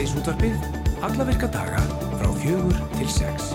[0.00, 0.62] Síðdeis útvarpið,
[1.04, 1.80] alla virka daga
[2.16, 3.50] frá fjögur til sex.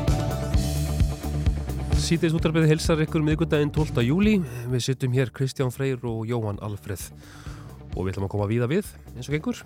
[1.97, 4.03] Síðdeis útvarpið hilsar ykkur miðgundaginn 12.
[4.05, 4.35] júli.
[4.69, 7.09] Við sittum hér Kristján Freyr og Jóhann Alfreð
[7.95, 8.85] og við ætlum að koma víða við
[9.15, 9.57] eins og gengur.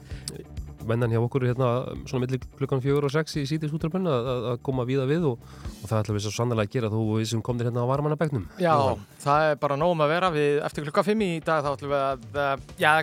[0.87, 4.31] Mennan hjá okkur er hérna svona millir klukkan fjögur og sex í síðdeis útvarpinu að,
[4.53, 5.35] að koma víða við og,
[5.83, 8.47] og það ætlum við svo sannlega að gera þú við sem komir hérna á varmannabegnum.
[8.55, 11.91] Já, það er bara nógum að vera við eftir klukka 5 í dag þá ætlum
[11.91, 12.95] við að, eh, já,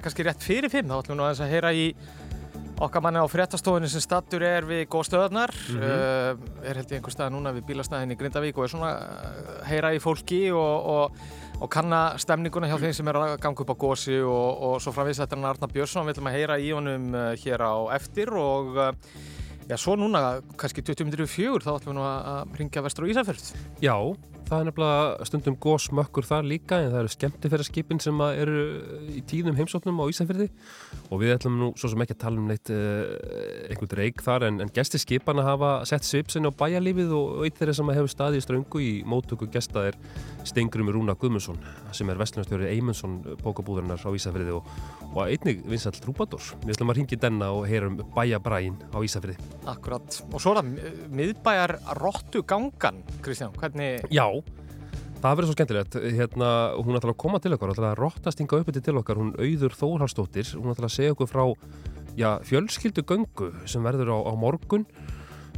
[2.82, 5.82] okkar manni á fréttastofunni sem stattur er við góðstöðarnar mm -hmm.
[5.82, 9.64] uh, er held ég einhver stað núna við bílastæðin í Grindavík og er svona uh,
[9.64, 11.12] heyra í fólki og, og,
[11.60, 14.92] og kanna stemninguna hjá þeim sem er að ganga upp á gósi og, og svo
[14.92, 18.28] framvís þetta er Arna Björnsson við ætlum að heyra í honum uh, hér á eftir
[18.34, 18.77] og
[19.68, 23.96] já, svo núna kannski 2004 þá ætlum við nú að ringja vestur á Ísafjörð Já
[24.46, 28.61] Það er nefnilega stundum góðsmökkur þar líka en það eru skemmtifæraskipin sem eru
[29.11, 30.47] í tíðum heimsóknum á Ísafjörði
[31.11, 33.11] og við ætlum nú svo sem ekki að tala um neitt uh,
[33.67, 37.74] einhvern reik þar en, en gesti skipana hafa sett svipsinn á bæjarlífið og eitt þeirra
[37.80, 39.98] sem hefur staði í ströngu í mótöku gesta er
[40.47, 41.58] Stengrum Rúna Guðmundsson
[41.91, 44.70] sem er vestlunarstjóri Eymundsson bókabúðarinnar á Ísafjörði og,
[45.11, 46.52] og einnig vinsall Trúbadór.
[46.62, 49.41] Við ætlum að ringi denna og heyra um bæjabræin á Ísafjörði.
[55.22, 58.61] Það verður svo skemmtilegt, hérna, hún ætlar að koma til okkar, hún ætlar að rottastinga
[58.61, 61.45] upp til okkar, hún auður Þórhalsdóttir, hún ætlar að segja okkur frá
[62.17, 64.86] já, fjölskyldu göngu sem verður á, á morgun,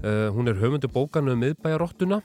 [0.02, 2.22] uh, hún er höfundu bókanu um miðbæjarottuna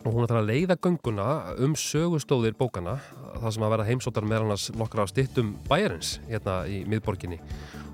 [0.00, 1.28] og hún ætlar að leiða gönguna
[1.60, 2.98] um sögustóðir bókana,
[3.36, 7.40] það sem að vera heimsóttar með hann nokkra stittum bæjarins hérna í miðborginni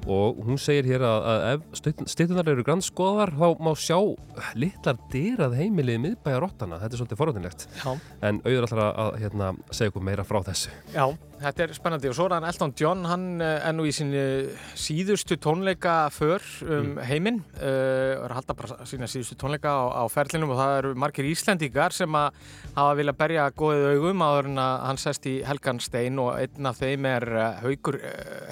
[0.07, 3.99] og hún segir hér að, að ef stittunar eru grannskoðar þá má sjá
[4.59, 7.67] litlar dyrað heimilið miðbæja rottana, þetta er svolítið forhundinlegt
[8.27, 10.73] en auður alltaf að, hérna, segja okkur meira frá þessu.
[10.95, 11.05] Já,
[11.43, 12.11] þetta er spennandi.
[12.11, 14.23] Og svo er hann Elton John, hann er nú í sínu
[14.79, 17.03] síðustu tónleika för um mm.
[17.11, 17.42] heiminn.
[17.59, 21.30] Uh, er að halda bara sína síðustu tónleika á, á ferlinum og það eru margir
[21.30, 22.41] Íslendingar sem að
[22.77, 26.83] hafa viljað berja góðið augum áður en að hann sest í Helganstein og einn af
[26.83, 28.01] þeim er uh, Haugur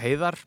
[0.03, 0.41] Heiðar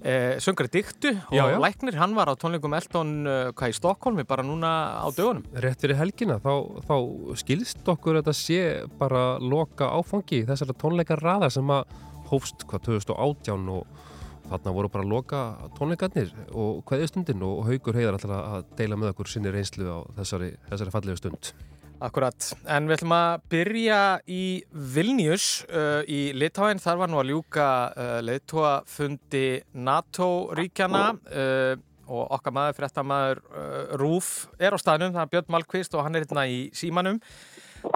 [0.00, 1.58] Eh, söngari diktu og já, já.
[1.60, 5.82] læknir, hann var á tónleikum Eldon uh, hvað í Stokkólmi bara núna á dögunum Rétt
[5.84, 6.96] fyrir helgina, þá, þá
[7.36, 8.62] skilst okkur að þetta sé
[8.96, 11.92] bara loka áfangi þessara tónleikar raða sem að
[12.30, 14.00] hófst hvað 2018 og
[14.48, 15.42] þarna voru bara loka
[15.76, 20.00] tónleikarnir og hvaðið stundin og Haugur heiðar alltaf að deila með okkur sinni reynslu á
[20.16, 21.52] þessari, þessari fallegu stund
[22.00, 27.32] Akkurat, en við ætlum að byrja í Vilnius uh, í Litáin, þar var nú að
[27.34, 29.42] ljúka uh, leiðtóafundi
[29.76, 31.74] NATO-ríkjana uh,
[32.08, 36.16] og okkar maður, fréttamaður uh, Rúf er á staðnum, það er Björn Malkvist og hann
[36.16, 37.20] er hérna í símanum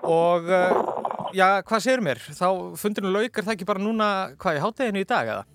[0.05, 0.85] og uh,
[1.33, 2.21] já, hvað séur mér?
[2.29, 5.54] Þá fundinu laukar það ekki bara núna, hvað er hátteginu í dag eða?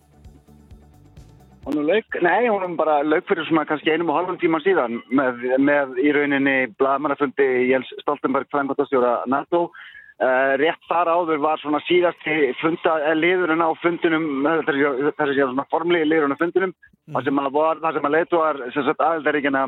[1.65, 5.43] Hún lauk, nei, hún bara lauk fyrir svona kannski einum og halvum tíma síðan með,
[5.59, 9.69] með í rauninni blaðmannafundi Jens Stoltenberg, frangotastjóra NATO.
[10.19, 14.25] Uh, rétt þar áður var svona síðasti funda, eh, liðurinn á fundinum,
[14.67, 17.13] þessi séu svona formlegi liðurinn á fundinum, mm.
[17.15, 19.61] það sem að, að leituar aðeldaríkjana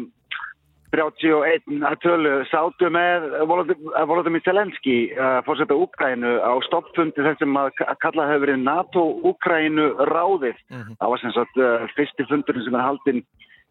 [0.91, 7.71] 31 að tölu sátu með Volodymyr Zelenski uh, fórsetta Úkrænu á stoppfundi þessum að
[8.03, 10.59] kalla hefur verið NATO-Úkrænu ráðið.
[10.67, 10.99] Mm -hmm.
[10.99, 13.23] Það var sem sagt uh, fyrsti fundurinn sem er haldinn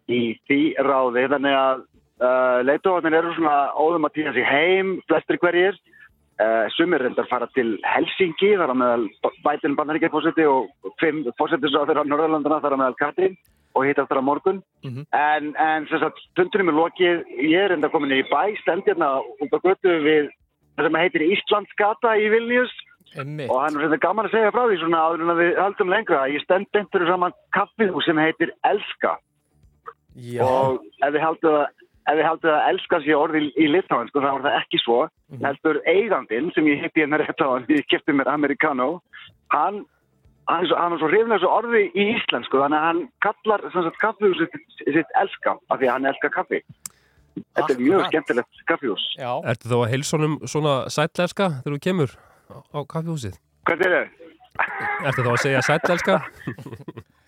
[0.09, 1.29] í því ráði.
[1.35, 1.85] Þannig að
[2.25, 5.77] uh, leituhóðin eru svona óðum að týna sig heim, flestir hverjir.
[6.73, 9.03] Sumir reyndar fara til Helsingi, þar á meðal
[9.45, 13.37] Biden bannaríkja fórseti og fimm fórsetisráður á Norðalandana, þar á meðal Katrín
[13.75, 15.05] og hitt aftur á morgun mm -hmm.
[15.15, 19.53] en, en þess að fundunum er lokið ég er enda komin í bæ stendjarna út
[19.55, 20.31] á götu við
[20.77, 22.73] það sem heitir Íslandsgata í Vilnius
[23.19, 23.51] Einmitt.
[23.51, 25.91] og hann er þetta gaman að segja frá því svona áður en að við haldum
[25.91, 29.19] lengra ég stend bentur saman kaffið sem heitir Elska
[30.15, 30.43] Já.
[30.43, 31.67] og ef við haldum að
[32.11, 34.79] ef við haldum að elska sér orði í, í litáin sko þá var það ekki
[34.83, 35.45] svo mm -hmm.
[35.47, 39.01] heldur eigandin sem ég hitti hennar rétt á hann ég kæfti mér amerikano
[39.55, 39.85] hann
[40.51, 43.65] hann er svo, svo hrifin þessu orði í íslensku þannig að hann kallar
[44.03, 44.57] kaffihús sitt,
[44.87, 46.65] sitt elska af því að hann elskar kaffi
[47.31, 52.17] Þetta er mjög skemmtilegt kaffihús Ertu þá að heilsónum svona sætleska þegar þú kemur
[52.51, 53.39] á kaffihúsið?
[53.69, 54.19] Hvað er það?
[55.07, 56.21] Ertu þá að segja sætleska?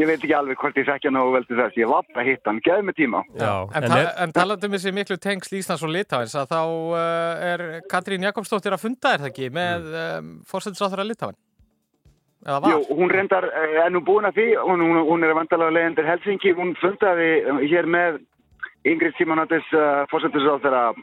[0.00, 1.78] ég veit ekki alveg hvort ég þekkja nógu vel til þess.
[1.80, 3.22] Ég var bara að hitta hann, geði mig tíma.
[3.38, 7.50] Já, En, en, ta en talandum sér miklu tengsl Íslands og Litáins að þá uh,
[7.50, 10.00] er Katrín Jakobsdóttir að funda er það ekki með mm.
[10.00, 11.38] um, fórsættisáþur að Litáin
[12.48, 16.54] Jú, hún reyndar uh, ennum búin að því hún, hún, hún er vandalega legendur Helsingi
[16.56, 18.20] hún fundaði uh, hér með
[18.88, 21.02] Ingrid Simonattis uh, fórsættisáþur að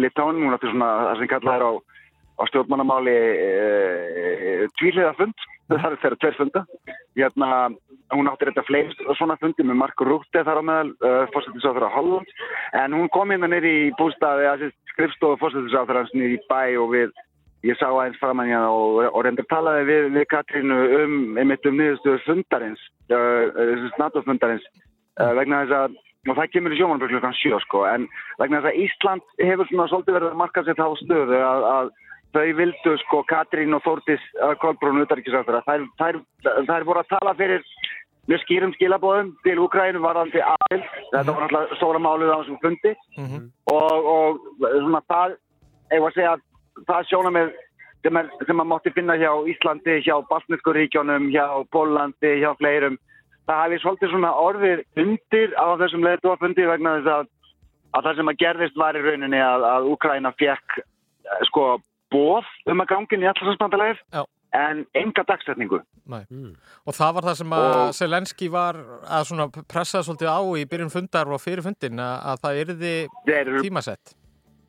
[0.00, 1.72] Litáin, hún átti svona það sem kallaði á
[2.36, 6.62] á stjórnmannamáli e, tvíliða fund, það er þeirra tveir funda.
[7.16, 7.50] Hérna,
[8.14, 11.96] hún átti þetta fleist svona fundi með Mark Rutte þar á meðal, uh, fórstættisáþur á
[11.96, 12.34] Holland,
[12.82, 16.90] en hún kom hérna nýri í bústaði, að skrifstofu fórstættisáþur hans nýri í bæ og
[16.94, 17.14] við,
[17.66, 21.78] ég sá aðeins framann hérna og, og reyndar talaði við, við Katrínu um, einmitt um
[21.80, 24.66] niðurstöðu fundarins, uh, NATO fundarins,
[25.18, 28.08] uh, vegna þess að og það kemur í sjómanbjörn klukkan 7 sko en
[28.40, 31.90] vegna þess að Ísland hefur svona svolítið verið að marka sér þá stöðu að, að
[32.36, 34.24] þau vildu sko Katrín og Þórtis
[34.62, 36.20] Kolbrún utarikisvæður þær, þær,
[36.68, 37.64] þær voru að tala fyrir
[38.26, 42.92] mjög skýrum skilabóðum til Úkrænum varðandi aðild, þetta var náttúrulega stóra málið á þessum fundi.
[43.16, 43.44] Mm -hmm.
[43.70, 44.40] og, og
[44.82, 45.36] svona það
[45.94, 46.42] ég var að segja að
[46.88, 47.52] það sjóna með
[48.02, 52.98] sem, er, sem maður mátti finna hjá Íslandi hjá Baltneskuríkjónum, hjá Pólandi hjá fleirum
[53.46, 57.28] það hefði svolítið svona orðið undir á þessum leðdóafundi vegna þess að,
[57.94, 61.66] að það sem að gerðist var í rauninni að, að Úkræna fekk eh, sko
[62.16, 64.02] bóð um að gangin í allarsvarsbandalegir
[64.56, 65.80] en enga dagsetningu.
[66.06, 66.54] Mm.
[66.86, 70.94] Og það var það sem að og, Selenski var að pressaði svolítið á í byrjun
[70.94, 72.94] fundar og fyrir fundin að, að það erði
[73.40, 74.16] eru, tímasett,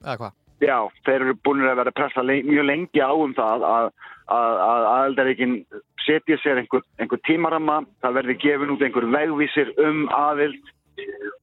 [0.04, 0.38] eða hvað?
[0.58, 3.92] Já, þeir eru búin að vera að pressa mjög lengi á um það að
[4.34, 5.60] aðeldaríkinn
[6.02, 10.74] setja sér einhver, einhver tímarama, það verði gefin út einhver vegvísir um aðild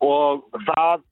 [0.03, 1.05] og það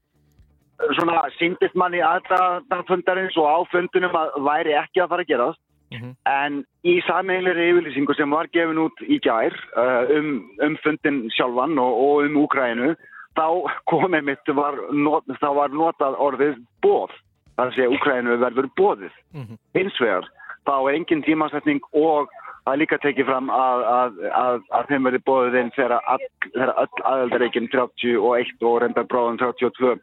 [0.97, 5.61] svona síndist manni aðdafundarins og áfundunum að væri ekki að fara að gerast
[5.93, 6.15] mm -hmm.
[6.25, 11.79] en í sameinleiri yfirlýsingu sem var gefin út í gær uh, um, um fundin sjálfan
[11.79, 12.95] og, og um Úkrænu
[13.37, 13.47] þá
[13.87, 17.11] komið mitt var, not, þá var notað orðið bóð
[17.57, 19.59] þar að segja Úkrænu verður bóðið mm -hmm.
[19.75, 20.29] hins vegar
[20.67, 22.31] þá er engin tímasetning og
[22.67, 27.69] er líka tekið fram að, að, að, að þeim verði bóðið inn þegar öll aðeldareikin
[27.69, 29.99] 31 og reyndar bráðum 32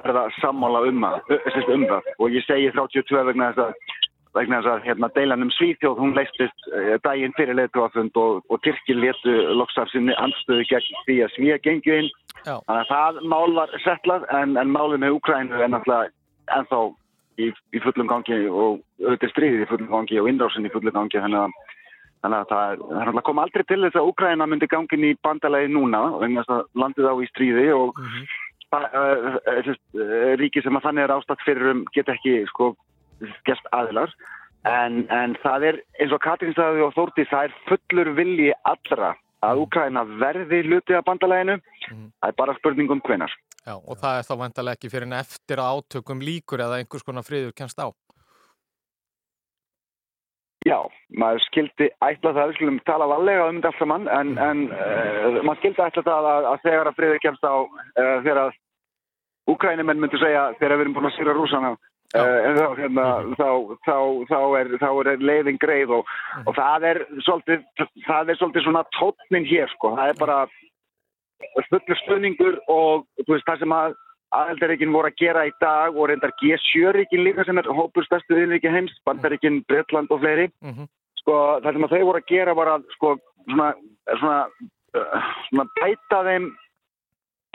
[0.00, 2.14] verða sammála um, um það.
[2.18, 4.00] Og ég segi 32 vegna þess að
[4.32, 6.68] vegna þess að hérna, deilan um Svíþjóð hún leistist
[7.04, 11.98] daginn fyrir leituafund og, og Tyrkir letu loksar sinni anstöðu gegn því að Svíja gengju
[12.00, 12.10] inn.
[12.46, 16.08] Þannig að það mál var settlað en, en málið með Ukrænu er náttúrulega
[16.56, 16.80] ennþá
[17.40, 21.20] í, í fullum gangi og auðvitað stríðið í fullum gangi og innrásin í fullum gangi
[21.22, 21.58] þannig að,
[22.24, 26.42] þannig að það, kom aldrei til þess að Úkræna myndi gangin í bandalagi núna vegna
[26.42, 28.32] þess að landið á í stríði og mm -hmm.
[28.72, 32.72] Það, uh, uh, ríki sem að þannig er ástatt fyrir um get ekki sko
[33.46, 34.12] gest aðilar.
[34.68, 39.16] En, en það er eins og Katrín sagði og Þórti það er fullur vilji allra
[39.42, 42.04] að Úkræna verði hluti af bandalæginu mm.
[42.22, 43.32] Það er bara spurning um hvenar
[43.62, 47.22] Já, og það er þá vantilega ekki fyrir en eftir átökum líkur eða einhvers konar
[47.22, 47.86] friður kennst á.
[50.62, 50.78] Já,
[51.18, 55.40] maður skildi ætla það, við skulum tala valega um þetta alltaf mann, en, en uh,
[55.42, 58.52] maður skildi ætla það að, að þegar að friður kennst á, uh, þegar að
[59.50, 63.34] úkrænumenn myndu segja þegar við erum búin að sýra rúsana, uh, en þá, hérna, -hmm.
[63.40, 63.48] þá,
[63.88, 63.96] þá,
[64.30, 66.46] þá, er, þá er leiðin greið og, -hmm.
[66.46, 67.66] og það er svolítið,
[68.06, 70.38] það er svolítið svona tótnin hér, sko, það er bara
[71.72, 73.98] fullur stöðningur og veist, það sem að
[74.36, 78.72] aðeldaríkinn voru að gera í dag og reyndar G7-ríkinn líka sem er hópur stærstu yfirríki
[78.72, 80.88] heims, bandaríkinn, Breitland og fleiri mm -hmm.
[81.20, 81.34] sko
[81.64, 83.16] það sem þau voru að gera var að sko
[83.50, 83.74] svona,
[84.18, 84.40] svona,
[84.96, 86.50] uh, svona bæta þeim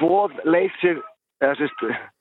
[0.02, 1.02] bóðleysir
[1.42, 1.80] eða sérst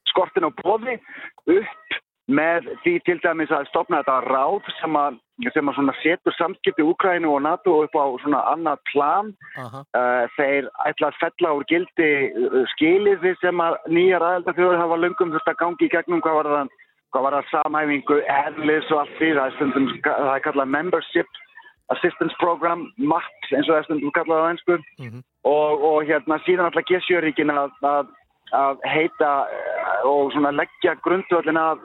[0.08, 1.00] skortin á bóði
[1.46, 5.18] upp með því til dæmis að stopna þetta ráð sem að,
[5.54, 9.84] sem að setur samskipti Úkrænu og NATO upp á svona annað plan uh -huh.
[9.94, 15.32] uh, þeir ætla að fella úr gildi uh, skiliði sem að nýjar aðeldarþjóður hafa lungum
[15.32, 16.68] þurft að gangi í gegnum hvað var það,
[17.12, 21.28] hvað var það samhæfingu, erlis og allt því það er stundum, það er kallað Membership
[21.94, 25.06] Assistance Program, MAPS eins og það er stundum kallað á einsku -huh.
[25.06, 25.20] Mhm.
[25.44, 28.06] og, og hérna síðan alltaf G7-ríkin að, að,
[28.50, 31.78] að heita uh, og svona leggja grundvöldin að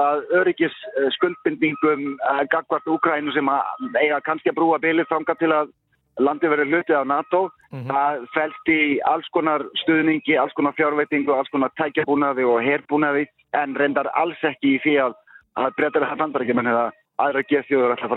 [0.00, 0.74] að öryggis
[1.16, 5.72] skuldbindningum uh, gagvart Úkrænu sem að eiga kannski að brúa bylið framkvæmt til að
[6.20, 7.90] landi verið hlutið á NATO mm -hmm.
[7.90, 13.74] það fælst í alls konar stuðningi, alls konar fjárveitingu alls konar tækjabúnaði og herbúnaði en
[13.74, 15.14] reyndar alls ekki í því að
[15.58, 18.12] að breytar það bandar ekki menn eða aðra G7 ætla að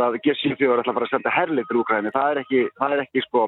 [0.94, 3.48] fara að senda herlið til Úkrænu, það er ekki, það er ekki sko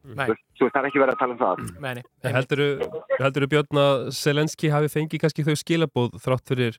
[0.00, 1.72] Þú veist, það er ekki verið að tala um það.
[1.84, 2.02] Meni,
[3.20, 6.78] heldur þú Björn að Selenski hafi fengið kannski þau skilabóð þrátt fyrir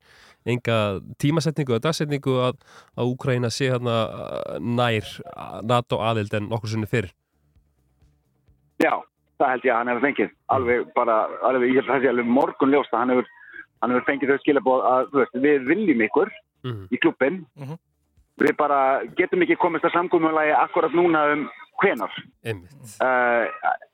[0.49, 0.77] enga
[1.21, 2.57] tímasetningu og dagsetningu að,
[2.97, 3.97] að Úkraina sé hérna
[4.57, 5.11] nær
[5.69, 7.11] NATO aðild en okkur sunni fyrr?
[8.81, 8.97] Já,
[9.37, 10.33] það held ég að hann hefur fengið.
[10.57, 13.31] Alveg bara, alveg, ég held að það sé alveg morgunljóst að hann hefur,
[13.83, 16.85] hann hefur fengið þau skilabóð að, þú veist, við viljum ykkur mm -hmm.
[16.89, 17.41] í klubbin.
[17.53, 17.81] Mm -hmm.
[18.41, 21.49] Við bara getum ekki komist að samgóðumölaði akkurat núna um
[21.81, 22.53] hvenar uh,
[23.01, 23.43] uh,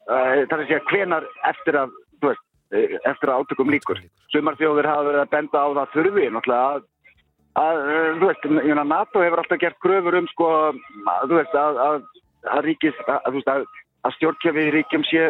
[0.07, 2.45] það er að segja hvenar eftir að veist,
[3.07, 4.01] eftir að átökum líkur
[4.33, 6.85] sumarþjóður hafa verið að benda á það þurfi náttúrulega að,
[7.63, 7.81] að,
[8.19, 8.47] þú veist,
[8.91, 10.81] NATO hefur alltaf gert gröfur um, sko, að,
[11.23, 13.65] þú veist, að, að, ríkis, að, að,
[14.07, 15.23] að stjórnkjöfi í ríkjum sé,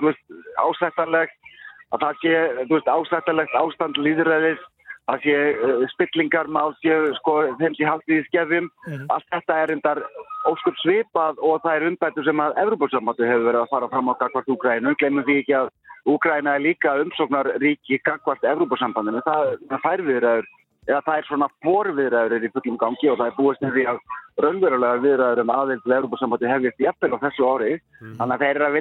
[0.00, 0.24] þú veist,
[0.64, 1.54] ásættanlegt,
[1.90, 4.64] að það sé, þú veist, ásættanlegt ástand líðræðis,
[5.10, 8.66] að sé uh, spillingar mál sé, sko, þeim sé haldið í skefjum,
[9.10, 9.98] allt þetta er endar
[10.48, 14.14] óskup svipað og það er umbættur sem að Evropasambandu hefur verið að fara fram á
[14.22, 15.66] gagvart Úgrænu, glemum því ekki að
[16.08, 20.46] Úgræna er líka umsóknar ríki gagvart Evropasambandinu, það, það fær viðræður
[20.88, 23.98] eða það er svona forviðræður í fullum gangi og það er búist því að
[24.40, 27.72] raunverulega viðræður um aðeins Európa-sambandi hefðist jafnvel á þessu ári.
[28.00, 28.74] Þannig að þeir eru að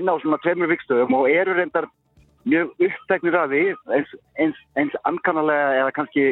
[2.48, 3.64] mjög uppteknir af því
[3.96, 6.26] eins, eins, eins ankannalega eða kannski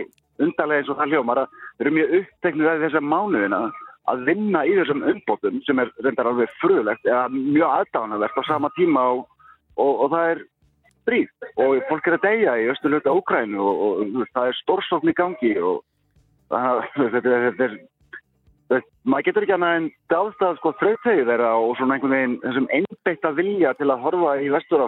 [0.44, 3.62] undarlega eins og það hljómar að þeir eru mjög uppteknir af þessar mánuðina
[4.08, 8.72] að vinna í þessum umbótum sem er reyndar alveg frulegt eða mjög aðdáðanavert á sama
[8.78, 9.26] tíma og,
[9.76, 10.46] og, og það er
[11.04, 11.34] stríð.
[11.64, 15.54] Og fólk er að deyja í östuleita Úkrænu og, og, það er stórsókn í gangi
[15.60, 15.84] og
[16.96, 17.80] þetta, er-
[19.08, 23.32] maður getur ekki annað en dáðstað sko þrautegi þeirra og svona einhvern veginn þessum einbeitta
[23.36, 24.88] vilja til að horfa í vestur á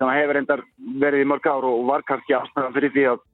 [0.00, 0.62] sem að hefur reyndar
[1.02, 3.24] verið í mörg ár og var kannski ástæðan fyrir því að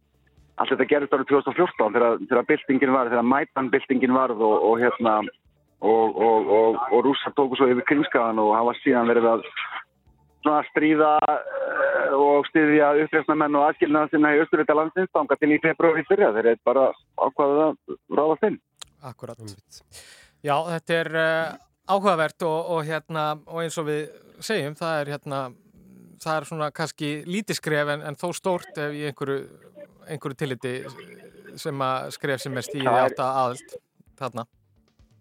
[0.56, 4.80] allt þetta gerist árið 2014 þegar, þegar byltingin var, þegar mætan byltingin varð og, og
[4.80, 9.44] hérna og, og, og, rússar tóku svo yfir kringskaðan og hafa síðan verið að
[10.46, 15.52] svona stríða eh, og styðja uppreifna menn og aðskilnaða sinna í austurvita landsins þanga til
[15.52, 16.86] í februari fyrra þeir eru bara
[17.20, 18.58] ákvaðið að ráðast inn.
[19.06, 19.54] Akkurat.
[20.46, 21.54] Já, þetta er uh,
[21.92, 24.02] áhugavert og hérna, og eins og við
[24.44, 25.40] segjum, það er hérna,
[26.22, 29.40] það er svona kannski lítið skref en, en þó stórt ef í einhverju,
[30.08, 30.74] einhverju tilliti
[31.60, 33.74] sem að skref sem er stíði Það er- átt að aðild
[34.20, 34.46] þarna.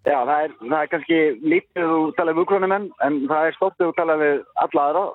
[0.05, 3.55] Já, það er, það er kannski lítið ef þú tala við úkrónumenn en það er
[3.55, 5.05] stórt ef þú tala við alla aðra,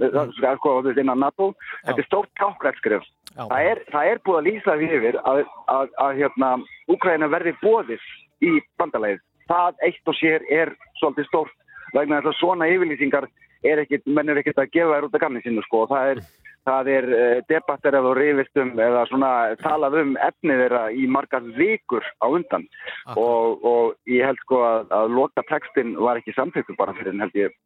[0.00, 0.16] það
[0.50, 1.46] er sko þú veist, innan NATO.
[1.86, 3.06] Þetta er stórt kákvæðskrif.
[3.30, 3.44] Já.
[3.46, 6.48] Það er, það er búið að lýsa því yfir að, að, að hérna,
[6.90, 8.08] Úkraina verði bóðis
[8.42, 8.50] í
[8.82, 9.22] bandalegið.
[9.52, 11.54] Það eitt og sér er svolítið stórt
[11.94, 13.28] vegna þess að svona yfirlýsingar
[13.66, 15.84] er ekkit, menn er ekkit að gefa þær út af gamni sinni sko.
[15.90, 16.22] Það er,
[16.68, 19.32] það er uh, debattir eða rifist um eða svona
[19.64, 22.68] talað um efnið þeirra í margar vikur á undan.
[23.16, 27.26] Og, og ég held sko að, að loka textin var ekki samþyktur bara fyrir en
[27.26, 27.56] held ég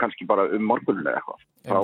[0.00, 1.46] kannski bara um morgunin eða eitthvað.
[1.68, 1.80] Frá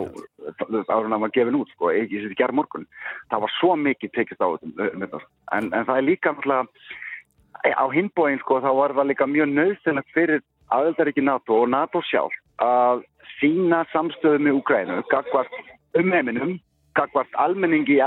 [0.89, 2.87] árun að maður gefin út sko, ekki sér gerð morgun
[3.33, 5.21] það var svo mikið tekist á þetta þetta.
[5.57, 10.15] en, en það er líka náttúrulega á hinbóin sko þá var það líka mjög nöðsynlegt
[10.15, 13.03] fyrir aðeldaríki NATO og NATO sjálf að
[13.41, 15.53] sína samstöðu með Ukrænu gagvart
[15.99, 16.59] umheiminum
[16.97, 18.01] gagvart almenningi í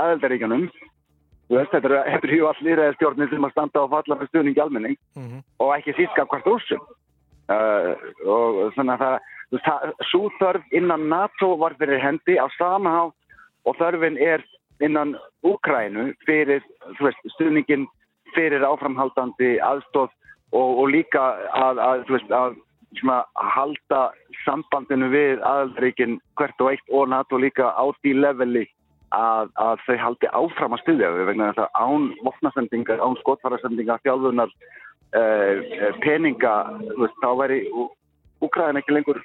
[1.50, 4.28] veist, þetta eru- þetta eru jú all lýræði stjórnir sem að standa og falla með
[4.30, 5.38] stuðningi almenning Mhm.
[5.60, 6.80] og ekki síst gagvart rússum
[7.50, 7.94] uh,
[8.26, 9.18] og þannig að það,
[9.66, 13.14] það svo þörf innan NATO var fyrir hendi á sama hátt
[13.66, 14.44] og þörfin er
[14.80, 16.62] innan Úkrænu fyrir
[17.00, 17.86] veist, stuðningin
[18.34, 20.10] fyrir áframhaldandi aðstóð
[20.52, 21.20] og, og líka
[21.52, 22.56] að, að, veist, að
[22.98, 23.22] svona,
[23.54, 24.02] halda
[24.44, 28.66] sambandinu við aðaldaríkin hvert og eitt og NATO líka á því leveli
[29.14, 34.02] að, að þau haldi áfram að styðja við vegna þess að án vopnasendingar, án skotfarasendingar,
[34.06, 34.52] þjálfunar,
[35.18, 35.54] uh,
[36.04, 36.54] peninga,
[36.90, 37.60] þú veist, þá væri
[38.40, 39.18] Úkræðin ekki lengur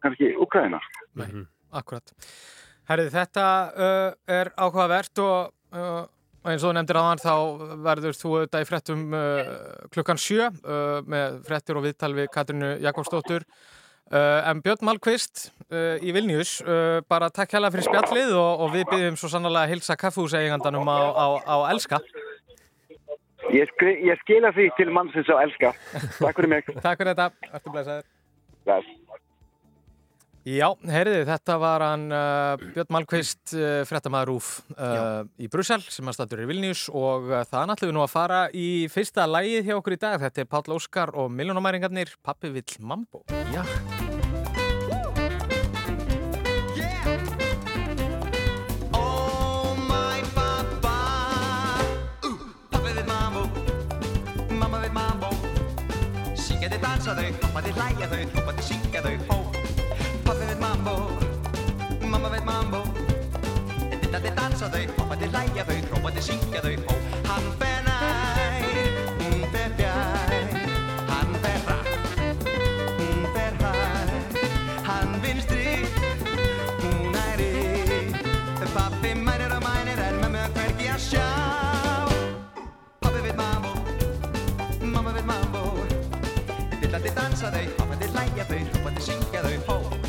[0.00, 0.78] kannski Úkræðina.
[1.74, 2.14] Akkurat.
[2.88, 6.04] Herrið, þetta uh, er áhugavert og uh,
[6.50, 7.34] eins og nefndir aðan þá
[7.84, 9.54] verður þú auðvitað í frettum uh,
[9.94, 13.46] klukkan sjö uh, með frettir og viðtal við Katrinu Jakobsdóttur.
[14.12, 18.74] Uh, en Björn Malmqvist uh, í Vilnius, uh, bara takk hella fyrir spjallið og, og
[18.74, 22.02] við byggjum svo sannlega að hilsa kaffhúseigandanum á, á, á Elska.
[23.52, 25.72] Ég, skri, ég skila því til mannsins á elska.
[26.20, 26.68] Takk fyrir mig.
[26.80, 28.06] Takk fyrir þetta, ertu blæsaður.
[28.64, 29.03] Bless.
[30.44, 36.04] Já, heyriði, þetta var hann uh, Björn Malmqvist, uh, frettamæður Rúf uh, í Brussel sem
[36.04, 39.70] að statur í Vilnius og uh, það ætlum við nú að fara í fyrsta lægið
[39.70, 40.20] hjá okkur í dag.
[40.20, 43.22] Þetta er Páll Óskar og Miljónamæringarnir, Pappi vill Mambo.
[43.54, 43.64] Já.
[48.92, 50.98] Oh my pappa
[52.68, 53.46] Pappi við mambo
[54.52, 59.43] Mamma þið dansa þau, hoppa þið hlæja þau Hoppa þið syngja þau, mambo
[62.24, 62.78] Mamma við mambo.
[64.00, 66.94] Þetta þið dansa þau, hoppa þið hlæja þau Hoppa þið syngja þau, hó
[67.26, 68.78] Hann fer nær,
[69.18, 70.54] hún fer fjær
[71.10, 72.14] Hann fer rætt,
[72.96, 74.38] hún fer hægt
[74.86, 75.74] Hann vinstri,
[76.80, 77.50] hún æri
[78.72, 81.28] Pappi mænir og mænir en er hvergi að sjá
[83.04, 83.74] Pappi við mambo,
[84.80, 85.66] mamma við mambo.
[86.78, 90.03] Dillandi dansa þau, hoppandi hlæja þau, hoppandi syngja þau, hó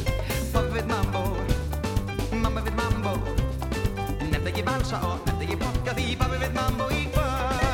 [4.56, 7.65] ekki valsa og nefnd ekki bokka því Pappi við mambo í kvöld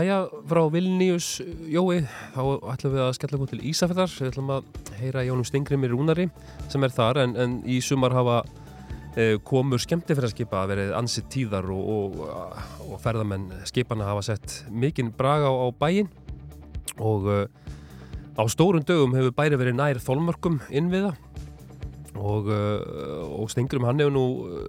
[0.00, 1.26] Jæja, frá Vilnius
[1.68, 1.98] Jói,
[2.32, 2.40] þá
[2.72, 6.24] ætlum við að skella okkur til Ísafjörðar, við ætlum að heyra Jónum Stengrimir Rúnari
[6.72, 8.38] sem er þar en, en í sumar hafa
[9.12, 12.54] e, komur skemmtifæraskipa verið ansið tíðar og, og,
[12.86, 16.08] og ferðamenn skipana hafa sett mikinn braga á, á bæinn.
[16.96, 17.38] Og e,
[18.40, 21.12] á stórum dögum hefur bæri verið nær þólmörkum innviða.
[22.14, 22.62] Og, e,
[23.36, 24.24] og Stengrim hann hefur nú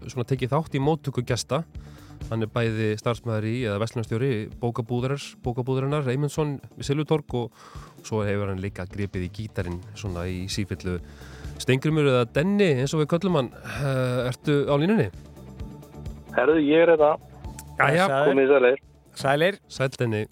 [0.10, 1.64] svona tekið þátt í móttöku gesta
[2.30, 4.32] Hann er bæði starfsmæður í, eða vestlunarstjóri,
[4.62, 7.64] bókabúðurinnar, Eymundsson við Silvutorg og
[8.08, 11.00] svo hefur hann líka gripið í gítarin svona í sífillu
[11.62, 13.52] Stengrimur eða Denni eins og við köllum hann.
[13.82, 15.10] Uh, ertu á línunni?
[16.34, 17.12] Herðu, ég er þetta.
[17.82, 18.80] Jæja, Komið sælir.
[19.20, 19.60] Sælir.
[19.70, 20.24] sæl Denni.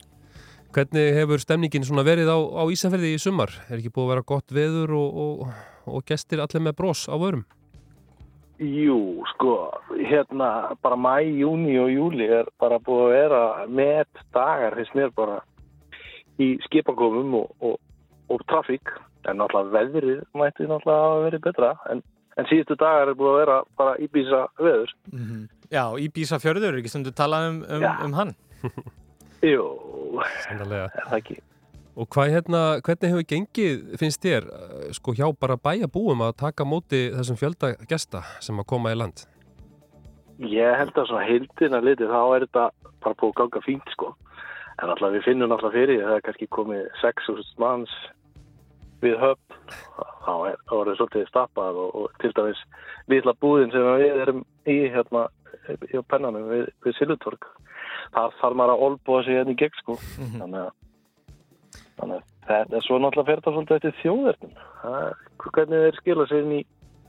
[0.74, 3.54] Hvernig hefur stemningin svona verið á, á Ísafjörði í sumar?
[3.70, 5.54] Er ekki búið að vera gott veður og, og,
[5.90, 7.46] og gestir allir með brós á vörum?
[8.60, 9.54] Jú, sko,
[9.96, 15.14] hérna bara mæ, júni og júli er bara búið að vera með dagar finnst mér
[15.16, 15.38] bara
[16.44, 17.78] í skipangofum og, og,
[18.28, 18.92] og trafík.
[19.28, 21.72] En náttúrulega veðrið mætti náttúrulega að verið betra.
[21.92, 22.04] En,
[22.36, 24.94] en síðustu dagar er búið að vera bara íbísa veður.
[25.70, 27.92] Já, Íbísa fjörður, ekki stundu talað um, um, Já.
[28.04, 28.36] um hann.
[29.46, 29.66] Jú,
[30.44, 30.90] Sannlega.
[31.00, 31.40] er það ekki.
[32.00, 36.64] Og hvað hérna, hvernig hefur gengið, finnst þér, eh, sko hjá bara bæjabúum að taka
[36.64, 39.26] móti þessum fjölda gesta sem að koma í land?
[40.40, 42.70] Ég held að svona heildina litið þá er þetta
[43.04, 44.14] bara búið að ganga fínt sko.
[44.80, 47.96] En alltaf við finnum alltaf fyrir að það er kannski komið 6.000 manns
[49.04, 49.60] við höfn.
[50.24, 52.64] Þá er það svolítið stappað og, og til dæmis
[53.12, 55.28] litla búðin sem við erum í hérna
[55.68, 57.44] í pennanum við, við Silvutorg.
[58.16, 60.00] Það þarf maður að olbúa sig hérna í gegn sko.
[60.40, 60.78] Þannig að
[62.00, 64.54] Þannig að þetta er svo náttúrulega fyrir þetta svolítið eftir þjóðverðin.
[65.46, 66.62] Hvernig þeir skila sér inn í,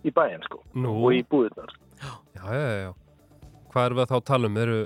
[0.05, 1.75] í bæinn sko Nú, og í búðirnar.
[2.01, 2.93] já, já, já, já.
[3.71, 4.57] Hvað erum við að þá tala um?
[4.59, 4.79] Eru,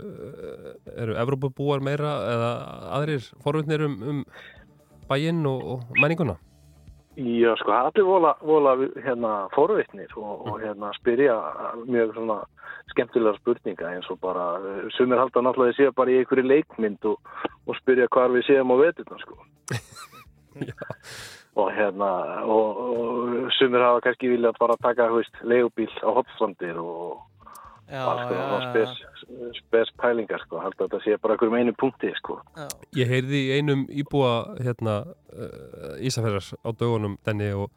[0.93, 2.51] eru Evrópubúar meira eða
[2.99, 4.25] aðrir forvitnir um, um
[5.09, 6.37] bæinn og, og menninguna?
[7.15, 11.37] Já, sko, allir vola, vola hérna, forvitnir og, og hérna, spyrja
[11.87, 12.41] mjög svona
[12.91, 14.59] skemmtilega spurninga eins og bara,
[14.97, 17.35] sumir halda náttúrulega að séu bara í einhverju leikmynd og,
[17.71, 19.39] og spyrja hvar við séum á veturna, sko.
[21.61, 22.11] og hérna,
[22.51, 25.11] og, og sumir hafa kannski viljað bara taka,
[25.43, 27.23] leigubíl á hotstrandir og
[27.85, 31.57] Já, alls konar já, svona spes, spes pælingar, sko, halda að þetta sé bara einhverjum
[31.59, 32.39] einu punkti, sko.
[32.57, 32.65] já.
[32.97, 34.95] Ég heyrði í einum íbúa hérna,
[35.35, 37.69] uh, Ísafjörðars á dögunum denni og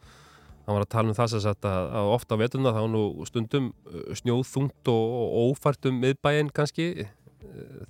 [0.64, 2.94] hann var að tala um það sem sagt að, að ofta á veturna þá er
[2.96, 7.12] nú stundum uh, snjóðþungt og, og ófært um miðbæinn kannski uh,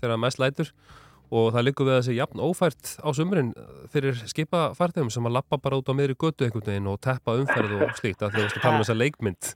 [0.02, 0.74] þegar mest lætur
[1.32, 3.52] og það liggur við að þessi jafn ófært á sumurinn
[3.92, 7.78] fyrir skipafartegum sem að lappa bara út á miðri götu einhvern veginn og teppa umferð
[7.82, 9.54] og slíkt að að tala um þessa leikmynd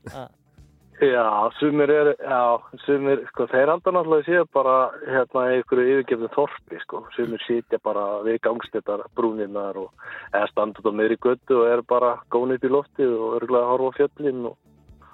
[1.02, 6.28] Já, sumir er, já, sumir, sko, þeir halda náttúrulega séu bara hérna í einhverju yfirgefnu
[6.30, 7.00] þorpi, sko.
[7.16, 9.90] Sumir sitja bara við gangstéttar brúninnar og
[10.30, 13.72] eða standa út á meðri göttu og er bara upp í loftið og örgulega að
[13.72, 14.56] horfa á fjöllin og,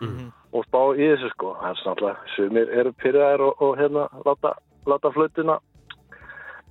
[0.01, 0.27] Mhm.
[0.53, 1.57] og spá í þessu, sko.
[1.65, 4.53] Er náttúrulega, sumir eru pyrraðir og, og hérna láta,
[4.87, 5.59] láta flutuna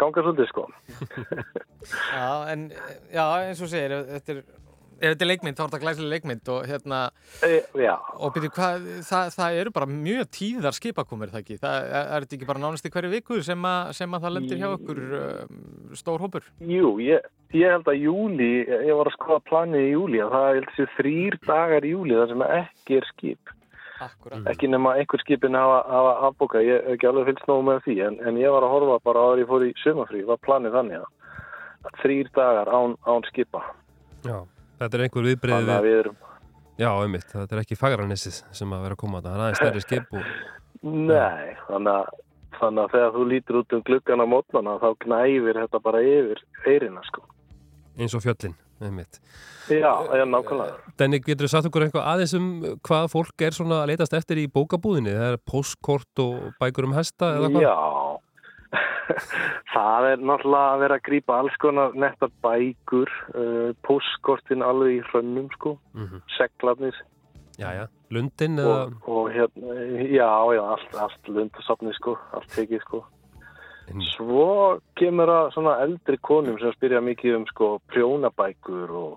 [0.02, 0.68] ganga svolítið, sko.
[2.14, 2.70] Já, en
[3.14, 4.40] já, eins og segir, þetta er,
[4.98, 7.00] ef þetta er leikmynd, þá er þetta glæsileg leikmynd og hérna,
[7.46, 7.60] E,
[8.18, 11.58] og byrju, hvað, það, það eru bara mjög tíðar skipakomur, það ekki?
[11.62, 14.36] Það er, er þetta ekki bara nánast í hverju viku sem, að- sem að það
[14.38, 15.62] lendir hjá ykkur um,
[16.02, 16.48] stór hópur?
[16.66, 20.62] jú, ég, ég held að júli, ég var að skoða planið í júli að það
[20.64, 23.54] er þrýr dagar í júli þar sem ekki er skip.
[24.00, 24.46] Akkurat.
[24.52, 27.96] ekki nema einhver skipin hafa, hafa afbókað, ég hef ekki alveg fylgst nógu með því
[28.08, 31.02] en, en ég var að horfa bara áður ég fór í sumafrí, var planið þannig
[31.02, 33.64] að þrýr dagar án, án skipa.
[34.28, 34.38] Já,
[34.82, 36.20] þetta er einhver viðbreið við, við erum,
[36.78, 39.46] já, einmitt, þetta er ekki fagranessið sem að vera að koma að það, það er
[39.48, 40.30] aðeins stærri skip og,
[40.84, 42.22] nei þannig að,
[42.60, 46.46] þannig að þegar þú lítur út um gluggan á mótnana þá knæfir þetta bara yfir
[46.68, 47.26] eirina sko.
[47.98, 49.20] Eins og fjöllin, einmitt.
[49.70, 52.48] já, já, nákvæmlega Denni, getur þú sagt okkur eitthvað aðeins um
[52.88, 55.14] hvað fólk er svona að leitast eftir í bókabúðinni?
[55.18, 57.66] Það er postkort og bækur um hesta eða hvað?
[57.68, 57.76] Já,
[59.74, 65.04] það er náttúrulega að vera að grípa alls konar netta bækur, uh, postkortin alveg í
[65.12, 66.22] hrönnum sko, Mhm.
[66.38, 66.96] seglarnir
[67.58, 69.74] Já, já, Lundin eða, og, og hérna,
[70.14, 73.00] já, já, allt, allt lundasafni sko, allt tekið sko.
[73.88, 79.14] Svo kemur að svona eldri konum sem spyrja mikið um sko prjónabækur og,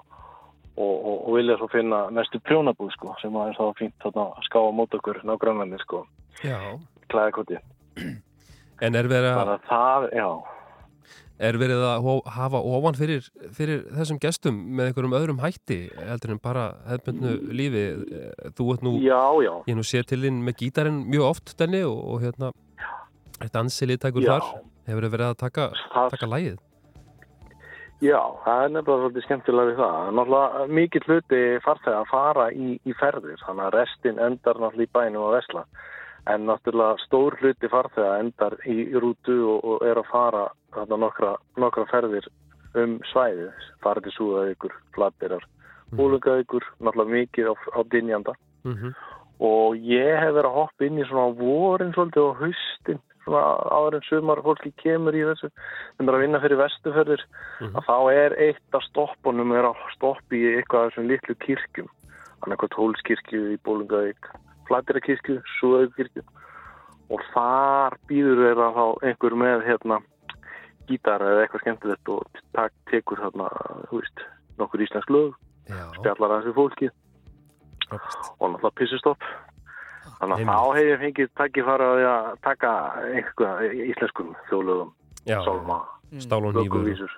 [0.76, 4.28] og, og, og vilja svo finna næstu prjónabúð sko, sem að er þá fínt þarna
[4.28, 6.04] að skáa mót okkur nágrannarnir sko,
[6.46, 6.60] já,
[7.10, 7.58] klæðakoti.
[8.86, 10.28] en er verið að, það, já.
[11.50, 13.26] er verið að hafa ofan fyrir,
[13.58, 17.86] fyrir þessum gestum með einhverjum öðrum hætti heldur en bara hefðbundnu lífi?
[18.54, 19.54] Þú ert nú, Já, já.
[19.66, 22.99] ég nú sé til þín með gítarinn mjög oft, Denni, og, og hérna, er
[23.48, 24.32] dansilið tækur Já.
[24.34, 24.50] þar?
[24.90, 25.70] Hefur verið að taka,
[26.12, 26.58] taka lægið?
[28.00, 30.10] Já, það er nefnilega svolítið skemmtilega við það.
[30.16, 34.94] Náttúrulega mikill hluti farþega að fara í, í ferðir, þannig að restin endar náttúrulega í
[34.96, 35.64] bænum að vesla.
[36.32, 41.34] En náttúrulega stór hluti farþega endar í rútu og, og er að fara þarna nokkra,
[41.60, 42.30] nokkra ferðir
[42.80, 43.68] um svæðið.
[43.84, 45.44] Farið til Súðavíkur, Flatberar,
[45.92, 48.36] Bólungavíkur, náttúrulega mikið á, á Dinjanda.
[48.64, 48.94] Mm
[49.40, 52.98] Og ég hef verið að hoppa inn í svona vorin svolítið og haustin,
[53.30, 55.50] svona áður en sumar fólki kemur í þessu,
[55.96, 57.24] sem er að vinna fyrir vestuferðir,
[57.70, 61.90] að þá er eitt af stoppunum er að stoppa í eitthvað af þessum litlu kirkjum.
[62.40, 64.30] Þannig eitthvað tólskirkju í Bólungavík,
[64.68, 66.24] Flætirakirkju, Súðavíkirkju.
[67.10, 70.00] Og þar býður þeirra þá einhver með hérna
[70.88, 73.50] gítar eða eitthvað skemmtilegt og tak, tekur þarna,
[73.90, 74.24] þú veist,
[74.58, 75.36] nokkur íslensk lög,
[75.98, 76.90] spjallar að þessu fólki
[77.90, 79.26] og náttúrulega pissustopp.
[80.20, 82.70] Þannig að þá hef ég fengið takkifæra að taka
[83.08, 84.90] einhvað íslenskum þjóðlögum,
[85.26, 85.78] Já, sálma,
[86.20, 86.68] stál og nýfur.
[86.68, 87.14] vögguvísur.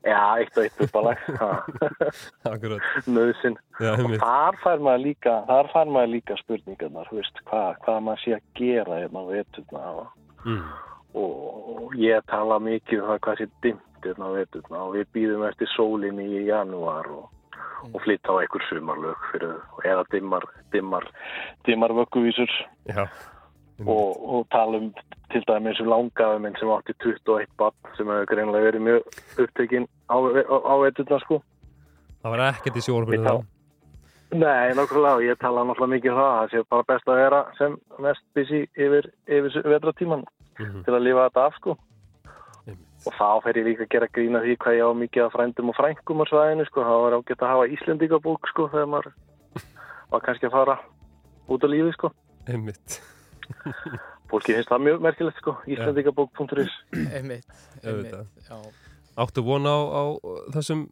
[0.00, 1.18] Já, eitt og eitt uppalag,
[2.50, 2.80] Akkurat.
[3.06, 3.56] nöðsinn.
[3.80, 8.34] Já, Og þar fær maður líka, þar fær maður líka spurningarnar, hvað, hvað maður sé
[8.38, 10.06] að gera hérna á veturna og,
[10.40, 10.62] Mm.
[11.20, 15.42] og ég tala mikið um það hvað sé dimmt hérna á veturna og við býðum
[15.50, 17.26] eftir sólinni í janúar og,
[17.94, 21.06] og flytta á einhver sumarlög fyrir, eða dimmar, dimmar,
[21.66, 22.50] dimmar vögguvísur
[22.90, 23.06] Já,
[23.86, 24.90] og, og tala um
[25.30, 29.86] til dæmis um langaðu minn sem átti 21 bann sem hefur greinlega verið mjög upptekinn
[30.10, 31.40] á, á, á veturna sko.
[32.22, 33.44] það var ekkert í sjórfinu Við þá.
[34.30, 37.72] Nei, nákvæmlega, ég tala náttúrulega mikið um það, það sé bara best að vera sem
[37.98, 40.24] mest busy yfir, yfir vetratíman
[40.60, 40.84] Mhm.
[40.84, 41.76] til að lifa þetta af sko.
[43.08, 45.72] Og þá fer ég líka að gera grína því hvað ég á mikið af frændum
[45.72, 49.14] og frænkum á svæðinu sko, það var ágætt að hafa Íslendingabók sko þegar maður
[50.10, 50.76] var kannski að fara
[51.48, 52.12] út á lífi sko.
[52.50, 53.00] Einmitt.
[54.30, 56.76] Fólki finnst það mjög merkilegt sko, íslendingabók.is.
[57.00, 58.26] Auðvitað.
[58.46, 58.56] já.
[59.20, 60.02] Áttu von á, á
[60.54, 60.86] þessum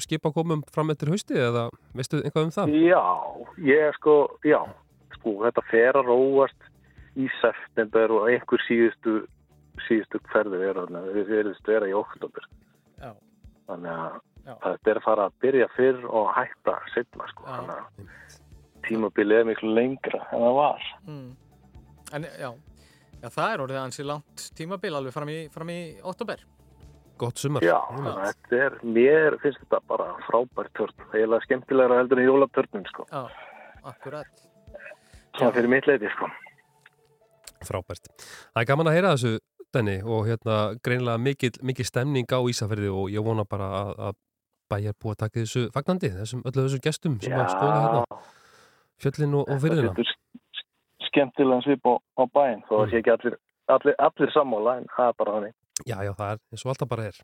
[0.00, 2.76] skipakomum fram eftir hausti eða veistu einhvað um það?
[2.86, 3.02] Já,
[3.66, 4.60] ég sko, já,
[5.18, 6.70] sko, þetta fer að róast
[7.20, 9.18] í september og einhver síðustu,
[9.88, 12.46] síðustu ferði verðist vera í oktober.
[12.98, 13.12] Já.
[13.70, 14.54] Þannig að Já.
[14.64, 17.46] þetta er að fara að byrja fyrr og hætta setna, sko.
[18.82, 20.88] Tímabilið er miklu lengra en það var.
[21.06, 21.28] Mm.
[22.12, 22.50] En já,
[23.22, 26.42] já, það er orðið ansi langt tímabil alveg fram í, fram í oktober.
[27.22, 27.62] Gott sumar.
[27.62, 31.04] Já, þetta er, mér finnst þetta bara frábært törn.
[31.12, 33.06] Er eiginlega skemmtilegra heldur en jólatörnum, sko.
[33.12, 33.28] Já,
[33.86, 34.46] akkurat.
[35.36, 36.26] Svona fyrir mitt leiti, sko.
[37.62, 38.10] Frábært.
[38.18, 39.32] Það er gaman að heyra þessu,
[39.72, 44.18] Denni, og hérna greinilega mikil, mikil stemning á Ísafyrði og ég vona bara að, að
[44.72, 48.20] bæjar búið að taka þessu fagnandi, þessum, öllu þessum gestum sem að skoða hérna
[49.02, 49.64] fjöllin og, og.
[49.64, 50.12] Það setur
[51.08, 52.90] skemmtilegan svip á, á bæinn þó að Mm.
[52.92, 53.36] sé ekki allir,
[53.68, 55.54] allir, allir sammála en það er bara þannig.
[55.86, 57.20] Já, já, það er eins og alltaf bara er.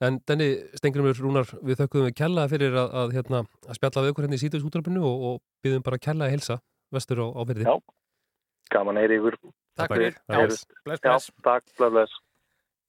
[0.00, 0.48] En Denni
[0.80, 4.38] Stengrimur Rúnar, við þökkum við kjallaði fyrir að, að, hérna, að spjalla við ykkur hérna
[4.38, 6.56] í síðust útrafinu og, og byggðum bara kjallaði hilsa
[6.92, 7.66] vestur á, á fyrði.
[7.68, 7.74] Já.
[8.72, 9.36] Gaman heyri ykkur.
[9.84, 10.18] Takk fyrir.
[10.30, 11.30] Bless, bless.
[11.44, 12.18] takk, bless, bless.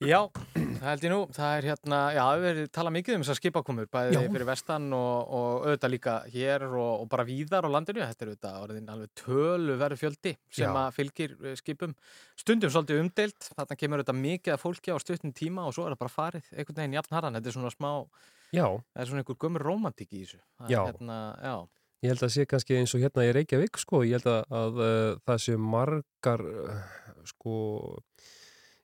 [0.02, 0.18] Já,
[0.56, 1.18] það held ég nú.
[1.36, 4.22] Það er hérna, já, við erum talað mikið um þessar skipakomur, bæði Já.
[4.34, 8.02] fyrir vestan og, og auðvitað líka hér og, og bara víðar á landinu.
[8.10, 10.72] Þetta er auðvitað orðin alveg tölu verið fjöldi sem Já.
[10.82, 11.94] að fylgir eh, skipum.
[12.42, 15.94] Stundum svolítið umdeilt, þarna kemur auðvitað mikið af fólki á stuttum tíma og svo er
[15.94, 17.38] það bara farið einhvern veginn jafn harðan.
[17.38, 17.92] Þetta er svona smá,
[18.58, 20.42] Já, það er svona einhver gömur romantík í þessu.
[20.58, 20.90] Það er.
[20.90, 21.56] Hérna, já,
[22.02, 24.80] Ég held að sé kannski eins og hérna í Reykjavík sko, ég held að, að
[24.82, 26.80] uh, það sé margar uh,
[27.30, 27.58] sko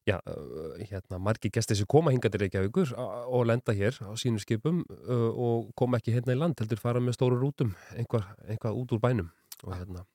[0.06, 4.38] já, uh, hérna margi gestir sem koma hingað til Reykjavíkur og lenda hér á sínum
[4.44, 8.30] skipum og koma ekki hérna í land, heldur fara með stóru rútum einhvað,
[8.70, 9.34] út úr bænum
[9.66, 10.06] og hérna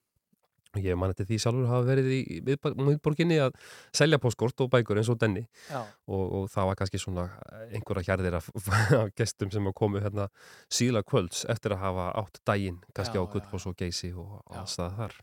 [0.81, 3.57] ég man eftir því sjálfur hafa verið í miðborginni að
[3.95, 7.27] selja póskort og bækur eins og denni og, og það var kannski svona
[7.69, 8.49] einhverja hjarðir af,
[9.03, 10.29] af gestum sem komu hérna
[10.73, 14.41] síla kvölds eftir að hafa átt daginn kannski Já, á já, Gullfoss og Geysi og
[14.57, 15.19] alls það þar.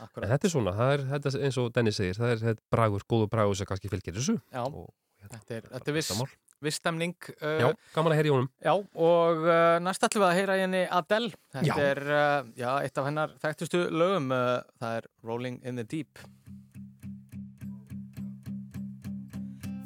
[0.00, 0.30] En Akkurat.
[0.32, 2.68] þetta er svona, það er þetta er eins og Denni segir, það er, þetta er
[2.72, 4.38] bragur, góðu bragur sem kannski fylgir þessu.
[4.48, 4.86] Já, Og,
[5.20, 6.12] hérna, þetta er, þetta er viss,
[6.68, 7.14] stemning.
[7.40, 8.50] Uh, Já, gaman að heyra í honum.
[8.60, 11.32] Já, og uh, næst ætlum við að heyra í henni Adele.
[11.56, 11.88] Þetta Já.
[11.88, 14.28] er uh, já, eitt af hennar þekktustu lögum.
[14.36, 16.18] Uh, það er Rolling in the Deep.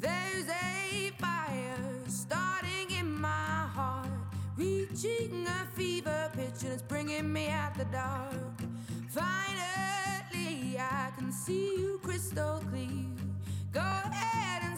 [0.01, 4.09] There's a fire starting in my heart,
[4.57, 8.35] reaching a fever pitch, and it's bringing me out the dark.
[9.09, 12.89] Finally, I can see you crystal clear.
[13.71, 14.77] Go ahead and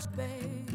[0.00, 0.69] space.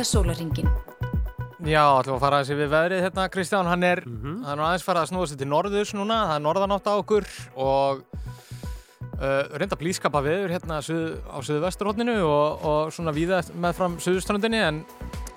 [0.00, 0.68] Næsta sólaringin.
[1.60, 5.02] Já, ætlum að fara aðeins yfir veðrið hérna, Kristján, hann er, hann er aðeins farið
[5.02, 7.26] að snúa sér til norðurs núna, það er norðanátt á okkur
[7.60, 8.00] og
[9.20, 14.00] uh, reynda blískapa veður hérna suð, á suðu vesturhóttinu og, og svona víða með fram
[14.00, 14.84] suðuströndinni en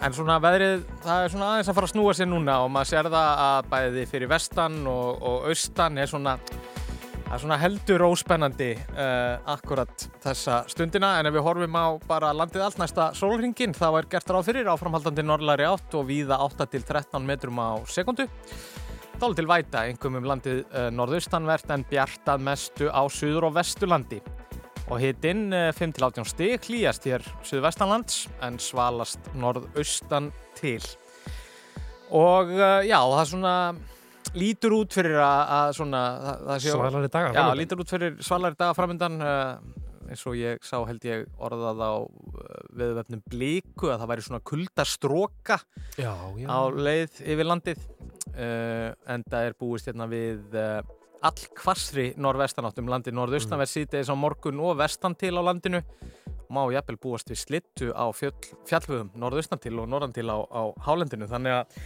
[0.04, 2.90] En svona veðrið, það er svona aðeins að fara að snúa sér núna og maður
[2.90, 6.34] sér það að bæði fyrir vestan og, og austan er svona,
[7.34, 12.28] það er svona heldur óspennandi uh, akkurat þessa stundina en ef við horfum á bara
[12.30, 17.26] landið allt næsta sólringin þá er gert ráð fyrir áframhaldandi norðlæri átt og víða 8-13
[17.26, 18.28] metrum á sekundu.
[19.18, 24.20] Dál til væta, einhverjum um landið uh, norðaustanvert en bjartað mestu á suður og vesturlandi.
[24.94, 30.84] Og hitinn uh, 5-18 stig hlýjast hér suðvestanlands en svalast norðaustan til.
[32.14, 33.56] Og uh, já, það svona
[34.38, 36.02] lítur út fyrir að, að svona,
[36.64, 41.06] Svalari dagar Já, lítur út fyrir svalari daga framöndan uh, eins og ég sá held
[41.08, 45.60] ég orðað á uh, viðvefnum blíku að það væri svona kuldastróka
[45.98, 46.48] Já, já.
[46.50, 47.86] á leið yfir landið
[48.34, 50.60] uh, en það er búist hérna við
[51.24, 53.76] all kvassri norðvestanátt um landið norðaustanverð mm.
[53.78, 55.80] síðdeis á morgun og vestan til á landinu
[56.54, 58.36] má jafnvel búast við slittu á fjöll,
[58.70, 61.78] fjallvöðum norðaustan til og norðan til á, á hálendinu þannig að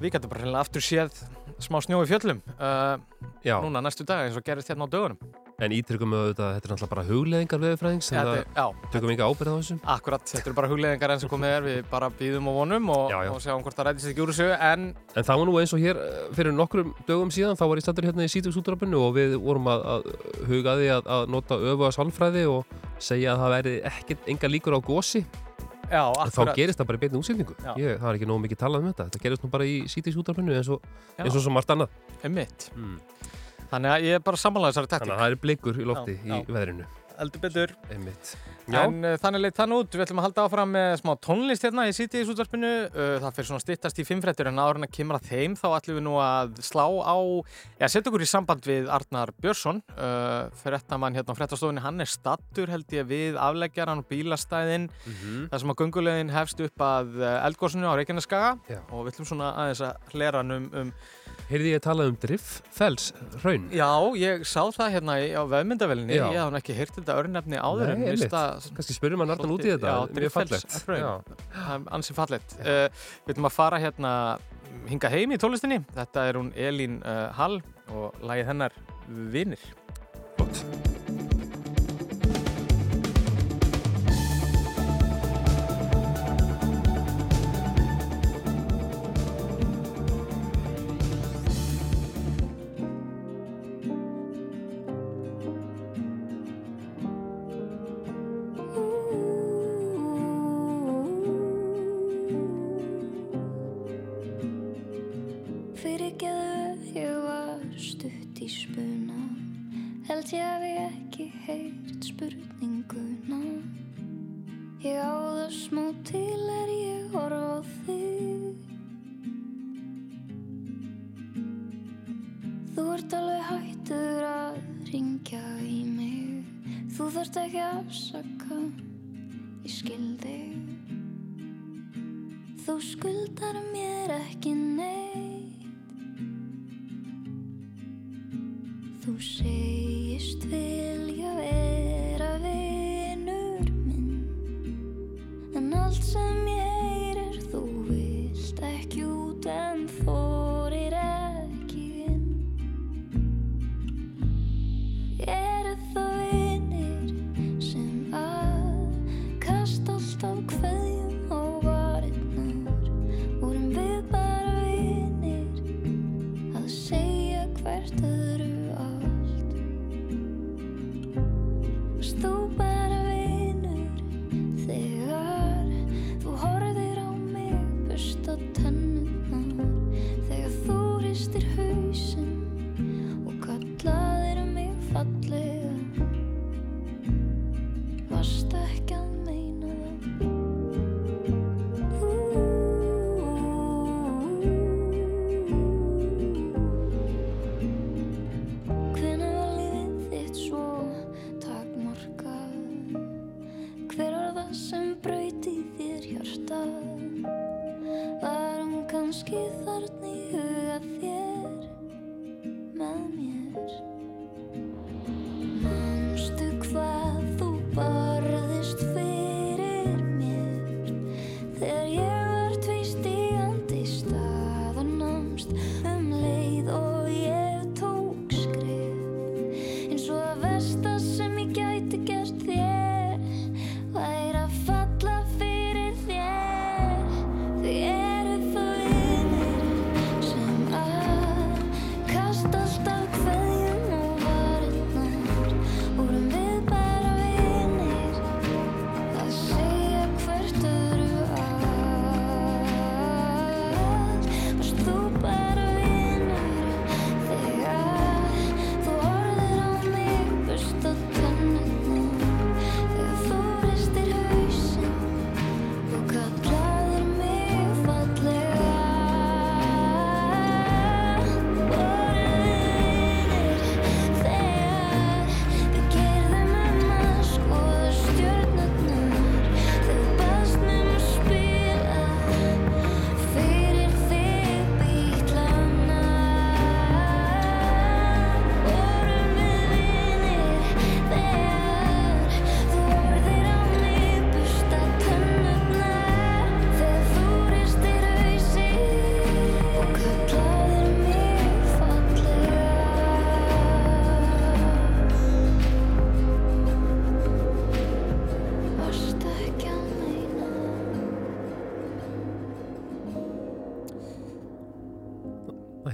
[0.00, 1.22] við getum bara hreinlega aftur séð
[1.60, 2.96] smá snjó í fjöllum uh,
[3.60, 5.20] núna næstu dag eins og gerist hérna á dögunum
[5.60, 9.12] En ítryggum við auðvitað, þetta er náttúrulega bara hugleðingar veðurfræðings, Já, en það tökum við
[9.12, 9.74] ekki ábyrð á þessu.
[9.92, 13.02] akkurat, þetta eru bara hugleðingar enn sem komið er við bara býðum og vonum og,
[13.12, 13.32] Já, já.
[13.34, 14.86] og sjáum hvort það rætist ekki úr þessu en
[15.20, 17.84] En það var nú eins og hér eh, fyrir nokkrum dögum síðan, þá var ég
[17.84, 20.08] stættur hérna í sítugsútrafinu og við vorum að, að
[20.48, 24.54] huga að því að, að nota öfuga sálfræði og segja að það væri ekkert enga
[24.56, 25.26] líkur á gósi.
[25.90, 27.54] Já, þá gerist það bara í beinni útsendingu.
[27.80, 29.06] Ég, það er ekki nóg mikið talað um þetta.
[29.10, 29.76] Þetta gerist nú bara í
[30.70, 30.82] og-
[31.18, 31.24] Já.
[31.24, 31.88] eins og svo margt annað.
[32.76, 32.98] Mm.
[33.70, 36.14] þannig að ég er bara sammálaðið þessari Þannig taktík að það er blikur í lofti
[36.26, 36.86] í veðrinu.
[37.20, 38.36] eldur betur Einmitt.
[38.70, 41.64] Já, En uh, þannig leitt þann út, við ætlum að halda áfram með smá tónlist
[41.66, 42.70] hérna í sítiðis útvarpinu.
[42.94, 45.66] Uh, það fyrir svona styttast í fimmfrættur en áður en að kemur að þeim þá
[45.70, 47.16] ætlum við nú að slá á,
[47.80, 49.82] já, setja okkur í samband við Arnar Björnsson.
[49.96, 54.90] Uh, fréttamann hérna á fréttastofunni, hann er stattur held ég við afleggjaran og bílastæðin.
[55.04, 55.48] Mhm.
[55.50, 58.52] Það sem að göngulegin hefst upp að eldgósinu á Reykjaneskaga
[58.90, 60.94] og við ætlum svona aðeins að hlera hann um, um
[61.50, 63.08] heyrði ég talað um drifffells
[63.42, 63.64] hraun.
[63.74, 63.88] Já,
[64.20, 68.08] ég sá það hérna í- á vefmyndavelinni, ég hafði ekki heyrt þetta örnefni áður Nei,
[68.12, 68.28] en
[68.76, 69.90] Kannski spyrjum að nartan út í þetta.
[69.90, 70.78] Já, Mjög Driffels fallegt.
[70.86, 71.00] hraun.
[71.00, 71.12] Já.
[71.56, 72.56] Það er ansi fallett.
[72.60, 72.86] Uh,
[73.26, 74.12] við ætlum að fara hérna
[74.90, 75.80] hinga heim í tónlistinni.
[75.96, 77.60] Þetta er hún Elín uh, Hall
[77.90, 79.66] og lagið hennar Vinir.
[80.38, 80.89] Flott.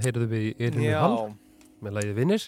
[0.07, 0.99] Heyrðu við í Já.
[1.03, 1.33] Hall
[1.85, 2.45] með lagið Vinnir.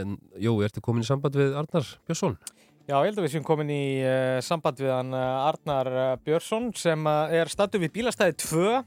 [0.00, 2.38] En jú, ertu komin í samband við Arnar Björnsson?
[2.84, 6.08] Já, ég held að við séum komin í uh, samband við hann uh, Arnar uh,
[6.24, 8.80] Björnsson sem uh, er stattur við bílastæði 2 uh,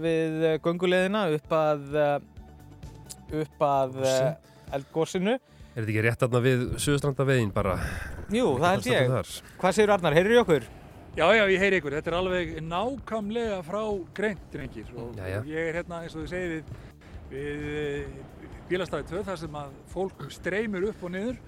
[0.00, 4.20] við uh, gönguleiðina upp að, uh, upp að uh,
[4.78, 5.34] eldgósinu.
[5.72, 7.74] Er þetta ekki rétt aðna við Suðustrandavegin bara?
[8.32, 9.12] Jú, það held ég.
[9.12, 9.34] Þar?
[9.60, 10.70] Hvað segir Arnar, heyrður í okkur?
[11.12, 11.98] Já, já, ég heyri ykkur.
[11.98, 13.80] Þetta er alveg nákvæmlega frá
[14.16, 14.88] greint, drengir.
[14.96, 15.42] Og, Jæja.
[15.42, 16.70] og ég er hérna, eins og þið segið,
[17.32, 21.42] við, eh, bílastæði 2 þar sem að fólk streymir upp og niður.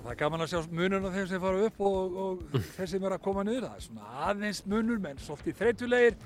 [0.00, 2.88] Og það er gaman að sjá munurinn á þeim sem fara upp og, og þeir
[2.88, 3.66] sem er að koma niður.
[3.68, 6.16] Það er svona aðeins munur, menn svolítið þreytulegir.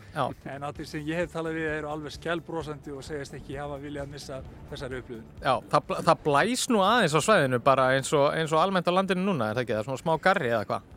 [0.55, 4.13] En allir sem ég hef talað við eru alveg skjálbrósandi og segist ekki hafa viljað
[4.15, 4.39] missa
[4.71, 5.27] þessari upplifun.
[5.43, 8.95] Já, það, það blæs nú aðeins á svæðinu bara eins og, eins og almennt á
[8.95, 9.75] landinu núna, er það ekki?
[9.75, 10.94] Það er svona smá garri eða hvað?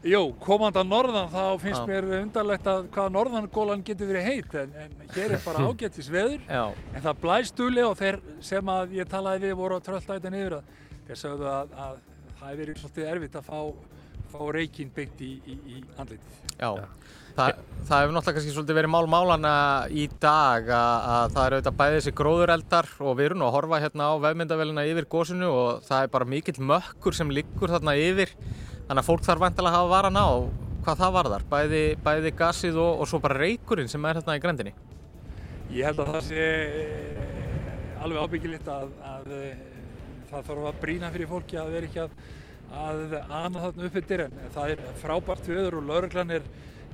[0.00, 4.70] Jú, komandi að norðan þá finnst mér undarlegt að hvað norðangólan getur verið heit en,
[4.80, 6.40] en hér er bara ágættis veður.
[6.48, 10.60] En það blæst duli og þeir sem að ég talaði við voru að trölltæta niður
[10.60, 10.70] að
[11.10, 11.98] þeir sögðu að, að
[12.40, 13.58] það hefur verið svolítið erfitt að fá,
[14.32, 16.40] fá reykinn beint í, í, í andlitið.
[16.60, 16.70] Já,
[17.36, 19.52] það, það hefur náttúrulega kannski svolítið verið mál málana
[19.92, 23.54] í dag að, að það eru auðvitað bæðið þessi gróðureldar og við erum nú að
[23.58, 27.96] horfa hérna á vefmyndavélina yfir gósinu og það er bara mikill mökkur sem liggur þarna
[28.00, 28.32] yfir
[28.90, 30.28] þannig að fólk þarf vantilega að hafa varan á
[30.82, 34.40] hvað það varðar, bæði, bæði gasið og, og svo bara reykurinn sem er hérna í
[34.42, 34.72] grendinni.
[35.70, 36.46] Ég held að það sé
[36.80, 39.60] eh, alveg ábyggilegt að, að eh,
[40.32, 42.16] það þarf að brína fyrir fólki að vera ekki að,
[42.80, 46.48] að ana þarna uppbyttir en það er frábært viður og lauruglan er,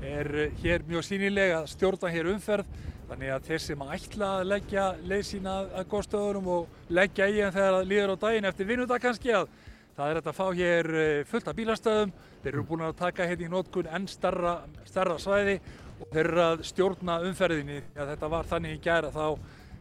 [0.04, 0.30] er
[0.60, 5.24] hér mjög sínilega að stjórna hér umferð þannig að þeir sem ætla að leggja leið
[5.30, 9.32] sína að góðstöðunum og leggja í en þegar það líður á daginn eftir vinnudag kannski
[9.38, 9.48] að
[9.96, 13.28] það er þetta að fá hér eh, fullt af bílastöðum þeir eru búin að taka
[13.28, 14.56] hérna í nótkun enn starra,
[14.88, 15.56] starra svæði
[15.96, 19.26] og þeir eru að stjórna umferðinni að þetta var þannig í gæra þá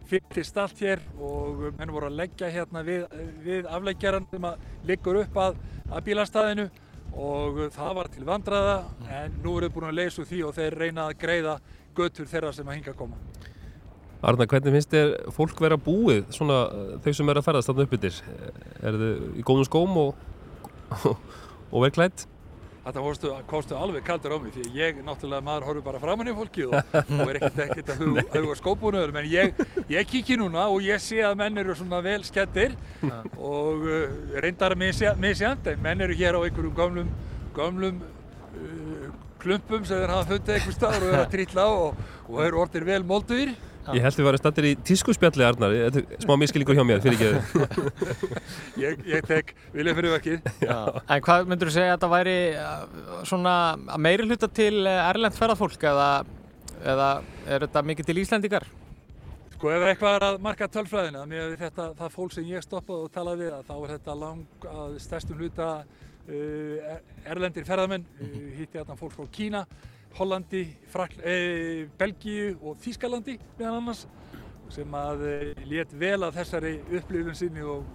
[0.06, 3.06] fylltist allt hér og menn voru að leggja hérna við,
[3.44, 5.58] við afleggjaran sem að liggur upp að,
[5.90, 6.68] að bílastæðinu
[7.16, 8.78] og það var til vandraða
[9.20, 11.58] en nú eru búin að leysa úr því og þeir reyna að greiða
[11.96, 13.35] götur þeirra sem að hinga að koma.
[14.26, 16.64] Arnar, hvernig finnst þér fólk vera búið, svona
[17.04, 18.22] þau sem er að ferðast þarna uppbyttir?
[18.82, 20.16] Er þau í góðum skóm og,
[21.70, 22.26] og vel klætt?
[22.86, 26.34] Þetta kostu, kostu alveg kaldur á mig því ég náttúrulega maður horfur bara framann í
[26.38, 30.68] fólki og, og er ekkert, ekkert að huga, huga skópunum en ég, ég kíki núna
[30.70, 32.76] og ég sé að menn eru svona vel skettir
[33.42, 34.04] og uh,
[34.38, 37.10] reyndar misjant en menn eru hér á einhverjum gömlum,
[37.58, 39.08] gömlum uh,
[39.42, 42.86] klumpum sem þeir hafa fundið einhver staður og eru að trilla og, og eru orðir
[42.94, 43.56] vel molduðir
[43.94, 47.20] Ég held við varum stattir í tískuspjalli, Arnar, Þetta er smá miskilningur hjá mér, fyrir
[47.20, 48.06] ekki
[48.86, 50.48] ég, ég tek vilja fyrir verkið.
[50.66, 55.04] En hvað myndur þú segja að þetta væri uh, svona að meiri hluta til uh,
[55.12, 56.10] erlend ferðarfólk eða,
[56.82, 57.12] eða
[57.46, 58.68] er þetta mikið til Íslendingar?
[59.56, 63.14] Sko ef eitthvað er að marka tölfræðina með þetta, það fólk sem ég stoppaði og
[63.14, 66.96] talaði við að þá er þetta lang að stærstum hluta uh,
[67.30, 69.68] erlendir ferðamenn, uh, hitti þarna fólk frá Kína,
[70.16, 74.06] Hollandi, Frakl, uh, Belgíu og Þýskalandi meðan annars
[74.74, 77.88] sem að uh, lét vel að þessari upplifun sinni og,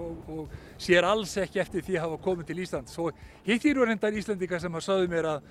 [0.00, 2.92] og, og sér alls ekki eftir því að hafa komið til Ísland.
[2.92, 3.08] Svo
[3.46, 5.50] hitti ég nú reyndar Íslandika sem að sögðu mér að,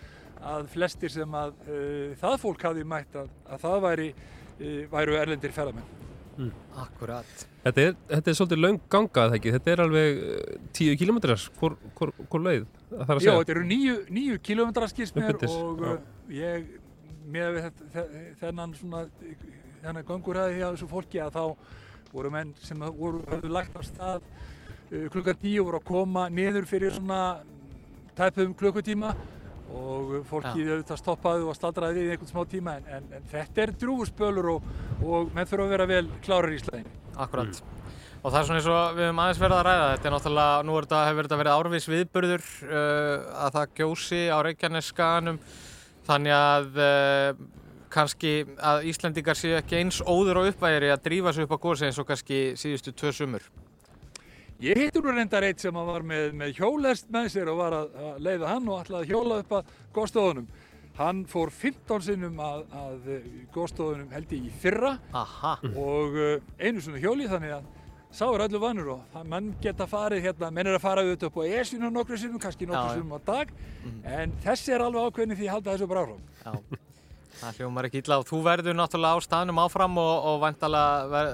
[0.56, 4.14] að flestir sem að uh, það fólk hafi mætt að, að það væri,
[4.60, 6.54] uh, væru erlendir ferðamenn.
[6.84, 7.46] Akkurat.
[7.66, 9.52] Þetta er, þetta er svolítið löng ganga, eða ekki?
[9.56, 12.68] Þetta er alveg eh, 10 kilometrar, hvor, hvor, hvor leið?
[12.92, 13.38] Það þarf að Já, segja.
[13.40, 15.96] þetta eru nýju, nýju kilómetrar skilst mér og já.
[15.96, 15.96] uh,
[16.30, 16.68] ég
[17.34, 17.58] með
[18.44, 19.02] þennan svona
[19.82, 24.22] þennan gangurhæði hjá þessu fólki að þá voru menn sem voru höfðu lagt á stað
[24.22, 27.22] uh, klukkan tíu voru að koma niður fyrir svona
[28.16, 29.16] tæpum klukkutíma
[29.74, 33.64] og fólkið auðvitað stoppaði og staldraði við í einhvern smá tíma en, en, en þetta
[33.64, 34.70] er drúfusbölur og,
[35.02, 36.92] og menn þurfa að vera vel klárar í slæðin.
[37.16, 37.62] Akkurat.
[38.26, 39.90] Og það er svona eins og við höfum aðeins verið að ræða.
[39.92, 44.22] Þetta er náttúrulega, nú er þetta, hefur þetta verið árvis viðburður uh, að það gjósi
[44.34, 45.38] á Reykjanesskaganum.
[46.06, 47.44] Þannig að uh,
[47.96, 51.88] kannski að Íslandingar séu ekki eins óður og uppvægiri að drífa sig upp á gósi
[51.88, 53.46] eins og kannski síðustu tvö sumur.
[54.64, 57.96] Ég hittur nú reyndar eitt sem var með, með hjólest með sér og var að,
[58.08, 60.46] að leiða hann og ætlaði að hjóla upp að góðstofunum.
[60.96, 63.10] Hann fór 15 sinnum að, að
[63.52, 65.58] góðstofunum held ég í fyrra Aha.
[65.76, 67.68] og uh, einu svona hjóli þannig að
[68.16, 71.40] sá er öllu vannur og menn geta farið hérna, menn er að fara auðvitað upp
[71.44, 73.52] á esinu nokkru sinnum, kannski nokkru sinnum á dag
[74.08, 76.24] en þessi er alveg ákveðin því að halda þessu bara áfram.
[77.42, 81.30] Það hljómar ekki illa og þú verður náttúrulega á staðnum áfram og, og vantala ver,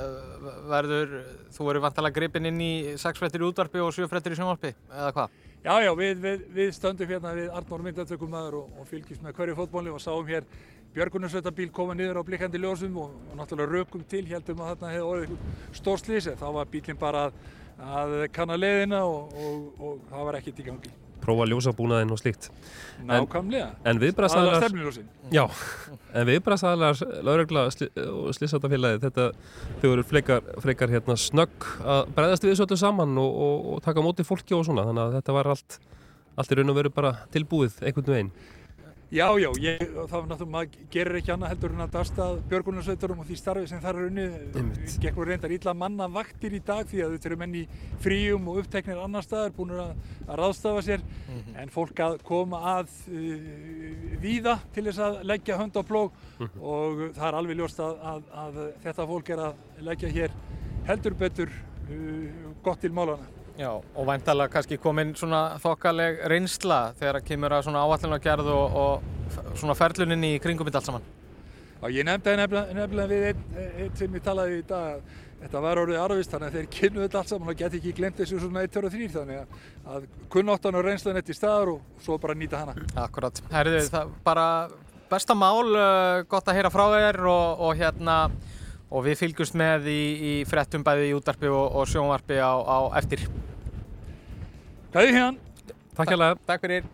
[0.72, 1.16] verður,
[1.54, 4.74] þú verður vantala gripinn inn í sex fréttir í útvarpi og sjö fréttir í sjónvarpi,
[4.90, 5.40] eða hvað?
[5.62, 9.36] Já, já, við, við, við stöndum hérna við Arnór myndatökum maður og, og fylgjumst með
[9.38, 10.48] hverju fótbóli og sáum hér
[10.96, 15.12] björgunarsveitabíl koma niður á blikkandi ljósum og, og náttúrulega rökum til, heldum að þarna hefði
[15.12, 17.38] orðið stór slís en þá var bílinn bara að,
[18.02, 20.94] að kanna leiðina og það var ekkert í gangi.
[21.22, 22.50] Prófa ljósabúnaðinn og slíkt.
[23.08, 23.68] Nákvæmlega.
[23.82, 24.64] En Aðalega viðbrasaðalar...
[24.64, 25.10] stefnuljósin.
[25.34, 25.44] Já,
[26.18, 29.28] en viðbrasaðalar laurugla og slísátafélagi, þetta,
[29.82, 33.84] þau eru frekar, frekar hérna snögg að bregðast við þessu öllu saman og, og, og
[33.86, 35.80] taka móti fólki og svona, þannig að þetta var allt,
[36.36, 38.34] allt í raun og veru bara tilbúið einhvern veginn.
[39.12, 43.26] Já, já, ég, var náttúrulega, maður gerir ekki annað heldur en að darsta björgunarsveiturum og
[43.28, 44.38] því starfi sem þar er unnið.
[45.18, 47.64] Nú reyndar illa manna vaktir í dag því að þetta eru menn í
[48.06, 49.92] fríum og uppteknir annar staðar búin að,
[50.30, 51.04] að ráðstafa sér.
[51.60, 53.52] En fólk að koma að uh,
[54.24, 56.16] víða til þess að leggja hönd á plóg.
[56.62, 60.40] Og það er alveg ljóst að, að, að þetta fólk er að leggja hér
[60.88, 63.28] heldur betur uh, gott til málana.
[63.60, 68.78] Já, og væntalega kannski komin svona þokkaleg reynsla þegar það kemur að svona áallunargerð og,
[68.84, 71.10] og svona ferlunin í kringum þetta allt saman.
[71.82, 75.64] Já, ég nefndi nefnilega, nefnilega við einn ein sem ég talaði í dag að þetta
[75.66, 78.40] var orðið arvist þannig að þeir kynnu þetta allt saman og geti ekki glemt þessu
[78.44, 79.60] svona 1, 2 og 3 þannig að,
[79.96, 82.76] að kunnáttan og reynslan þetta í staðar og svo bara nýta hana.
[83.02, 83.42] Akkurat.
[83.52, 84.48] Herðu, það bara
[85.12, 88.18] besta mál, uh, gott að heyra frá þér og, og hérna
[88.92, 92.78] og við fylgjumst með í, í frettum bæði í útarpi og, og sjónvarpi á, á
[93.00, 93.24] eftir.
[94.92, 95.72] Gæði hérna!
[95.96, 96.36] Takk hérlega.
[96.48, 96.90] Takk fyrir.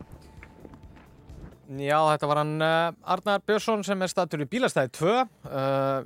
[1.67, 5.25] Já, þetta var hann uh, Arnar Björnsson sem er statur í bílastæði 2 uh,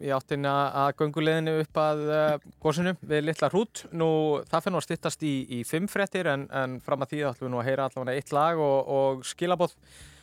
[0.01, 0.53] í áttina
[0.87, 3.83] að gönguleðinu upp að uh, gósinu við Littla Hrút.
[3.93, 4.09] Nú,
[4.49, 7.47] það fyrir nú að styttast í, í fimm frettir en, en fram að því ætlum
[7.47, 9.77] við nú að heyra allavega eitt lag og, og skilabóð.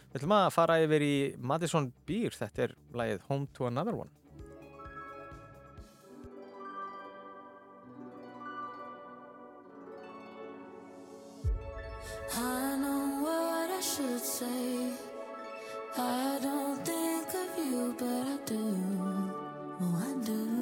[0.09, 4.11] Við ætlum að fara yfir í Madison Beer, þetta er lagið Home to Another One.
[12.37, 14.93] I know what I should say.
[15.97, 18.77] I don't think of you, but I do.
[19.81, 20.58] Oh, I do.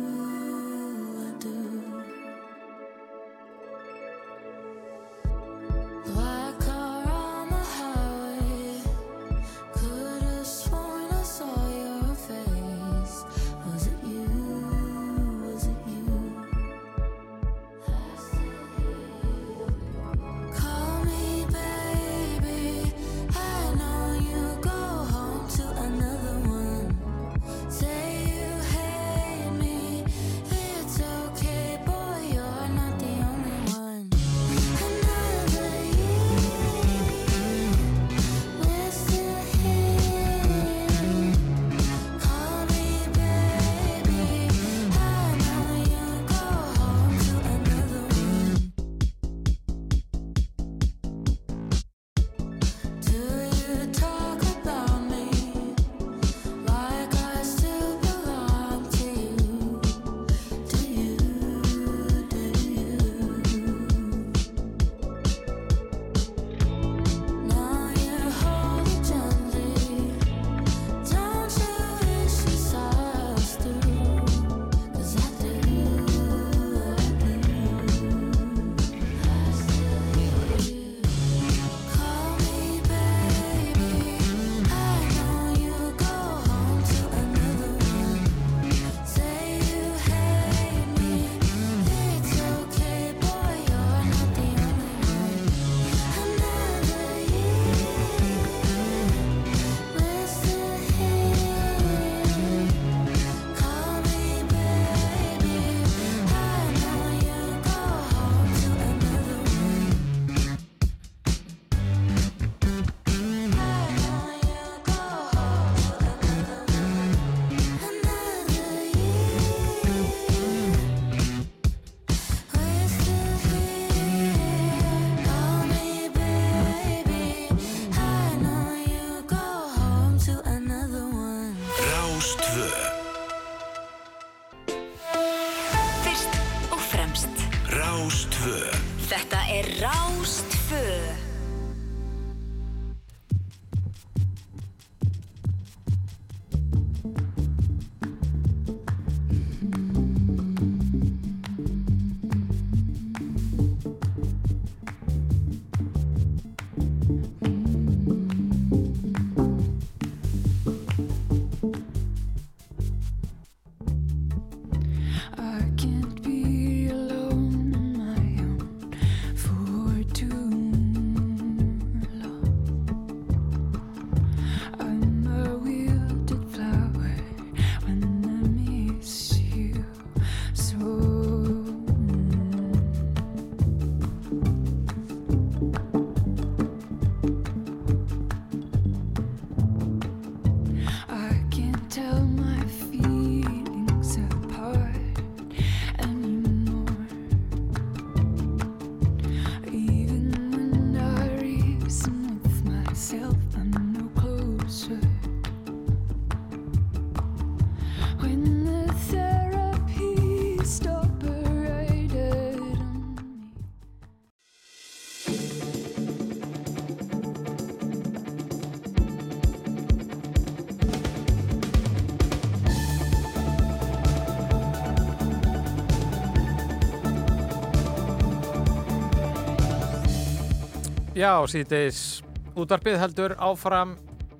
[231.16, 232.20] Já, síðdeis
[232.60, 233.94] útvarpið heldur áfram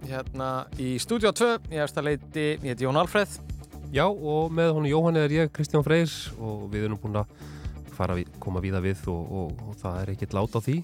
[0.05, 3.39] hérna í Stúdíó 2 ég eftir að leiti, ég heiti Jón Alfreð.
[3.95, 7.33] Já, og með honum Jóhann er ég, Kristján Freyr og við erum búin að
[7.97, 10.77] fara við, koma víða við og, og, og það er ekkert lát á því.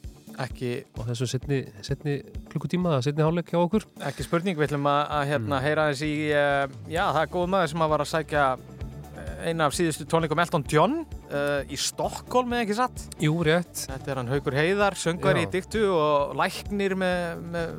[0.47, 2.18] Ekki, á þessum setni, setni
[2.49, 3.84] klukkutíma, setni hálfleik hjá okkur.
[4.09, 7.51] Ekki spurning, við ætlum að, að hérna, heyra eins í uh, já, það er góð
[7.53, 11.03] maður sem að var að sækja eh, eina af síðustu tónleikum Elton John
[11.33, 13.07] uh, í Stokkólm eða ekki satt?
[13.22, 13.87] Jú, rétt.
[13.89, 17.74] Þetta er hann Haukur Heiðar, söngvar í diktu og læknir með, með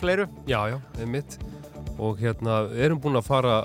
[0.00, 0.28] fleiru.
[0.50, 1.38] Já, já, einmitt.
[1.94, 3.58] Og hérna, við erum búin að fara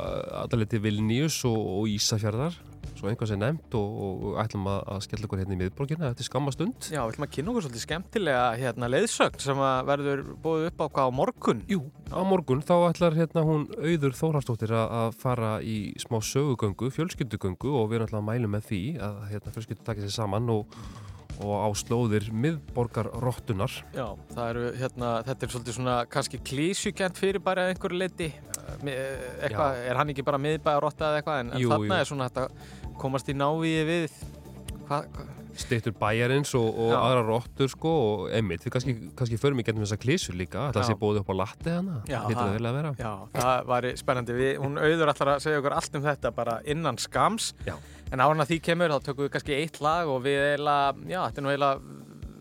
[0.43, 2.57] allaveg til Vilnius og, og Ísafjörðar
[2.99, 6.27] svo einhvað sem nefnt og, og, ætlum að, að skella okkur hérna í miðborgina eftir
[6.27, 6.89] skamma stund.
[6.91, 10.83] Já, við ætlum að kynna okkur svolítið skemmtilega hérna, leiðsögn sem að verður búið upp
[10.83, 11.65] á hvað á morgun?
[11.71, 11.81] Jú,
[12.11, 17.75] á morgun þá ætlar hérna hún Auður Þórharsdóttir að, að fara í smá sögugöngu, fjölskyldugöngu
[17.79, 20.79] og við erum alltaf að mælu með því að hérna, fjölskyldu takja sér saman og,
[21.39, 24.07] og á slóðir miðborgarrottunar Já,
[24.49, 28.33] eru hérna, þetta er svolítið svona kannski klísjukent fyrir bara einhverju leiti
[28.83, 31.99] eitthvað, er hann ekki bara miðbæðarotta eða eitthvað en, en Jú, þarna jú.
[32.03, 34.15] er svona þetta komast í návíi við
[34.87, 35.27] hvað, hva,
[35.59, 39.83] steyttur bæjarins og, og aðra rottur sko og einmitt, við kannski, kannski förum í gennum
[39.83, 42.69] þessa klísur líka, ætla að sé bóðið upp á latti hana, Já, hittir það- vel
[42.69, 44.37] að vera Já, það var spennandi.
[44.39, 47.49] Við, hún auður allar að segja okkur allt um þetta bara innan skams.
[47.67, 47.75] Já.
[48.13, 51.41] En ára því kemur þá tökum við kannski eitt lag og við eiginlega, já, þetta
[51.41, 51.97] er nú eiginlega,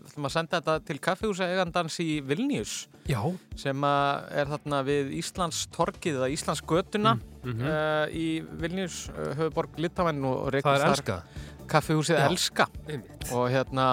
[0.09, 2.77] ætlum að senda þetta til kaffihúsa eigandans í Vilnius
[3.09, 3.21] Já,
[3.57, 7.65] sem er þarna við Íslands torkið eða Íslands götuna mhm.
[7.65, 8.27] uh, í
[8.61, 11.21] Vilnius, uh, höfuborg Littavæn og er þar elska
[11.69, 12.25] kaffihúsið Já.
[12.29, 13.29] Elska einmitt.
[13.33, 13.89] og hérna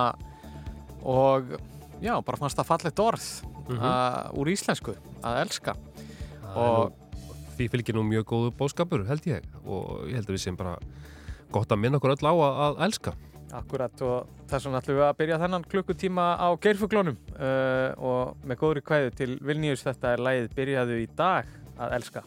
[1.07, 1.53] og
[2.03, 3.29] já, bara fannst það fallegt orð
[3.67, 3.83] Mhm.
[3.83, 4.95] uh, úr íslensku
[5.27, 6.93] að elska er og
[7.57, 10.77] því fylgir nú mjög góðu bóskapur held ég og ég held að við sem bara
[11.51, 13.15] gott að minna okkur öll á að, að elska
[13.55, 18.61] Akkurat og þess vegna ætlum við að byrja þennan klukkutíma á geirfuglónum uh, og með
[18.63, 22.25] góðri kvæðu til Vilnius þetta er lagið byrjaðu í dag að elska.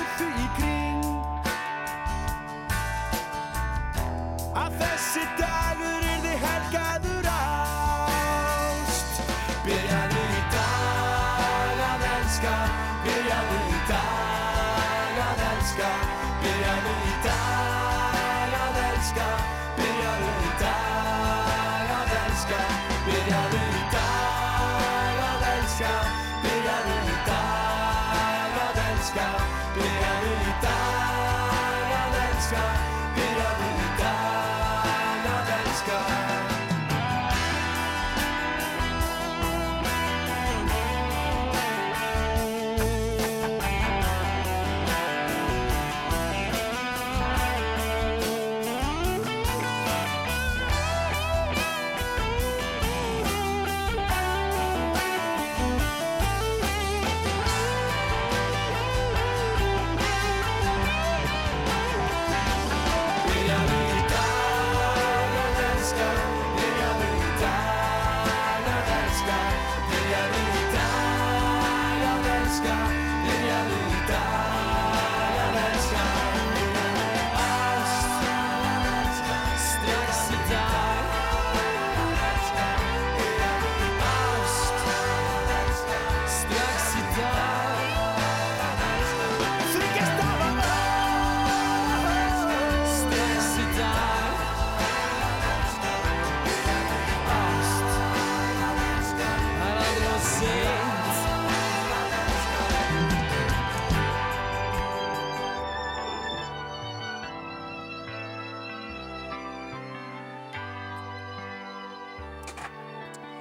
[0.00, 0.69] る生き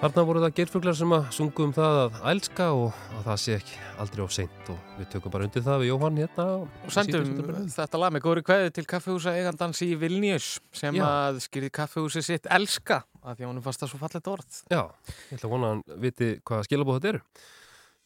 [0.10, 3.57] Þarna voru það geirfuglar sem að sungu um það að ælska og að það sé
[3.60, 7.60] ekki aldrei of seint og við tökum bara undir það við Jóhann hérna Og sendum
[7.76, 11.03] þetta lag með góri kveði til kaffehúsa eigandans í Vilnius sem Já.
[11.05, 14.60] að skýrði kaffehúsi sitt elska af því að honum fannst það svo fallet orð.
[14.74, 14.82] Já,
[15.30, 17.24] ég ætla að vona að hann viti hvaða skilabóð þetta eru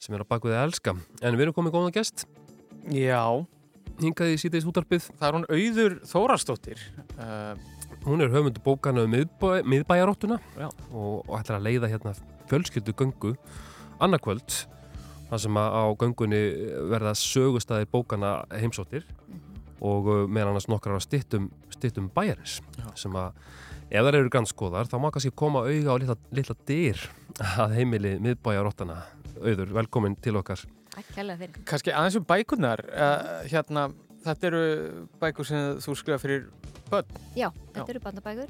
[0.04, 0.98] sem er á bakvið að elska.
[1.24, 2.26] En við erum komið góðan gest.
[2.92, 3.24] Já.
[4.04, 5.08] Hingaði í síðdeis útarpið.
[5.22, 6.84] Það er hún Auður Þórastóttir.
[7.16, 7.56] Uh,
[8.04, 10.68] Hún er höfundu bókana um miðbæ, miðbæjaróttuna Já.
[10.92, 12.12] og, og ætlar að leiða hérna
[12.50, 13.32] fjölskyldu göngu
[14.04, 14.58] annarkvöld
[15.30, 16.42] þar sem að á göngunni
[16.92, 19.08] verða sögustæðir bókana heimsóttir
[19.80, 22.60] og uh, meðan annars nokkrar á stittum, stittum bæjarins
[23.00, 23.40] sem að
[23.88, 27.08] ef þær eru granskoðar þá má kannski koma auga á litla, litla dyr
[27.40, 29.00] að heimili miðbæjaróttana
[29.40, 31.62] auður, velkomin til okkar Takk kærlega fyrir.
[31.66, 32.84] Kannski aðeins um bækurnar.
[32.94, 33.88] Uh, hérna,
[34.24, 36.48] þetta eru bækur sem þú skrifa fyrir
[36.92, 37.06] börn.
[37.36, 38.50] Já, þetta eru bandabækur.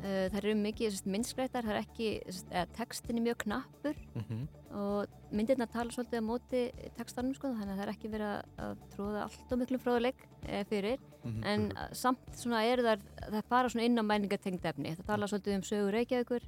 [0.00, 2.06] Uh, það eru mikið myndskreitar, það er ekki,
[2.48, 4.46] eða, textin er mjög knappur Mhm.
[4.72, 6.60] og myndirna tala svolítið á móti
[6.96, 10.64] textanum sko, þannig að það er ekki verið að, tróða allt og miklu fróðuleik eh,
[10.64, 11.44] fyrir, Mhm.
[11.44, 12.98] en uh, samt svona eru þar,
[13.28, 16.40] það fara svona inn á mæningatengd efni, það tala svolítið um sögur Reykjavíkur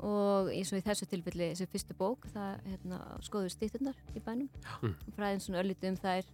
[0.00, 4.48] og eins og í þessu tilfelli, þessu fyrstu bók, það hérna, skoður stýttunar í bænum
[4.82, 4.94] Mm.
[5.06, 6.24] og fræðin svona örlítið um þær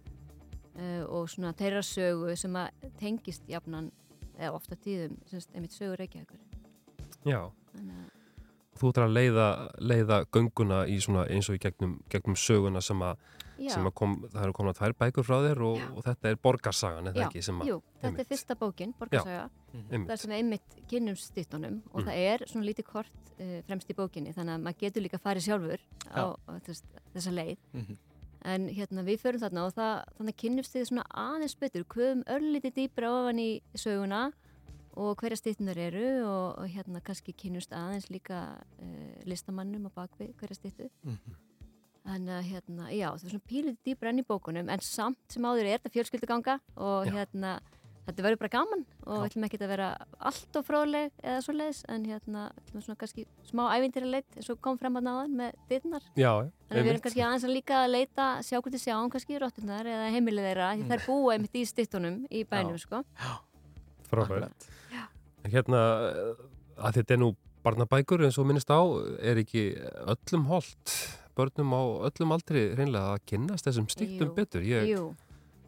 [0.75, 3.91] uh, og svona þeirra sögu sem að tengist jafnan
[4.37, 6.39] eða ofta tíðum, semst, einmitt sögur Reykjavíkur.
[7.25, 7.39] Já,
[7.75, 8.11] Þannig að,
[8.75, 9.45] þú ætlar að leiða,
[9.79, 13.17] leiða gönguna í svona eins og í gegnum, gegnum söguna sem að,
[13.55, 13.69] Já.
[13.71, 16.39] sem að kom, það eru komin að tvær bækur frá þér og, og þetta er
[16.43, 17.43] borgarsagan, eða já, ekki?
[17.47, 19.45] Sem að, jú, þetta er fyrsta bókin, Borgarsaga,
[19.79, 20.09] einmitt.
[20.09, 22.09] þar sem við einmitt kynnum stýttunum og Mm.
[22.09, 25.47] það er svona lítið kort uh, fremst í bókinni, þannig að maður getur líka farið
[25.47, 26.83] sjálfur á, á þess,
[27.15, 27.57] þessa leið.
[27.79, 27.97] Mhm.
[28.45, 32.75] En hérna við förum þarna og það, þannig kynnumst við svona aðeins betur, kvöðum örlítið
[32.75, 34.27] dýbra ofan í söguna
[34.95, 40.35] og hverja stýttunar eru og, og hérna kannski kynnumst aðeins líka uh, listamannum á bakvið
[40.39, 40.91] hverja stýttu.
[42.05, 45.45] Þannig að hérna, já, það er svona pílið dýbra enn í bókunum en samt sem
[45.49, 47.15] áður er þetta fjölskylduganga og Já.
[47.17, 47.55] hérna,
[48.05, 49.87] þetta verður bara gaman og við ætlum ekki að vera
[50.29, 54.37] allt of fróðleg eða svo leiðis en hérna, við ætlum svona kannski smá ævintýra leitt
[54.37, 56.05] eins og kom fram að náðan með ditnar.
[56.13, 56.31] Já,
[56.67, 59.41] Þannig að við erum kannski aðeins að líka að leita, sjá hvort þið sjáum kannski
[59.41, 63.01] rottunar eða heimilið þeirra, því þær búa einmitt í stittunum í bænum, sko.
[64.09, 64.69] Frábært.
[65.45, 65.81] En hérna,
[66.77, 67.33] að þetta er nú
[67.65, 68.81] barnabækur eins og minnist á,
[69.25, 69.71] er ekki
[70.05, 70.93] öllum holdt,
[71.35, 74.65] börnum á öllum aldri reynlega að kynnast þessum stýttum Jú, betur.
[74.65, 75.07] Ég, jú,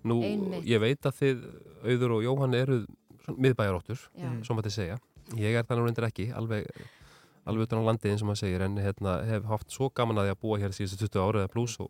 [0.09, 0.65] nú, einmitt.
[0.67, 1.43] ég veit að þið,
[1.87, 2.79] Auður og Jóhann, eru
[3.27, 3.99] miðbæjaróttur,
[4.45, 4.97] svo maður segja.
[5.35, 6.67] Ég er þannig reyndir ekki, alveg,
[7.47, 10.27] alveg utan á landið eins og maður segir, en hérna, hef haft svo gaman að
[10.27, 11.89] því að búa hér síðustu 20 ára eða pluss og,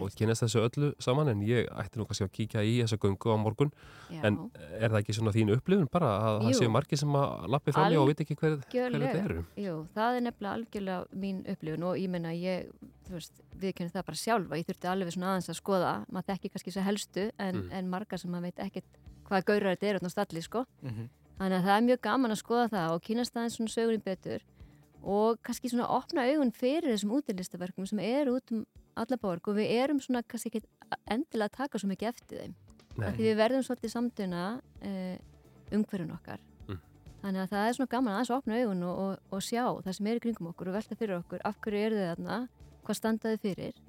[0.00, 3.32] og kynast þessu öllu saman, en ég ætti nú kannski að kíkja í þessa göngu
[3.32, 3.70] á morgun.
[4.10, 4.20] Já.
[4.26, 4.38] En
[4.80, 6.58] er það ekki svona þín upplifun bara að það Jú.
[6.60, 9.44] séu margir sem að lappi fram í og veit ekki hver, hver þetta eru?
[9.56, 12.70] Jú, það er nefnilega algjörlega mín upplifun og ég menna ég,
[13.06, 16.32] þú veist, við kennum það bara sjálfa, ég þurfti alveg svona aðeins að skoða, maður
[16.34, 17.70] þekki kannski svo helstu en, Mm.
[17.72, 20.64] en margar sem maður veit ekkert hvaða gaurar þetta er á stalli, sko.
[20.82, 21.08] Mhm.
[21.36, 24.40] Þannig að það er mjög gaman að skoða það og kynast aðeins svona sögurinn betur
[25.06, 28.64] og kannski svona opna augun fyrir þessum útilistaverkum sem eru út um
[28.98, 30.62] alla borg og við erum svona kannski ekki
[31.12, 32.54] endilega að taka svo mikið eftir þeim.
[32.96, 35.16] Því við verðum svolítið samtuna uh,
[35.76, 36.40] umhverjun okkar.
[36.66, 36.78] Mm.
[37.22, 39.92] Þannig að það er svona gaman aðeins að opna augun og, og, og sjá það
[39.98, 42.38] sem er í kringum okkur og velta fyrir okkur af hverju eru þau þarna,
[42.86, 43.82] hvað standaði fyrir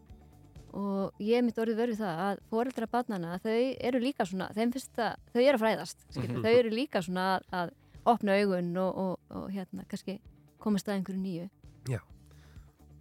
[0.77, 3.53] og ég mitt orðið verið það að foreldra barnana þau
[3.87, 6.43] eru líka svona, þeim finnst það, þau eru að fræðast, skilur, Mhm.
[6.43, 7.71] þau eru líka svona að, að
[8.11, 10.19] opna augun og, og, og hérna kannski
[10.59, 11.47] komast að einhverju nýju.
[11.91, 12.01] Já.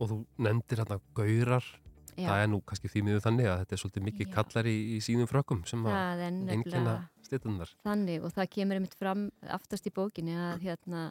[0.01, 1.65] Og þú nefndir hérna gaurar,
[2.17, 2.29] Já.
[2.29, 5.01] það er nú kannski því miður þannig að þetta er svolítið mikið kallar í, í
[5.05, 6.95] sínum frökkum sem að nefnilega
[7.27, 7.73] stittunar.
[7.85, 9.27] þannig og það kemur einmitt fram
[9.57, 11.11] aftast í bókinni að hérna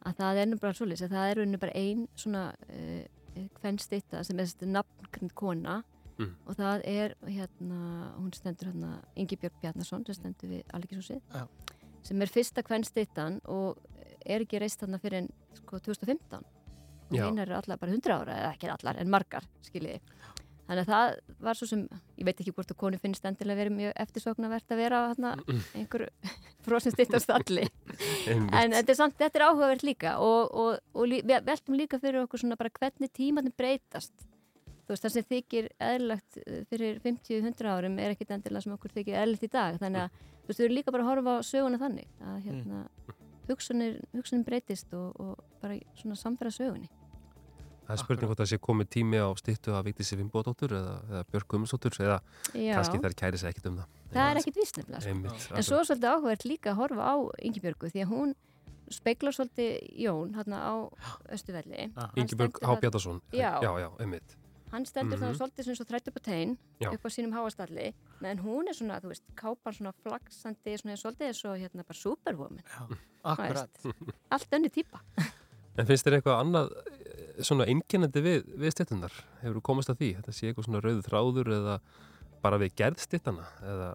[0.00, 3.78] að það er nú bara svolítið að það er rauninni bara ein svona uh, hvern
[3.78, 5.82] stitta sem er þessi nafnkrind kona
[6.20, 6.34] Mm.
[6.44, 7.76] og það er hérna,
[8.18, 11.46] hún stendur hérna Ingi Björg Bjarnason sem stendur við Algíshúsið Já.
[12.04, 13.78] sem er fyrsta hvern stittan og
[14.26, 16.40] er ekki reist þarna fyrir en sko 2015
[17.10, 20.00] og hinn eru allar bara 100 ára eða ekki allar en margar skiljiði
[20.70, 21.80] Þannig að það var svo sem,
[22.14, 25.32] ég veit ekki hvort að konu finnst endilega verið mjög eftirsóknarvert að vera á þarna
[25.80, 26.04] einhver.
[28.30, 28.52] Einmitt.
[28.54, 32.20] en þetta er samt, þetta er áhugavert líka og, og, og við veltum líka fyrir
[32.22, 34.14] okkur svona bara hvernig tímanin breytast.
[34.86, 38.94] Þú veist, það sem þykir eðlilegt eh, fyrir 50-100 árum er ekkit endilega sem okkur
[38.94, 39.80] þykir eðlilegt í dag.
[39.82, 42.84] Þannig að þú veist, við erum líka bara að horfa á söguna þannig að hérna,
[43.50, 46.90] hugsunir, hugsunin breytist og, og bara svona samfæra sögunni.
[47.90, 51.22] Það er spurning hvort það sé komið tími á stittu að Vigdísi Fimboðdóttur eða, eða
[51.32, 52.20] Björk Guðmundsdóttur eða
[52.54, 52.76] Já.
[52.76, 53.96] kannski þær kæri sig ekkit um það.
[54.12, 55.32] Það er ekkit víst nefnilega.
[55.42, 55.56] Sko.
[55.58, 58.36] En svo er svolítið áhugavert líka að horfa á Ingi Björgu því að hún
[58.94, 60.74] speiklar svolítið Jón hérna á
[61.34, 62.80] Östuvelli Hann Ingibjörg stendur H.
[62.82, 64.36] Bjarnason Já, já, já, einmitt
[64.72, 65.24] hann stendur Mhm.
[65.24, 66.92] þá svolítið sem svo þrætt upp á tegin Já.
[66.94, 67.92] upp á sínum háastalli
[68.22, 71.98] en hún er svona, þú veist, kápan svona flaksandi, svona svolítið eins og hérna bara
[71.98, 72.62] superwoman
[73.24, 73.70] akkurat.
[74.30, 75.00] Allt önni típa
[75.78, 79.12] En finnst þér eitthvað annað eh, svona einkennandi við, við stittunar?
[79.40, 80.08] Hefur þú komast að því?
[80.18, 81.76] Þetta sé eitthvað svona rauð þráður eða
[82.42, 83.90] bara við gerð stittana eða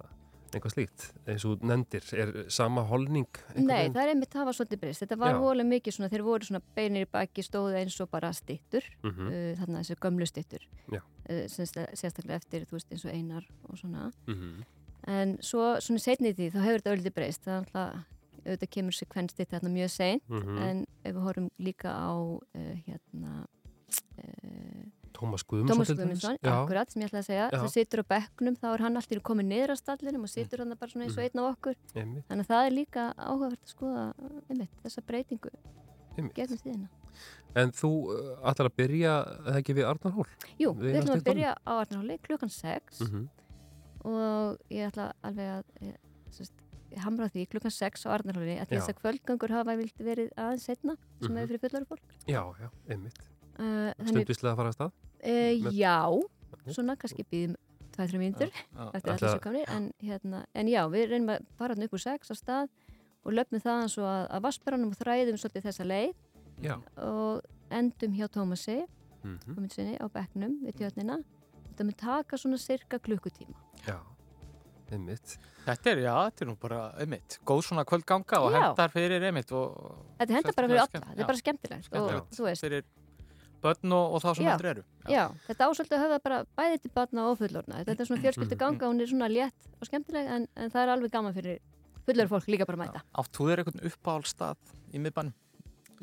[0.56, 1.06] eitthvað slíkt?
[1.28, 3.28] Eins og þú nefndir, er sama holning?
[3.56, 6.48] Nei, það er einmitt það var svolítið breyst þetta var voðalega mikið svona, þeir voru
[6.48, 9.28] svona beinir í baki stóðu eins og bara stittur Mhm.
[9.28, 14.12] uh, þarna þessi gömlu stittur uh, sérstaklega eftir, þú veist, eins og einar og svona
[14.28, 14.64] Mhm.
[15.08, 18.06] en svo svona setni í því, þá hefur þetta öllítið breyst það er alltaf,
[18.46, 20.58] auðvitað kemur sekvenstitt þarna mjög seint, Mhm.
[20.58, 23.46] en ef við horfum líka á uh, hérna
[24.24, 24.84] uh,
[25.16, 27.58] Tómas Guðmundsson akkurat sem ég ætla að segja Já.
[27.62, 30.76] það situr á bekknum, þá er hann alltaf komið niður á stallinum og situr hann
[30.76, 32.26] bara svona eins og einn á okkur Einmitt.
[32.28, 34.04] þannig að það er líka áhugavert að skoða
[34.50, 35.50] einmitt, þessa breytingu
[36.18, 36.36] Einmitt.
[36.36, 36.90] gegnum tíðina
[37.56, 39.12] En þú uh, ætlar að byrja,
[39.48, 40.26] eða ekki við Arnarhól?
[40.60, 43.22] Jú, við eina ætlum að byrja á Arnarhóli klukkan 6 Mhm.
[44.12, 45.96] og ég ætla alveg að ég,
[46.36, 46.52] sest,
[46.92, 50.68] ég hamra því klukkan 6 á Arnarhóli að þess að kvöldgangur hafa vilt verið aðeins
[50.68, 51.38] setna sem Mhm.
[51.40, 53.18] hefur fyrir fullari fólk Já, já, einmitt.
[53.60, 54.92] Uh, Stundvislega að fara að stað?
[55.26, 55.98] Uh, já,
[56.74, 57.56] svona kannski býðum
[57.96, 58.90] 2-3 mínútur já.
[58.94, 62.04] eftir allir svo komnir en, hérna, en já, við reynum að fara hann upp úr
[62.04, 62.70] 6 á stað
[63.26, 66.12] og löpum það svo að, að vassbaranum og þræðum svolítið þessa leið
[66.64, 66.76] Já.
[67.02, 67.42] og
[67.72, 68.82] endum hjá Tómasi
[69.26, 69.56] Mhm.
[69.58, 71.16] mm sinni, á bekknum við tjörnina
[71.72, 73.56] þetta mun taka svona cirka klukkutíma
[73.88, 73.98] Já,
[74.94, 75.38] einmitt.
[75.66, 78.60] Þetta er, já, þetta er nú bara einmitt, góð svona kvöldganga og Já.
[78.62, 79.74] hendar fyrir einmitt og
[80.20, 82.38] Þetta hendar bara fyrir alla, þetta er bara skemmtilegt og skemmtilegt.
[82.38, 82.84] þú veist fyrir
[83.66, 86.82] börn og, og þá sem Já, aldrei eru Já, þetta ásöldu að höfða bara bæði
[86.86, 87.82] til batna og fullorna.
[87.88, 90.94] Þetta er svona fjölskyldu ganga, hún er svona létt og skemmtileg en, en það er
[90.96, 91.60] alveg gaman fyrir
[92.06, 93.04] fullor fólk líka bara að mæta.
[93.22, 95.36] Átt þú þér einhvern uppáhaldstað í miðbænum?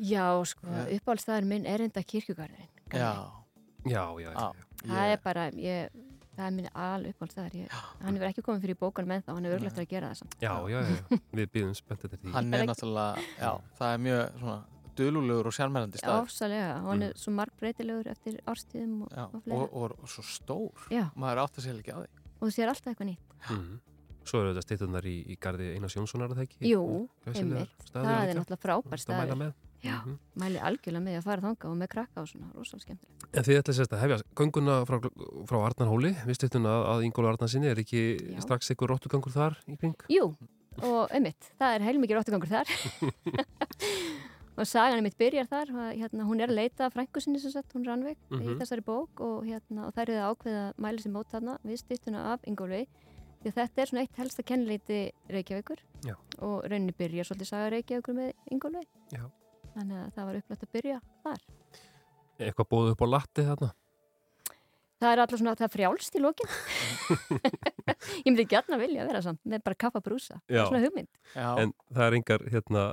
[0.03, 0.81] Já, sko, Já.
[0.97, 2.71] uppáhaldstæður minn er enda kirkjugarðurinn.
[2.91, 3.11] Já.
[3.87, 4.65] Já, já, já.
[4.83, 5.95] Það er bara, ég,
[6.33, 7.57] það er minn al uppáhaldstæður.
[7.61, 10.21] Ég, hann hefur ekki komið fyrir bókan með þá, hann hefur örglegt að gera það
[10.23, 10.37] samt.
[10.43, 12.33] Já, já, já, við býðum spennt eftir því.
[12.35, 14.59] Hann er náttúrulega, já, það er mjög svona
[14.97, 19.73] dululegur og sjálfmærandi staður Ásalega, hann er svo margbreytilegur eftir árstíðum og, Já, og og,
[19.73, 21.07] og, og svo stór Já.
[21.15, 22.11] maður átt að segja ekki á því
[22.43, 23.35] Og þú sér alltaf eitthvað nýtt.
[23.49, 23.75] Mhm.
[24.23, 26.59] Svo eru þetta stittunar í, í gardi Einars Jónssonar, er það ekki?
[26.69, 26.81] Jú,
[27.27, 27.71] einmitt.
[27.91, 28.35] Það er líka.
[28.39, 29.35] náttúrulega frábær staður.
[29.41, 29.53] með.
[29.83, 30.13] Já, Mhm.
[30.39, 33.25] mæli algjörlega með að fara þanga og með krakka og svona, rosalega skemmtilegt.
[33.33, 34.97] En þið ætla sérst að hefja gönguna frá,
[35.47, 39.95] frá Arnarhóli, við stittuna að Ingólu Arnarsinni, er ekki strax ykkur róttugangur þar í kring?
[40.09, 40.29] Jú,
[40.81, 42.67] og einmitt, það er heilmikið róttugangur þar
[44.57, 47.73] og sagan einmitt byrjar þar hérna, hún er að leita að frængu sinni sem sagt,
[47.73, 48.59] hún Rannveig í Mhm.
[48.61, 51.77] þessari bók og, hérna, og þær eru að ákveða að mæla sér mót þarna við
[51.81, 52.87] stýttuna af Ingólfi
[53.43, 56.15] því þetta er svona eitt helsta kennileiti Reykjavíkur Já.
[56.39, 58.85] og rauninni byrjar svolítið saga Reykjavíkur með Ingólfi
[59.73, 61.41] þannig að það var upplætt að byrja þar
[62.39, 63.71] Eitthvað bóðið upp á latti þarna?
[65.03, 66.51] Það er alltaf svona, það frjálst í lokin
[68.23, 70.63] Ég myndi gætna vilja vera samt með bara kaffa brúsa, Já.
[70.69, 72.83] svona hugmynd En það er engar hérna,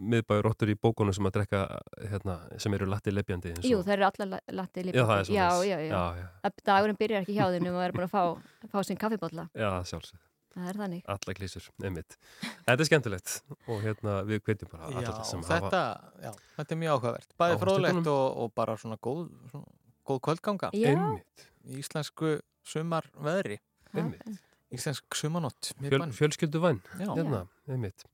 [0.00, 1.64] miðbæjuróttur í bókunum sem að drekka
[2.12, 3.52] hérna, sem eru latti leppjandi.
[3.68, 6.26] Jú, það eru allar latti Já, það er já, já, já, Já, já.
[6.48, 8.24] Að Dagurinn byrjar ekki hjá þeim og það er búin að fá,
[8.72, 10.24] fá sinn kaffibotla Já, sjálfsög.
[10.58, 12.16] Það er þannig Alla klísur, einmitt.
[12.42, 13.34] Þetta er skemmtilegt
[13.68, 15.82] og hérna við hvetjum bara Já, alla sem þetta,
[16.24, 19.70] já, þetta er mjög áhugavert bæði Á fróðlegt og, og bara svona góð, svona,
[20.08, 20.90] góð kvöldganga Já.
[20.94, 21.46] Einmitt.
[21.68, 22.36] Í íslensku
[22.68, 23.58] sumarveðri
[23.94, 24.42] Einmitt.
[24.74, 27.12] íslensk sumanótt Fjöl, fjölskyldu væn, Já.
[27.14, 28.04] hérna, einmitt.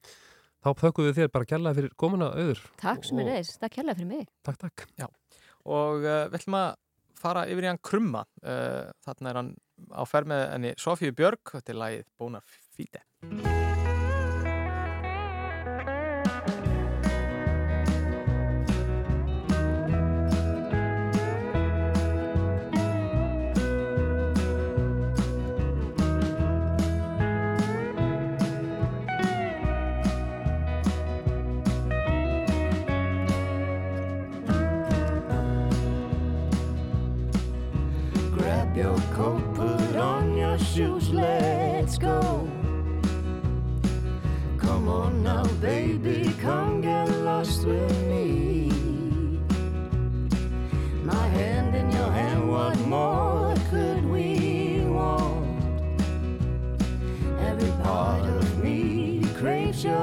[0.65, 2.63] Þá þökkum við þér bara kærlega fyrir komuna auður.
[2.81, 4.87] Takk sem er neðis, það kærlega fyrir mig Takk, takk.
[5.01, 5.09] Já,
[5.67, 6.71] og uh, við ætlum að
[7.25, 9.53] fara yfir í hann krumma uh, þarna er hann
[9.91, 13.64] á ferð með henni Sofíu Björg, þetta er lagið Bóna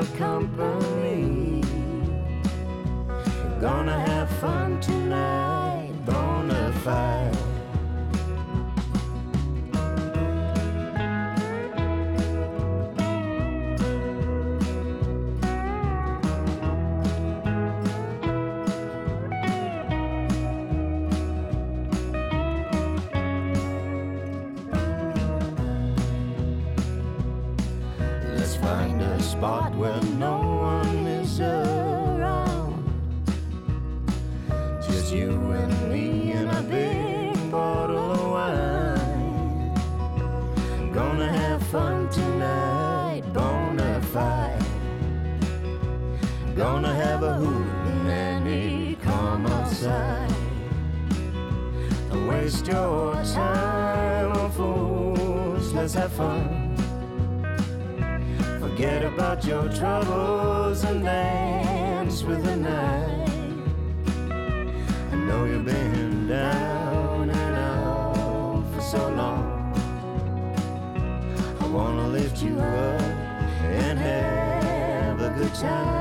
[0.01, 1.61] your company.
[3.59, 7.20] Gonna have fun tonight, bona fide.
[35.11, 39.73] You and me and a big bottle of wine.
[40.93, 44.63] Gonna have fun tonight, bona fide.
[46.55, 50.33] Gonna have a hoot and Annie come outside.
[52.09, 56.73] Don't waste your time on fools, let's have fun.
[58.61, 63.00] Forget about your troubles and dance with the night.
[65.41, 69.73] Know you've been down and out for so long.
[71.59, 73.01] I wanna lift you up
[73.63, 76.00] and have a good time.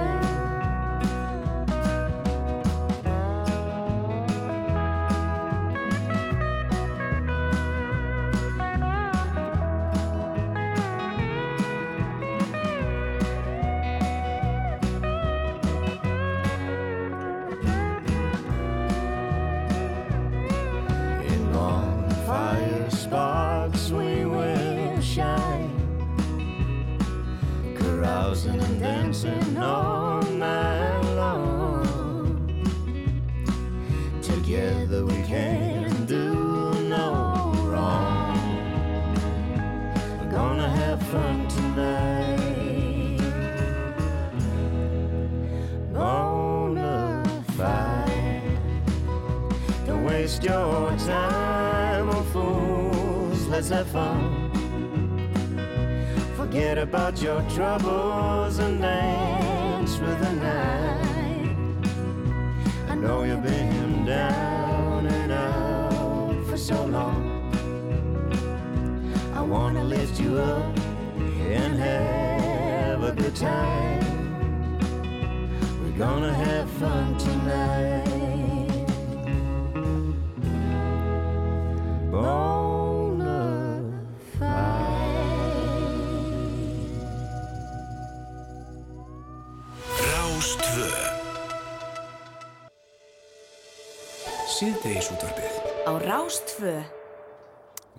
[96.31, 96.73] Á Rástfö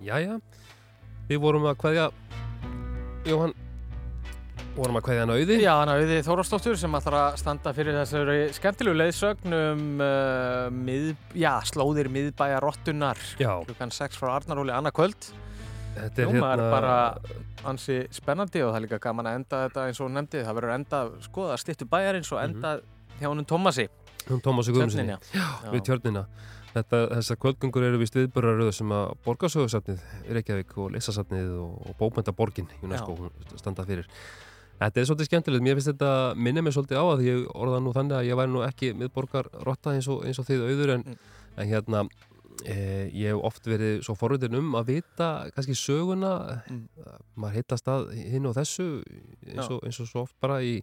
[0.00, 0.38] Jæja,
[1.28, 2.04] við vorum að kveðja
[3.28, 3.52] Jóhann
[4.72, 5.56] vorum að kveðja hann auði.
[5.60, 11.10] Já, hann auði Þórastóttur sem ætlar að standa fyrir þessari skemmtilegu leiðsögn um uh, mið,
[11.36, 13.50] já, slóðir miðbæja rottunar Já.
[13.68, 15.28] klukkan 6 frá Arnaróli annað kvöld
[15.98, 19.84] Þetta er Hljómar hérna- bara ansi spennandi og það er líka gaman að enda þetta
[19.90, 20.40] eins og hún nefndi.
[20.46, 22.72] Það verður enda skoða stittu bæjarins og enda
[23.20, 23.90] hjá honum Tómasi
[24.30, 25.72] Hún Tómasi Guðmundssoni Tjörninni.
[25.74, 26.24] við tjörnina
[26.72, 30.06] Þetta, þessar kvöldgöngur eru vist viðböraröðu sem að borgarsögursafnið
[30.38, 33.28] Reykjavík og Lissasafnið og, og Bókmyndaborgin UNESCO
[33.60, 34.08] standa fyrir.
[34.80, 37.92] Þetta er svolítið skemmtilegt, mér finnst þetta minni mig svolítið á að ég orða nú
[37.94, 41.04] þannig að ég væri nú ekki miðborgarrotta eins og, eins og þið auður en,
[41.54, 42.02] en hérna
[42.64, 42.76] e,
[43.12, 46.32] ég hef oft verið svo forvitin um að vita kannski söguna.
[47.36, 48.88] Maður hittast að hinn og þessu
[49.52, 50.78] eins og, eins og svo oft bara í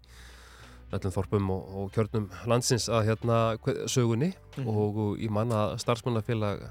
[0.92, 3.40] öllum þorpum og, og kjörnum landsins að hérna
[3.88, 4.68] sögunni Mhm.
[4.68, 6.66] og, og ég manna starfsmannafélag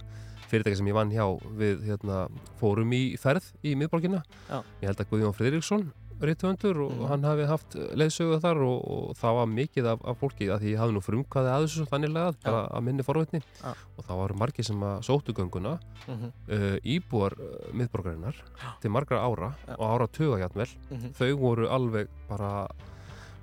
[0.48, 1.24] fyrirtæki sem ég vann hjá
[1.56, 2.28] við hérna,
[2.60, 4.62] fórum í ferð í miðborgina Já.
[4.82, 5.90] ég held að Guðjón Friðriksson
[6.20, 7.06] rithöfundur og Mhm.
[7.08, 10.72] hann hafi haft leiðsögu þar og, og það var mikið af, af fólki að því
[10.74, 13.70] ég hafði nú frumkvæði að þessu þannig lagað, bara að minni forvitni Já.
[13.96, 16.32] og það var margir sem að sóttu gönguna Mhm.
[16.50, 18.34] uh, íbúar uh, miðborgarinnar
[18.80, 21.12] til margra ára og ára tuga játmvel Mhm.
[21.14, 22.66] þau voru alveg bara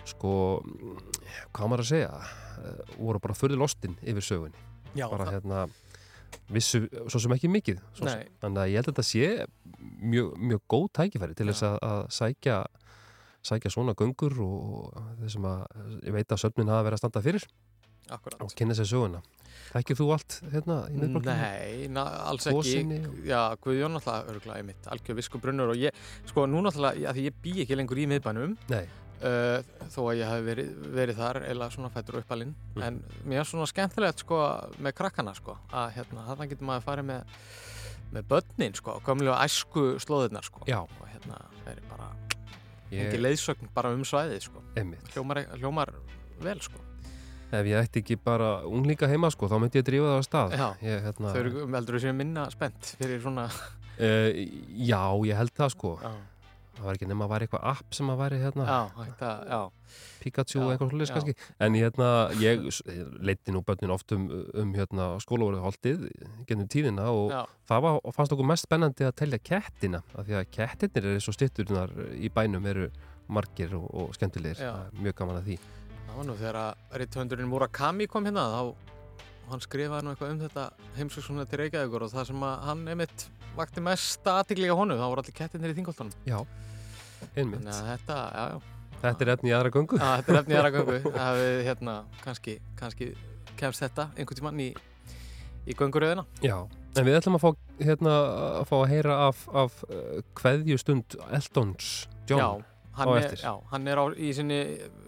[0.06, 0.32] sko,
[1.56, 4.64] hvað maður að segja uh, voru bara fyrir lostin yfir sögunni
[4.96, 5.66] Já, bara hérna
[6.52, 8.26] vissu svo sem ekki mikið sem.
[8.42, 9.30] Þannig að ég held að þetta sé
[10.06, 12.58] mjög, mjög góð tækifæri til þess að, að sækja
[13.46, 15.64] sækja svona göngur og þessum að
[16.08, 17.48] ég veit að söfnin hafa verið að standa fyrir
[18.10, 18.42] Akkurat.
[18.42, 19.22] og kynna sér söguna
[19.72, 21.36] Þekkir þú allt hérna í miðborginni?
[21.40, 25.96] Nei, na, alls ekki Gosinni Já, Guðjón örgulega í mitt algjör viskubrunnur og ég,
[26.30, 28.84] sko nú náttúrulega því ég bý ekki lengur í miðbænum Nei.
[29.22, 29.60] Uh,
[29.94, 32.56] þó að ég hef verið, verið þar eða svona fættur uppalinn.
[32.76, 32.84] Mm.
[32.88, 34.42] en mér er svona skemmtilegt sko
[34.84, 37.40] með krakkana sko að hérna þarna getur maður farið með
[38.16, 40.62] með börnin sko, gömlu æsku slóðirnar sko.
[40.70, 40.80] Já.
[40.86, 42.12] og hérna er bara
[42.92, 44.62] Ég- engi leiðsögn bara um svæðið sko.
[45.14, 45.92] Hljómar, hljómar
[46.40, 46.80] vel sko.
[47.52, 50.54] Ef ég ætti ekki bara unglinga heima sko, þá myndi ég drífa það á stað.
[50.56, 54.30] Já, ég, hérna, þau eru heldur þessi minna spennt fyrir svona uh,
[54.76, 55.92] Já, ég held það sko.
[56.02, 56.12] Já.
[56.76, 59.60] Það var ekki nema að væri eitthvað app sem að væri hérna Já, þetta, já
[60.22, 61.14] Pikachu og eitthvað já.
[61.16, 62.10] kannski En hérna,
[62.42, 62.66] ég
[63.24, 66.08] leiti nú börnin oft um, um hérna, skólavorðuholdið
[66.50, 67.42] gennum tíðina og Já.
[67.72, 71.36] það var, fannst okkur mest spennandi að telja kettina af því að kettirnir eru svo
[71.38, 72.90] stitturnar í bænum eru
[73.26, 74.60] margir og, og skemmtilegir.
[74.62, 75.60] Það er mjög gaman að því
[76.06, 78.94] Það var nú þegar að rithöndurinn Murakami kom hérna þá
[79.50, 80.68] hann skrifaði nú eitthvað um þetta
[80.98, 85.24] heimsöksunna til Reykjavíkur og það sem að hann einmitt vakti mest aðtikliga honu þá voru
[85.24, 86.40] allir kettinir í þingoltanum Já,
[87.36, 87.62] einmitt.
[87.62, 88.76] Þannig að þetta, já, já.
[89.06, 90.00] Þetta er efni í aðra göngu.
[90.00, 90.98] Já, þetta er efni í aðra göngu.
[91.20, 93.10] Það við, hérna, kannski, kannski
[93.60, 94.70] kemst þetta einhvern tímann í,
[95.66, 96.26] í gönguröðina.
[96.44, 96.56] Já,
[96.96, 97.50] en við ætlum að fá,
[97.84, 98.16] hérna,
[98.48, 101.92] að, fá að heyra af, af uh, kveðjustund Eldons
[102.32, 102.42] John.
[102.42, 104.60] Já, hann er, já, hann er á, í sinni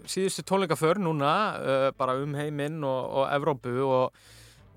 [0.08, 4.18] síðustu tónleikaför núna uh, bara um heiminn og, og Evrópu og,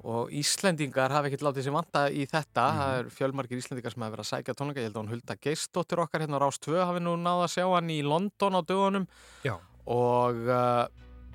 [0.03, 2.63] og Íslendingar hafa ekkert látið sér vanta í þetta.
[2.71, 2.79] Mhm.
[2.81, 4.81] það er fjölmargir Íslendingar sem hafa verið að sækja tónleika.
[4.81, 7.53] Ég held að hún Hulda Geistóttir okkar hérna á Rás 2 hafi nú náða að
[7.57, 9.05] sjá hann í London á dögunum.
[9.45, 9.55] Já.
[9.91, 10.85] og uh,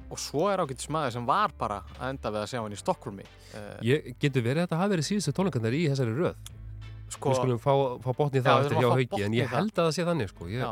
[0.07, 2.79] og svo er ágættis maður sem var bara að enda við að sjá hann í
[2.79, 6.53] Stokkólmi uh, Ég getur verið að þetta hafi verið síðustu tónleikarnir í þessari röð?
[7.11, 7.73] Sko- Við skulum fá,
[8.05, 10.47] fá botni það eftir hjá botn En ég held að það sé þannig sko.
[10.51, 10.63] Ég,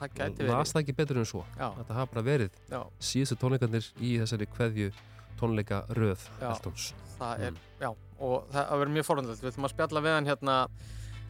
[0.00, 0.52] það gæti verið.
[0.54, 1.68] Las það ekki betur en svo Já.
[1.78, 2.80] Þetta hafa bara verið Já.
[3.00, 4.92] síðustu tónleikarnir í þessari kveðju
[5.40, 7.58] tónleika röð Já, Eldons það er, Mm.
[7.80, 7.88] já,
[8.20, 10.56] og það verður mjög forundilegt við ætlum að spjalla við hann hérna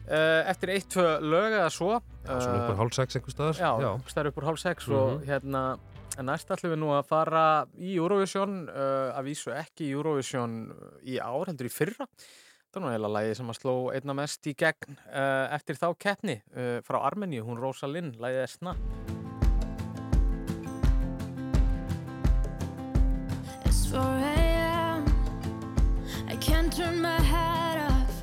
[0.09, 1.91] uh, eftir eitt, tvö lög eða svo
[2.25, 3.91] Já, svona upp úr hálf sex einhvers staðar Já, Já.
[4.09, 5.25] staðar upp úr hálf sex og Mhm.
[5.29, 5.63] hérna
[6.19, 10.73] næst ætlum við nú að fara í Eurovision uh, að vísu ekki í Eurovision
[11.05, 12.07] í ár, heldur í fyrra
[12.73, 16.35] það nú heila lagi sem að sló einna mest í gegn uh, eftir þá keppni
[16.53, 18.77] uh, frá Armeníu, hún Rosa Linn, lagið er Snap
[23.65, 25.05] It's 4 a.m.
[26.27, 28.13] I can't turn my head off.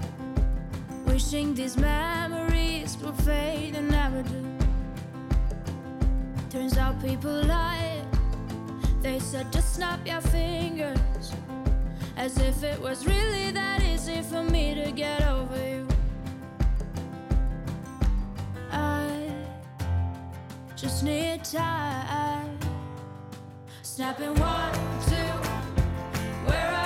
[1.07, 4.43] Wishing these memories will fade and never do.
[6.51, 8.03] Turns out people lie.
[9.03, 11.33] They said just snap your fingers.
[12.27, 15.87] As if it was really that easy for me to get over you.
[18.73, 19.31] I
[20.75, 22.59] just need time.
[23.83, 24.73] Snapping one,
[25.07, 25.33] two.
[26.49, 26.86] Where are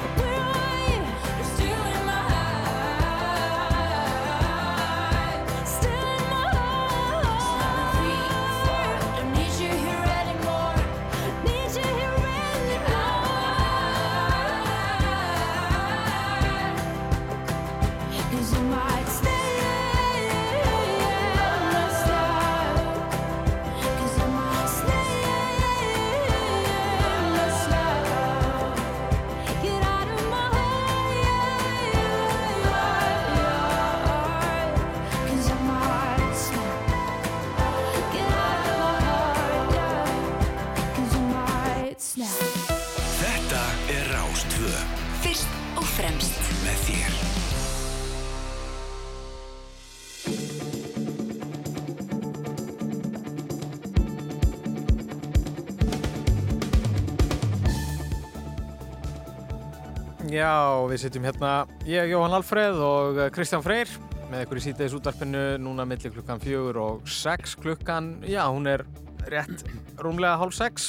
[60.81, 61.49] Já, við sitjum hérna,
[61.85, 63.89] ég, Jóhann Alfreð og Kristján Freyr
[64.31, 68.81] með ykkur í síðdeis útvarpinu núna millir klukkan fjögur og sex klukkan, já, hún er
[69.29, 69.61] rétt
[70.01, 70.87] rúmlega hálf sex.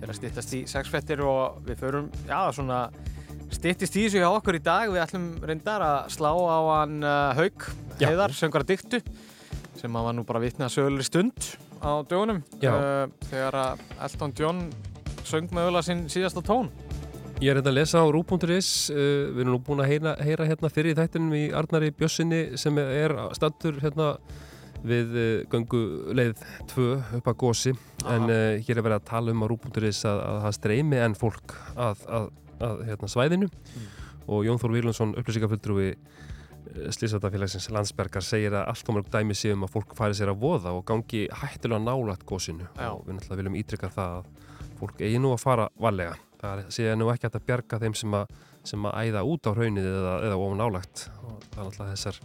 [0.00, 2.80] er að styttast í sexfrettir og við förum, já, svona
[3.54, 4.90] styttist í þessu hjá okkur í dag.
[4.90, 7.68] Við ætlum reyndar að slá á hann uh, Haug.
[8.02, 8.98] Heiðar, söngara dyktu,
[9.78, 12.42] sem að var nú bara vitnað sögulegri stund á dögunum.
[12.58, 14.66] Uh, þegar að Elton John
[15.22, 16.74] söng mögulega sinn síðasta tón.
[17.42, 18.96] Ég er hérna að lesa á rú.is, uh,
[19.34, 22.76] við erum nú búin að heyra, heyra hérna fyrir í þættinum í Arnari Bjössinni sem
[22.78, 24.12] er standur hérna
[24.86, 25.80] við uh, göngu
[26.14, 26.84] leið 2
[27.18, 27.72] upp að gósi
[28.06, 31.16] en uh, hér er verið að tala um á rú.is að, að það streymi enn
[31.18, 32.28] fólk að, að,
[32.68, 33.48] að hérna, svæðinu.
[34.24, 35.90] Og Jón Þór Vílundsson upplýsingafulltrúi
[36.94, 40.72] Slísatafélagsins landsbergar segir að allt og mörg dæmi séum að fólk færi sér að voða
[40.74, 42.94] og gangi hættilega nálægt gósinu Já.
[42.94, 46.94] og við náttúrulega viljum ítrykka það að fólk eigi nú að fara varlega það sé
[46.98, 50.38] nú ekki að bjarga þeim sem að, sem að æða út á hraunið eða, eða
[50.40, 52.20] ofan nálægt og það er náttúrulega þessar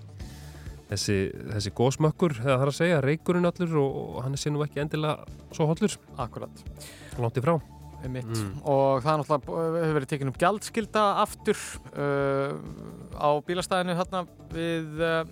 [0.90, 1.18] þessi,
[1.56, 4.82] þessi gósmökkur eða það er að segja, reykurinn allur og, og hann sé nú ekki
[4.84, 6.64] endilega svo hollur Akkurat.
[7.20, 7.60] langt í frá.
[8.00, 8.62] Mm.
[8.64, 11.60] og það er náttúrulega hefur verið tekin upp gjaldskilda aftur
[12.00, 12.54] uh,
[13.20, 14.22] á bílastæðinu hérna
[14.54, 15.26] við uh,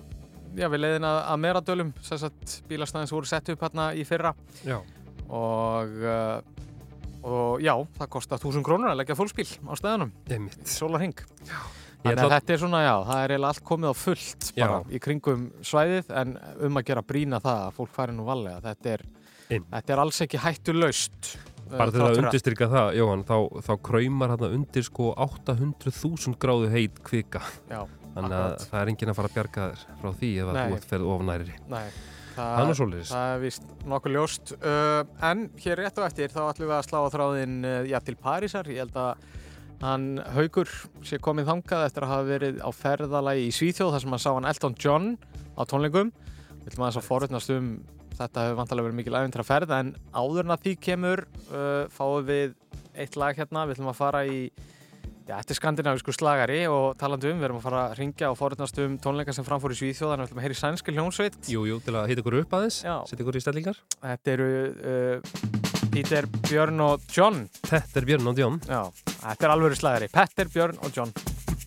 [0.57, 4.03] já, við leiðin að, að meradölum sem sagt bílastæðin sem voru sett upp hérna í
[4.07, 4.34] fyrra
[4.68, 4.81] Já.
[5.31, 6.41] og uh,
[7.27, 9.73] og já, það kostar 1000 krónur að leggja fullspíl á
[10.31, 10.63] Einmitt.
[10.67, 11.19] sólarhing
[12.07, 14.87] þetta er svona, já, það er eiginlega allt komið á fullt bara Já.
[14.93, 16.33] í kringum svæðið en
[16.67, 19.05] um að gera brína það að fólk fari nú valega þetta er,
[19.49, 21.31] þetta er alls ekki hættu laust
[21.67, 27.01] bara til að undirstyrka það, Jóhann, þá, þá kræmar hérna undir sko 800.000 gráðu heit
[27.03, 27.41] kvika.
[27.67, 27.81] Já,
[28.13, 28.67] þannig að akkurat.
[28.71, 31.09] það er enginn að fara að bjarga þér frá því ef að þú ert ferð
[31.15, 31.83] ofnæri Nei,
[32.38, 33.11] Það er svoleiðis.
[33.11, 34.53] Það er vist nokkuð ljóst.
[34.61, 37.97] Uh, en hér rétt og eftir þá ætlum við að slá á þráðinn uh, já,
[38.05, 38.69] til Parísar.
[38.69, 39.26] Ég held að
[39.81, 40.72] hann Haugur
[41.05, 44.31] sé komið þangað eftir að hafa verið á ferðalagi í Svíþjóð þar sem hann sá
[44.31, 45.11] hann Elton John
[45.57, 46.14] á tónlingum.
[46.64, 47.69] Við ætlum aðeins að forutnast um
[48.18, 52.26] þetta hefur vantarlega verið mikil æfintra ferð en áður en að því kemur uh, fáum
[52.26, 52.55] við
[52.97, 53.68] eitt lag hérna.
[53.68, 54.39] Við ætlum að fara í
[55.27, 58.37] Já, þetta er skandinavísku slagari og talandi um, við erum að fara að ringja og
[58.39, 60.95] forutnast um tónleika sem framfór í Svíþjóð, þannig að við ætlum að heyra í sænski
[60.95, 61.35] hljónsveit.
[61.51, 63.81] Jú, jú, til að hita ykkur upp aðeins, setja ykkur í stellingar.
[64.05, 64.47] Þetta eru
[64.93, 65.35] uh,
[65.91, 67.43] Peter, Björn og John.
[67.67, 68.61] Petter, Björn og John.
[68.71, 68.85] Já,
[69.17, 70.11] þetta er alvöru slagari.
[70.15, 71.11] Petter, Björn og John.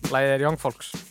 [0.09, 1.10] Læðið er Young Folks.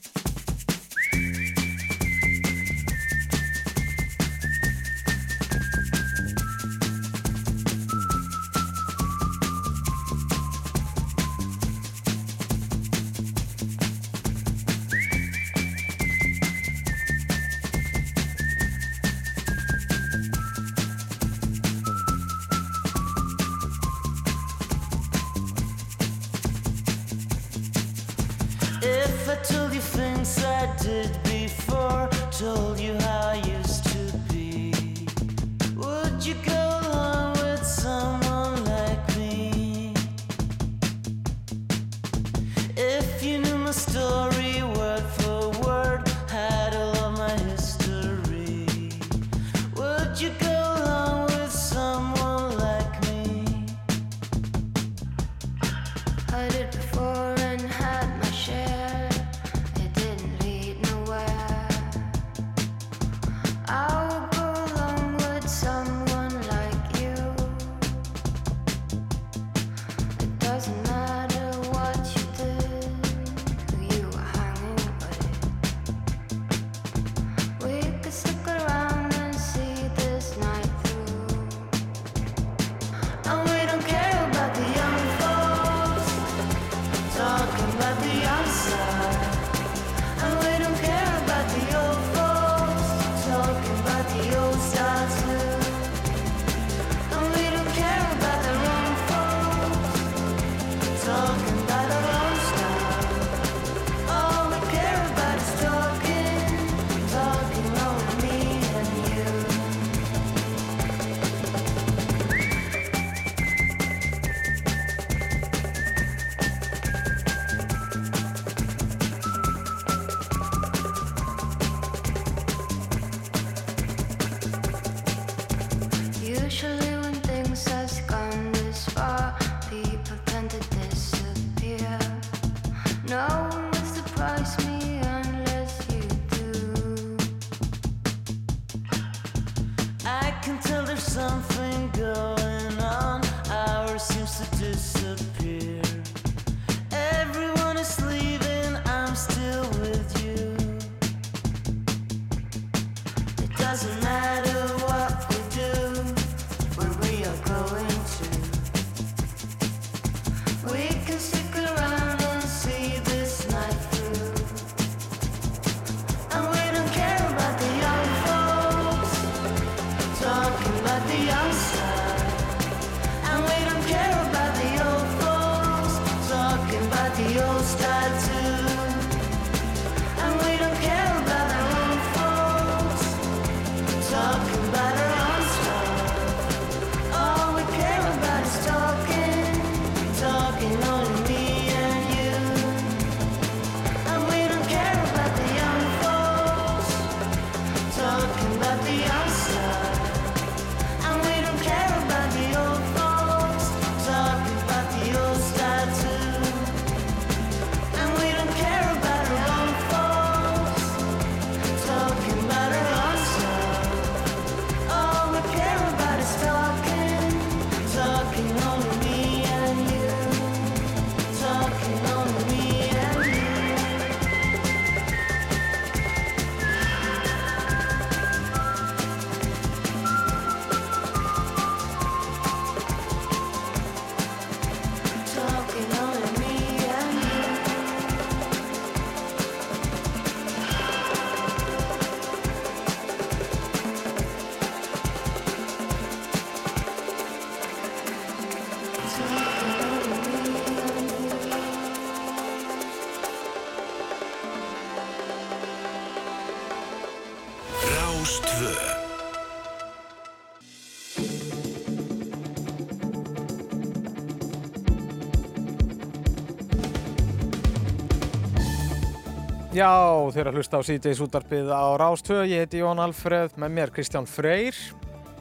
[269.80, 273.92] Já, þeir að hlusta á síðdeis útarpið á Rástvö, ég heiti Jón Alfreð, með mér
[273.94, 274.76] Kristján Freyr.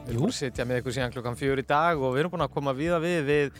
[0.06, 2.44] Við erum að sitja með ykkur síðan klukkan fjör í dag og við erum búin
[2.46, 3.18] að koma viða við.
[3.26, 3.58] Við,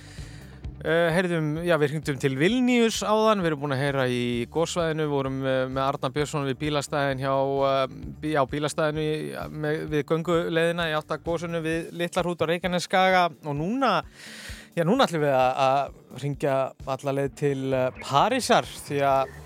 [0.86, 4.23] uh, heyrðum, já við hringdum til Vilnius áðan, við erum búin að heyra í
[4.55, 7.35] górsvæðinu, við vorum uh, með Arna Björnsson við bílastæðin hjá,
[8.24, 9.07] bí- já bílastæðinu
[9.66, 13.98] með, við gönguleðina í átta górsunu við Littlarhút og Reykjaneskaga og núna,
[14.73, 15.94] já núna ætlum við að,
[16.24, 16.59] ringja
[16.97, 17.61] alla leið til
[18.01, 19.36] Parísar því að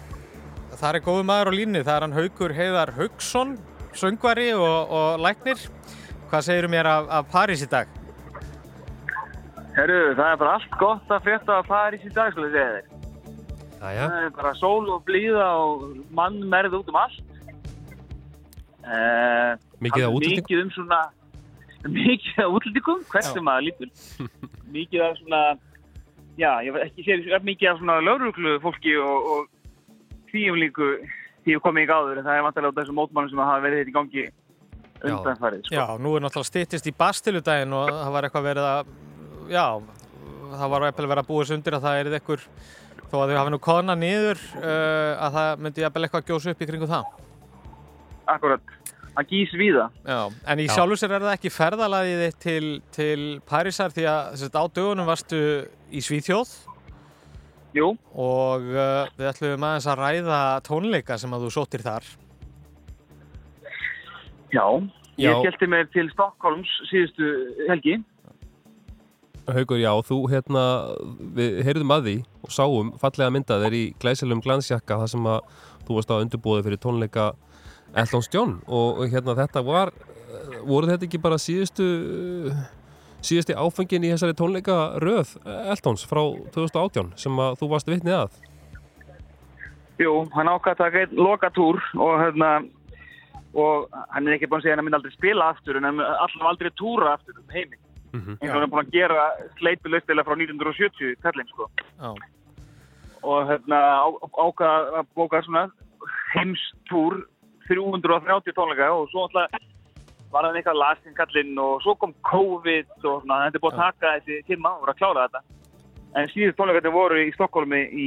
[0.75, 3.53] Það er góðu maður á línni, það er hann Haukur Heiðar Hauksson,
[3.95, 5.61] söngvari og, og læknir.
[6.31, 7.91] Hvað segir mér af, af París í dag?
[9.77, 12.75] Herru, það er bara allt gott að frétta að París í dag, skulle ég segja
[12.75, 12.91] þér.
[13.85, 15.87] Það er bara sól og blíða og
[16.17, 17.33] mann merð út um allt.
[18.85, 20.43] Uh, Mikið af útlendingum?
[20.43, 21.01] Mikið um svona,
[21.87, 23.95] mikið af útlendingum, hversu maður lítur.
[24.77, 25.43] mikið af svona,
[26.41, 29.51] já, ég veit ekki sér mikið af svona lauruglu fólki og, og
[30.35, 30.95] tíum líku
[31.45, 33.65] því við komum í gáður en það er vantilega út af þessum mótmálum sem hafa
[33.65, 34.25] verið þetta í gangi
[35.05, 35.67] undanfarið.
[35.67, 35.75] Sko.
[35.77, 38.95] Já, nú er náttúrulega styttist í Bastiludaginn og það var eitthvað verið að,
[39.53, 39.67] já,
[40.55, 42.47] það var eitthvað verið að búa þessu undir að það er eitthvað,
[43.11, 46.71] þó að þau hafi nú kona niður, uh, að það myndi eitthvað gjósa upp í
[46.71, 47.11] kringu það.
[48.35, 48.77] Akkurat,
[49.13, 49.89] það gís víða.
[50.09, 50.21] Já,
[50.53, 54.65] en í sér er það ekki ferðalagið þitt til, til Parísar því að að á
[54.79, 55.43] dögunum varstu
[55.93, 56.55] í Svíþjóð.
[57.75, 57.91] Jú.
[58.15, 62.07] Og uh, við ætlum aðeins að ræða tónleika sem að þú sóttir þar.
[64.55, 64.67] Já,
[65.19, 65.39] ég Já.
[65.43, 67.31] skellti mér til Stokkólms síðustu
[67.69, 67.99] helgi.
[69.45, 70.63] Haukur, já, þú hérna,
[71.37, 72.15] við heyrðum að því
[72.47, 75.51] og sáum fallega mynda þeir í glæsilum glansjakka þar sem að
[75.85, 77.27] þú varst á undirbúði fyrir tónleika
[77.93, 81.85] Eltons John og hérna þetta var, eh, voru þetta ekki bara síðustu,
[83.25, 85.35] síðusti áfengin í þessari tónleika röð
[85.73, 86.23] Eltons frá
[86.55, 88.37] 2018 sem að þú varst vitnið að?
[90.03, 92.49] Jú, hann ákvað að taka einn lokatúr og hérna
[93.55, 96.01] og hann er ekki búin að segja að hann myndi aldrei spila aftur en hann
[96.03, 97.81] allavega aldrei túra aftur um heiminn.
[98.15, 99.27] eins og hann er búin að gera
[99.61, 101.69] sleipi lögstilega frá 1970 kallinn sko
[102.03, 102.11] Já.
[103.23, 105.65] og hérna á- ákvað að bóka svona
[106.35, 107.23] heimstúr
[107.69, 109.55] 330 tónleika og svo alltaf
[110.35, 113.83] var hann eitthvað lasinn kallinn og svo kom COVID og svona þetta er búin að
[113.83, 115.43] taka þessi tíma voru að klára þetta
[116.21, 118.07] en síðust tónleika voru í Stokkólmi í,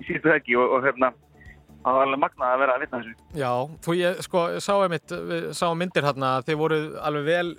[0.00, 1.12] í síðustu helgi og, og hérna
[1.84, 3.52] það var alveg magnað að vera að vitna þessu Já,
[3.84, 7.50] þú ég sko sá einmitt, við sáum myndir hérna að þið voru alveg vel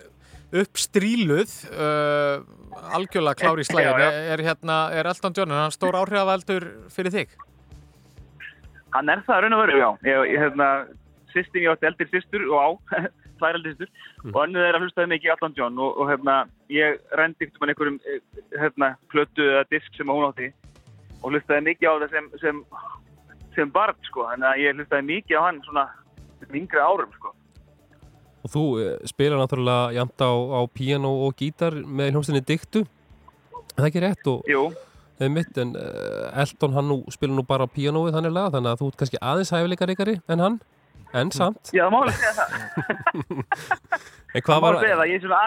[0.60, 2.42] uppstríluð uh,
[2.98, 3.92] algjörlega klári í já.
[3.94, 7.38] er, er hérna, er Elton John, hann stór áhrifavaldur fyrir þig?
[8.96, 9.90] Hann er það raun og veru, já.
[10.10, 10.70] Ég, ég hérna,
[11.34, 12.68] sýstin ég átti eldir sýstur og á,
[13.40, 16.38] tvær eldir sýstur og önnur þeirra hlustaði mikið Allan John og, og hérna,
[16.74, 18.22] ég rendi ykkur með einhverjum eh,
[18.60, 20.52] hérna, plötu eða disk sem hún átti
[21.20, 22.62] og hlustaði mikið á það sem, sem,
[23.56, 24.28] sem barn, sko.
[24.32, 25.86] Þannig að ég hlustaði mikið á hann svona
[26.40, 27.34] sem yngri árum, sko.
[28.40, 32.86] Og þú eh, spilar náttúrulega jæmt á, á piano og gítar með hljómsdeinni Diktu.
[33.76, 34.30] Er það ekki rétt?
[34.32, 34.70] Og, Jú.
[35.20, 38.86] Er mitt, en uh, Elton hann nú spila nú bara á píanóið þannig að þú
[38.88, 40.56] ert kannski aðeins hæfileikaríkari en hann,
[41.18, 41.72] en samt.
[41.74, 42.50] Já, það má alveg segja það.
[44.30, 45.10] En Það hvað má var, alveg segja það.
[45.10, 45.40] Ég er svona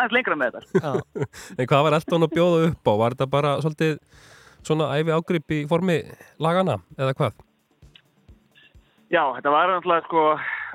[0.00, 0.92] aðeins lengra með þetta.
[1.58, 2.92] en hvað var Elton að bjóða upp á?
[3.02, 3.98] Var þetta bara svolítið
[4.64, 5.98] svona æfi ágrip í formi
[6.40, 7.36] lagana eða hvað?
[9.12, 10.22] Já, þetta var náttúrulega sko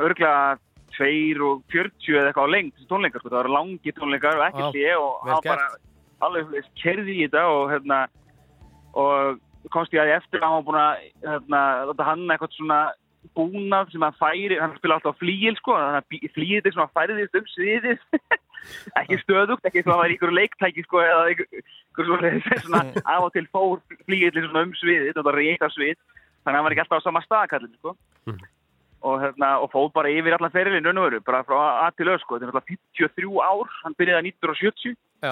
[0.06, 0.60] örgulega
[1.00, 3.32] 2 og 40 eða eitthvað á lengt tónleikar, sko.
[3.32, 5.68] það var langi tónleikar og ekki Já, hlje og hann bara
[6.28, 8.00] alveg kerði í þetta og hérna
[9.00, 9.40] og
[9.74, 12.80] komst ég að ég eftir að hann var búin að hérna, láta hann eitthvað svona
[13.36, 16.04] búnað sem hann færi, hann spila alltaf flíil sko, að
[16.36, 18.06] flíil er svona færiðist um sviðið.
[19.00, 21.62] Ekki stöðugt, ekki svona að það var ykkur leiktæki sko eða ykkur,
[22.10, 22.32] svona,
[22.66, 26.66] svona af og til fór flíil um sviðið, þetta var reyta svið þannig að hann
[26.68, 27.96] var ekki alltaf á sama staðkallin sko.
[29.00, 31.56] Og, hérna, og fóð bara yfir allan ferilinn raun og veru, bara frá
[31.86, 35.32] A til Ö sko, þetta er náttúrulega 53 ár, hann byrjaði 1970 Já.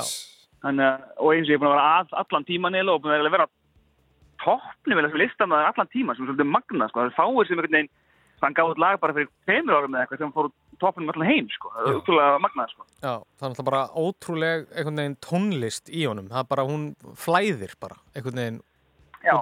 [0.64, 3.04] Þannig, að- og eins og ég er búin að vera að allan tíman eða og
[3.04, 3.50] búin að vera
[4.44, 7.02] toppni vel þessu listamæður allan tíma sem er svolítið magna sko.
[7.04, 7.92] það er fáir sem einhvern veginn
[8.44, 10.50] hann gáði út lag bara fyrir tveimur árum eða eitthvað sem fór
[10.82, 11.72] toppnum allan heim sko.
[11.74, 12.88] það er útrúlega magnað sko.
[13.02, 16.28] Já, það er bara ótrúleg einhvern veginn tónlist í honum.
[16.30, 16.88] Það er bara, hún
[17.18, 18.60] flæðir bara einhvern veginn
[19.26, 19.34] Já,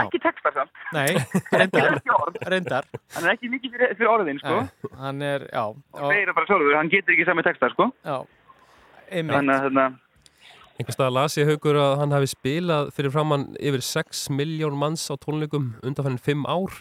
[0.00, 1.18] ekki texta samt Nei,
[1.60, 1.98] reyndar.
[2.46, 2.86] reyndar.
[3.16, 4.60] hann er ekki mikið fyrir, fyrir orðin sko.
[5.00, 5.64] Hann er, já.
[5.66, 7.90] og hann getur ekki sami texta sko.
[8.06, 8.20] Já,
[9.10, 9.34] einmitt.
[9.34, 9.86] þannig að hérna,
[10.76, 15.06] Einhvers stað las ég haugur að hann hafi spilað fyrir framann yfir 6 miljón manns
[15.08, 16.74] á tónleikum undanfærin 5 ár.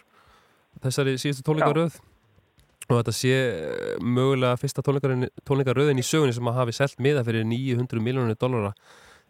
[0.83, 1.95] Þessari síðustu tónleikaröð.
[2.89, 7.47] Og þetta sé eh, mögulega fyrsta tónleikaröðin, í sögunni sem að hafi selt miða fyrir
[7.47, 8.73] 900 miljónir dollara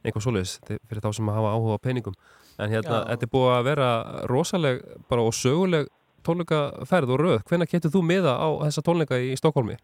[0.02, 2.18] einhvað svoleiðis fyrir þá sem að hafa áhuga á peningum.
[2.58, 3.08] En hérna, Já.
[3.14, 3.90] þetta er búið að vera
[4.32, 4.82] rosaleg
[5.12, 5.94] bara og söguleg
[6.26, 9.78] tónleikaferð og röð, hvenær getur þú miða á þessa tónleika í Stokkólmi?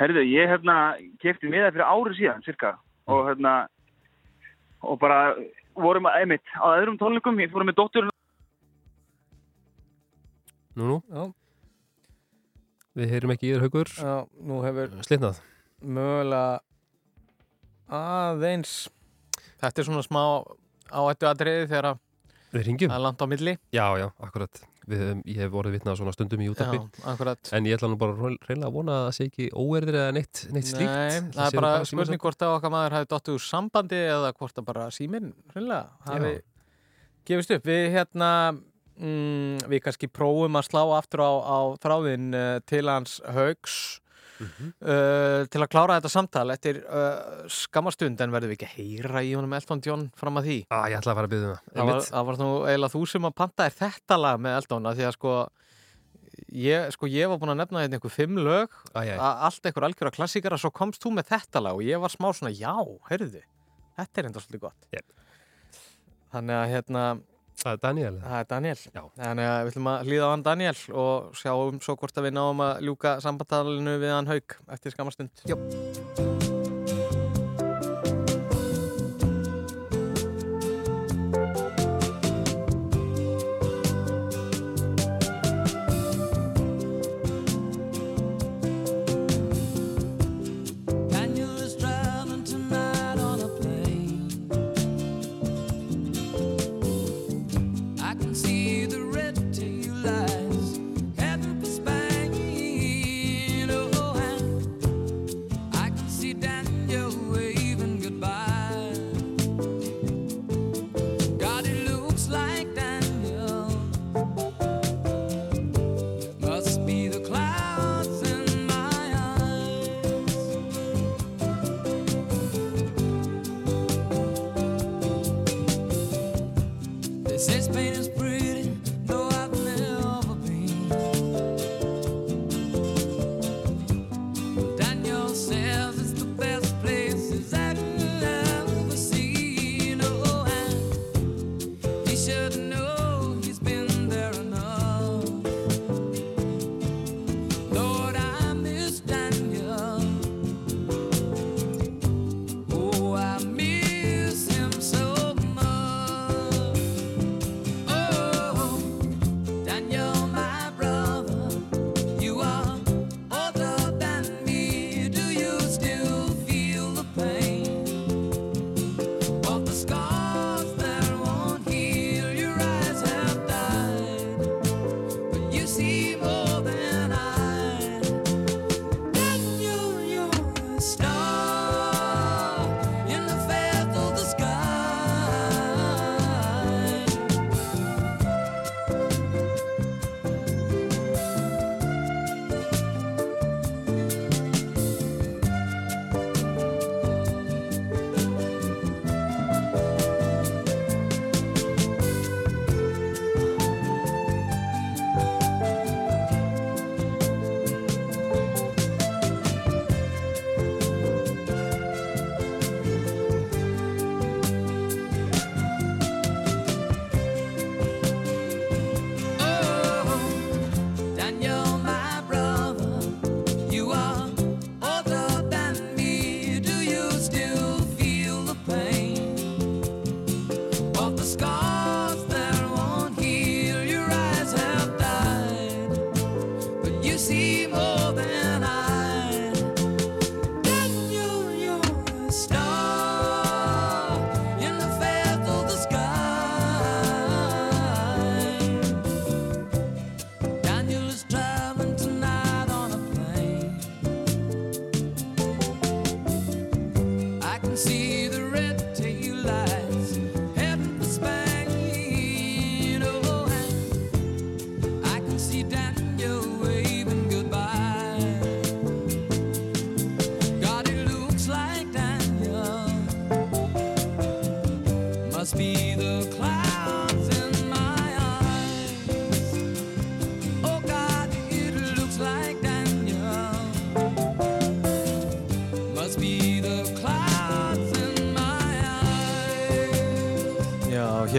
[0.00, 0.52] herðu, ég
[1.20, 2.70] kefti með það fyrir árið síðan, cirka
[3.10, 3.54] og hérna
[4.82, 5.34] og bara
[5.76, 7.40] vorum að, einmitt, á öðrum tónleikum.
[7.42, 8.08] Ég fórum með dóttur.
[10.78, 11.24] Nú, nú, Já.
[12.96, 14.14] við heyrum ekki í þér haugur Já,
[14.46, 15.40] nú hefur slitnað.
[15.82, 16.60] mögulega
[17.90, 18.74] aðeins.
[19.60, 20.22] Þetta er svona smá
[20.90, 21.98] áættu aðriði þegar að
[22.54, 22.90] Við ringjum.
[22.90, 23.56] það er langt á milli.
[23.74, 24.62] Já, já, akkurat.
[24.88, 26.78] Við, ég hef vorið vitnað svona stundum í útarpi.
[27.52, 30.14] En ég ætla nú bara reyn- reynilega að vona að það sé ekki óerðir eða
[30.16, 30.90] neitt, neitt slíkt.
[30.90, 34.32] Nei, það er sé bara spurning hvort að okkar maður hafi dottið úr sambandi eða
[34.38, 36.32] hvort að bara síminn hreinlega hafi
[37.28, 37.64] gefist upp.
[37.68, 38.30] Við hérna
[38.98, 43.99] mm, við kannski prófum að slá aftur á, á þráðin uh, til hans haugs
[44.40, 49.24] uh, til að klára þetta samtal eftir uh, skamastund en verðum við ekki að heyra
[49.26, 51.78] í honum Elton John fram að því ah, Ég ætla að fara að byggja það
[51.78, 54.90] Það var, það var nú eiginlega þú sem að panta er þetta lag með Elton
[54.90, 55.34] af því að sko
[56.56, 59.16] ég, sko ég var búin að nefna hérna einhver fimm lög Æ, æ.
[59.16, 62.30] a- allt einhver algjör klassikara svo komst þú með þetta lag og ég var smá
[62.34, 62.74] svona já,
[63.10, 63.42] heyrðu,
[63.98, 65.06] þetta er enda svolítið gott yep.
[66.32, 67.04] þannig að hérna
[67.60, 68.76] Það er Daniel Það er Daniel.
[68.88, 69.02] Já.
[69.20, 72.36] Þannig að við ætlum að hlýða á hann Daniel og sjáum svo hvort að við
[72.38, 76.39] náum að ljúka sambantalinu við hann Haug eftir skamastund Jó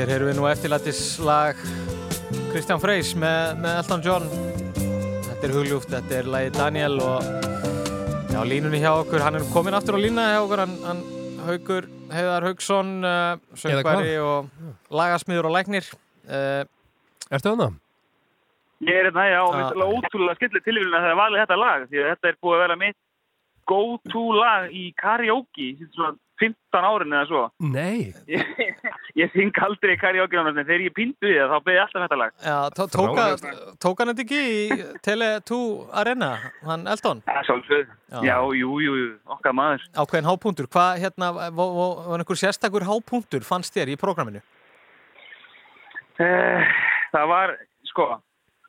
[0.02, 1.60] hér erum við nú eftirlætislag
[2.52, 4.26] Kristján Freys með, með Elton John.
[5.28, 7.28] Þetta er hugljúft, þetta er lagi Daniel og
[8.32, 11.04] já, línunni hjá okkur, hann er komin aftur á lína hjá okkur, hann, hann
[11.46, 14.50] Haugur Heiðar Haugsson, uh, söngværi og
[14.94, 15.88] lagasmiður og læknir.
[16.28, 16.66] Uh,
[17.32, 17.70] Ertu þarna?
[18.82, 19.56] Ég er hérna, já, og Ah.
[19.56, 22.30] mér finnst alveg ótrúlega skemmtileg tilvíðin að það er valið þetta lag því að þetta
[22.34, 23.00] er búið að vera mitt
[23.72, 27.44] go-to lag í karaoke í svona 15 árin eða svo.
[27.62, 28.14] Nei.
[29.20, 32.32] Ég, syng aldrei karaoke en þegar ég píndu því þá beði alltaf þetta lag.
[32.46, 35.58] já, tó- tók, að- tók hann þetta ekki í Tele2
[35.92, 36.30] Arena,
[36.64, 37.22] hann Elton?
[37.28, 37.88] Já, sjálfsögð.
[38.12, 38.36] Já.
[38.56, 39.84] Jú, jú, jú, okkar maður.
[39.96, 44.42] Ákveðin hápunktur, hvað hérna, var, einhver sérstakur hápunktur fannst þér í prógraminu?
[46.20, 46.66] Eh,
[47.14, 47.56] það var,
[47.90, 48.06] sko,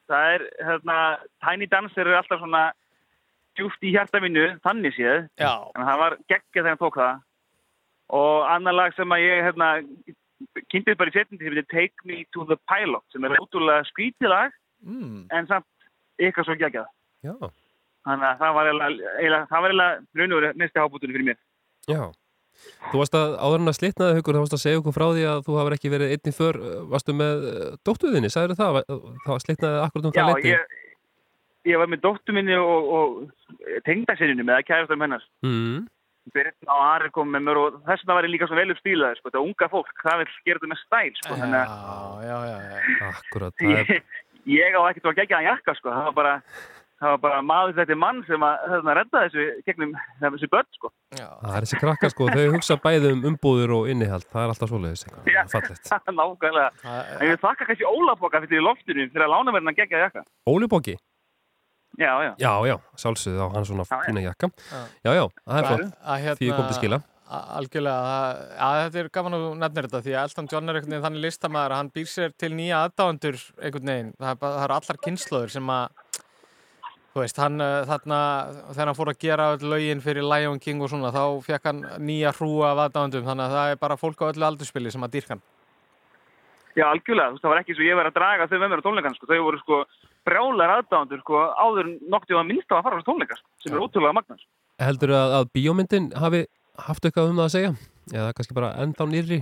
[0.09, 0.99] það er, hérna,
[1.45, 2.71] Tiny Dancer er alltaf svona
[3.59, 5.29] djúft í hjarta mínu, þannig séð.
[5.39, 5.53] Já.
[5.77, 7.21] En það var geggjað þegar hann tók það.
[8.13, 9.69] Og annar lag sem að ég, hérna,
[10.73, 14.29] kynntið bara í setjandi sem heitir Take Me to the Pilot, sem er útrúlega skrítið
[14.33, 14.53] lag,
[14.83, 15.27] Mm.
[15.31, 15.67] en samt
[16.19, 16.89] eitthvað svo geggjað.
[17.23, 21.39] Þannig að það var eiginlega, það var eiginlega næsti hábútunni fyrir mér.
[21.87, 22.03] Já.
[22.91, 25.23] Þú varst að áður en að slitnaði hugur, þá varst að segja okkur frá því
[25.31, 26.59] að þú hafur ekki verið einnig för,
[26.91, 27.47] varstu með
[27.87, 28.81] dóttuðinni, sagður það?
[29.25, 30.51] Það slitnaði akkurat um Já, það leiti.
[30.53, 30.77] ég,
[31.73, 35.25] ég var með dóttu minni og, og tengdasininu með að kærast um hennar.
[35.47, 35.87] Mm.
[36.31, 39.19] Birna og Ari kom með mér og þess vegna var ég líka svo vel uppstílaði,
[39.19, 39.33] sko.
[39.35, 41.39] Það unga fólk, það vil gera þetta með stæl, sko.
[41.41, 43.09] Þannig að Já, já, já.
[43.09, 44.15] Akkurat, það ég,
[44.61, 45.91] ég á ekkert að gegja hann jakka, sko.
[45.91, 46.35] Það var bara,
[47.03, 50.93] það var bara maður þetta mann sem að, þarna, redda þessu gegnum þessu börn, sko.
[51.19, 54.71] Það er þessi krakkar sko, þau hugsa bæði um umbúður og innihald, það er alltaf
[54.71, 55.43] svoleiðis eitthvað, Já,
[56.23, 56.71] nákvæmlega.
[57.19, 60.29] En ég þakka kannski Ólaboka fyrir loftinu fyrir að lána hann að gegja jakka.
[60.47, 60.95] Ólibóki?
[62.01, 62.33] Já, já.
[62.41, 64.49] Já, já, sjálfsögðu á hann svona fína jakka.
[65.05, 65.13] Já.
[65.13, 67.03] Já, það er flott, hérna- því ég kom til skila.
[67.33, 70.69] a- Algjörlega, það- að þetta er gaman að þú nefnir þetta því að Elton John
[70.69, 74.31] er einhvern veginn þannig listamæður að hann býr sér til nýja aðdáendur einhvern veginn, það
[74.31, 75.89] er, bara- það eru allar kynnslóður sem að
[77.13, 78.19] þú veist, hann uh, þarna
[78.73, 81.83] þegar hann fór að gera öll lögin fyrir Lion King og svona, þá fekk hann
[82.01, 85.11] nýja hrúa af aðdáendum, þannig að það er bara fólk á öllu aldurspili sem að
[85.17, 85.43] dýrka hann
[86.73, 87.29] Já, algjörlega.
[87.29, 89.15] Þú veist, það var ekki svo ég verið að draga þau með mér á tónleikan,
[89.19, 89.27] sko.
[89.29, 89.85] Þau voru, sko,
[90.29, 93.83] brjálar aðdándur, sko, áður noktið að minnst á að fara á tónleika, sko, sem er
[93.83, 94.47] ótrúlega magnast.
[94.83, 96.45] Heldur að, að bíómyndin hafi
[96.87, 97.75] haft eitthvað um það að segja?
[98.13, 99.41] Eða kannski bara ennþá nýrri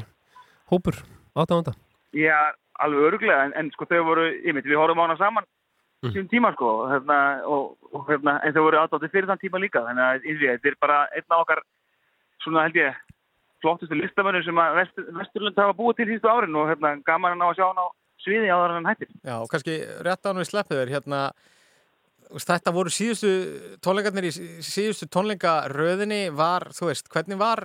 [0.73, 0.98] hópur
[1.36, 1.77] aðdáðanda?
[2.16, 2.39] Já,
[2.81, 5.48] alveg örglega, en, en sko, þau voru, ég myndi, við horfum á hana saman
[6.01, 6.15] Mm.
[6.15, 9.82] sín tíma, sko, hérna, og, og hérna, en þau voru aðdándur fyrir þann tíma líka,
[9.85, 11.61] þannig að, innri, þetta er bara einn af okkar,
[12.40, 12.94] svona held ég,
[13.61, 17.43] flottustu listamönnum sem að Vestur, Vesturlund hafa búið til síðustu árin og hérna, gaman að
[17.43, 17.86] ná að sjá hann á
[18.25, 19.11] sviði áður en hættir.
[19.25, 21.23] Já, og kannski rétt ánum við sleppið þér hérna
[22.39, 23.31] þetta voru síðustu
[23.83, 24.33] tónleikarnir í
[24.63, 27.65] síðustu tónleikaröðinni var, þú veist, hvernig var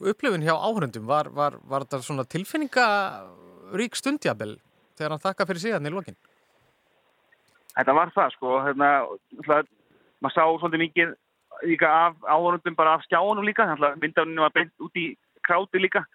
[0.00, 1.06] upplifun hjá áhörundum?
[1.08, 4.56] Var, var, var þetta svona tilfinningarík stundjabel
[4.96, 6.16] þegar hann þakka fyrir síðan í lokin?
[7.76, 8.88] Þetta var það sko, hérna,
[9.44, 11.12] maður sá svolítið mikið
[11.68, 13.68] líka af áhörundum bara af skjáunum líka,
[14.00, 15.12] myndafninu var beint út í
[15.44, 16.06] kráti líka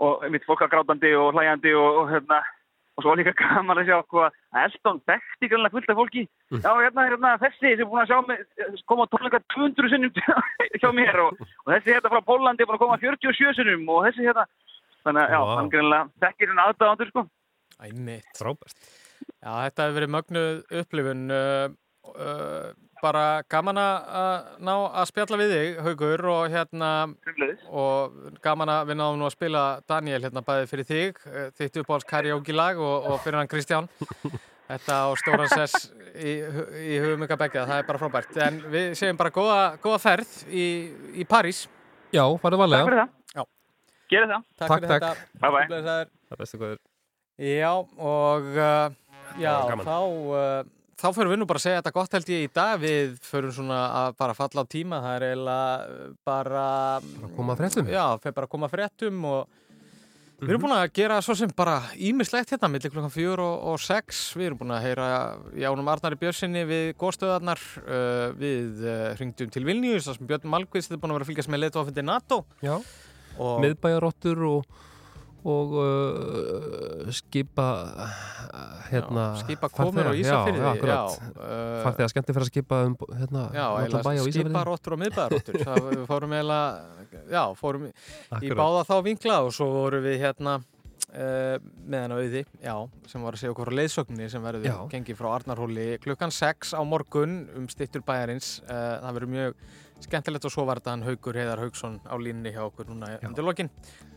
[0.00, 2.40] og mitt fólk að grátandi og hlæjandi og, og hérna,
[3.00, 6.70] og svo líka gaman að sjá hvað að Eldon þekkti grannlega fullt af fólki já,
[6.70, 10.14] hérna, hérna, þessi sem er búin að sjá mig koma tónleika 200 sinnum
[10.78, 14.06] hjá mér og, og þessi hérna frá Pólandi er búin að koma 47 sinnum og
[14.08, 14.46] þessi hérna
[15.00, 15.52] þannig að já, Vá.
[15.56, 17.28] hann grannlega þekkir hann aðdáðandur sko
[17.80, 18.28] Æmitt.
[18.36, 18.76] Frábært.
[19.40, 21.22] Já, þetta hefur verið mögnuð upplifun.
[21.32, 21.72] Uh,
[22.12, 22.68] uh,
[23.02, 26.90] bara gaman að ná að spjalla við þig, Haugur, og hérna,
[27.70, 31.80] og gaman að við náðum nú að spila Daniel hérna bæði fyrir þig, uh, þitt
[31.82, 33.90] uppáhalds karaoke lag og, og fyrir hann Kristján.
[34.70, 36.36] Þetta á stóran sess í,
[36.86, 38.36] í hugum ykkar begja, það er bara frábært.
[38.44, 40.66] En við segjum bara góða, góða ferð í,
[41.18, 41.64] í París.
[42.14, 42.84] Já, farið varlega.
[42.84, 43.16] Takk fyrir það.
[43.34, 43.42] Já.
[44.12, 44.44] Gerið það.
[44.46, 45.02] Takk, Takk, fyrir takk.
[45.08, 45.40] þetta.
[45.42, 45.80] Bye, bye.
[45.88, 46.78] Það er bestu góður.
[47.40, 47.72] Já,
[48.12, 48.94] og uh,
[49.42, 49.98] já, þá,
[50.38, 50.70] uh,
[51.00, 52.74] þá fyrir við nú bara að segja þetta gott held ég í dag.
[52.82, 55.00] Við förum svona að bara falla á tíma.
[55.04, 56.66] Það er eiginlega uh, bara...
[57.00, 57.90] Bara koma fréttum.
[57.90, 59.56] Já, bara koma fréttum og
[60.40, 63.80] við erum búin að gera svo sem bara ímislegt hérna millir klukkan fjör og, og
[63.84, 64.20] sex.
[64.38, 65.08] Við erum búin að heyra
[65.60, 67.64] Jánum Arnari Björnsinni við góðstöðarnar.
[67.84, 71.32] Uh, við uh, hringdum til Vilnius, þar sem Björn Malkvist er búin að vera að
[71.32, 72.44] fylgjast með leitofindi NATO.
[72.64, 72.78] Já.
[73.40, 74.80] Miðbæjarottur og,
[75.48, 78.16] og uh, skipa uh,
[78.90, 80.90] hérna Já, skipa komur á akkurat.
[80.90, 84.34] já, uh, Farþega skemmti fyrir að skipa um hérna, Já, Ísafirði.
[84.34, 88.60] skiparóttur og miðbæðaróttur það við fórum eiginlega já, fórum í, í Akkurat.
[88.60, 91.56] báða þá vinkla og svo vorum við hérna uh,
[91.90, 92.74] með hann auði, já,
[93.10, 96.82] sem var að segja okkur á leiðsögninni sem verður gengið frá Arnarhóli klukkan 6 á
[96.84, 99.64] morgun um stittur bæjarins uh, það verður mjög
[100.04, 103.46] skemmtilegt og svo var þetta hann Haugur Heiðar Haugsson á línni hjá okkur núna undir
[103.46, 103.70] lokin.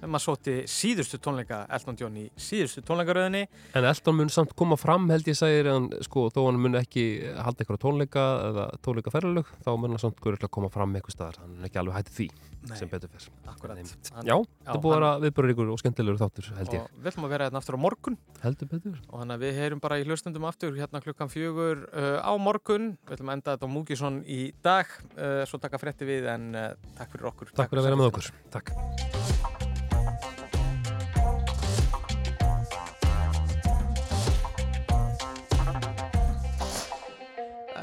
[0.03, 3.43] Að sóti síðustu tónleika Elton John í síðustu tónleikaröðinni.
[3.75, 7.05] En Elton mun samt koma fram held ég segir en sko þó hann mun ekki
[7.37, 11.39] halda eitthvað tónleika eða tónleika ferðalög þá mun hann samt guðurlega koma fram eitthvað staðar.
[11.43, 12.29] Hann er ekki alveg hættið því
[12.63, 13.75] Nei, sem betur fyrr akkurat.
[13.75, 16.83] Hann- Já, þetta búið að vera viðbörur ykkur og skemmtilegur þáttur held ég.
[16.83, 18.17] Og við ætlum að vera hérna aftur á morgun.
[18.43, 18.99] Heldur betur.
[19.09, 22.97] Og þannig að við heyrum bara í hlustundum aftur hérna klukkan fjögur uh, á morgun.
[23.03, 24.87] Við ætlum að enda þetta á Múkisson í dag
[25.17, 25.43] uh,
[25.73, 27.49] taka frétti við en uh, takk fyrir okkur.
[27.57, 28.27] Takk fyrir að vera með okkur.
[28.53, 28.67] Takk.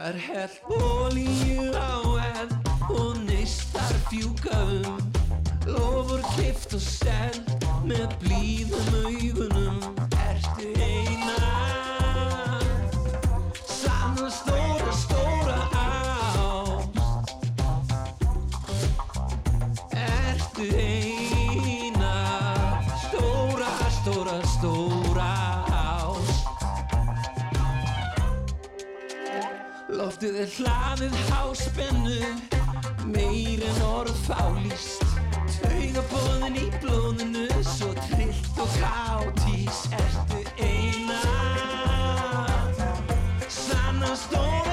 [0.01, 1.99] Er hell olíu á
[2.31, 2.55] enn
[2.95, 5.03] og neistar fjúka um
[5.67, 10.00] Lofur kift og send með blíðum augunum
[20.61, 22.13] ertu eina
[23.09, 25.31] Stóra, stóra, stóra
[25.69, 26.47] ást
[29.89, 32.21] Loftið er hlaðið háspennu
[33.11, 35.05] Meir en orð fálist
[35.61, 41.23] Taugabóðin í blóðinu Svo trillt og káttís Ertu eina
[43.49, 44.70] Sanna stóra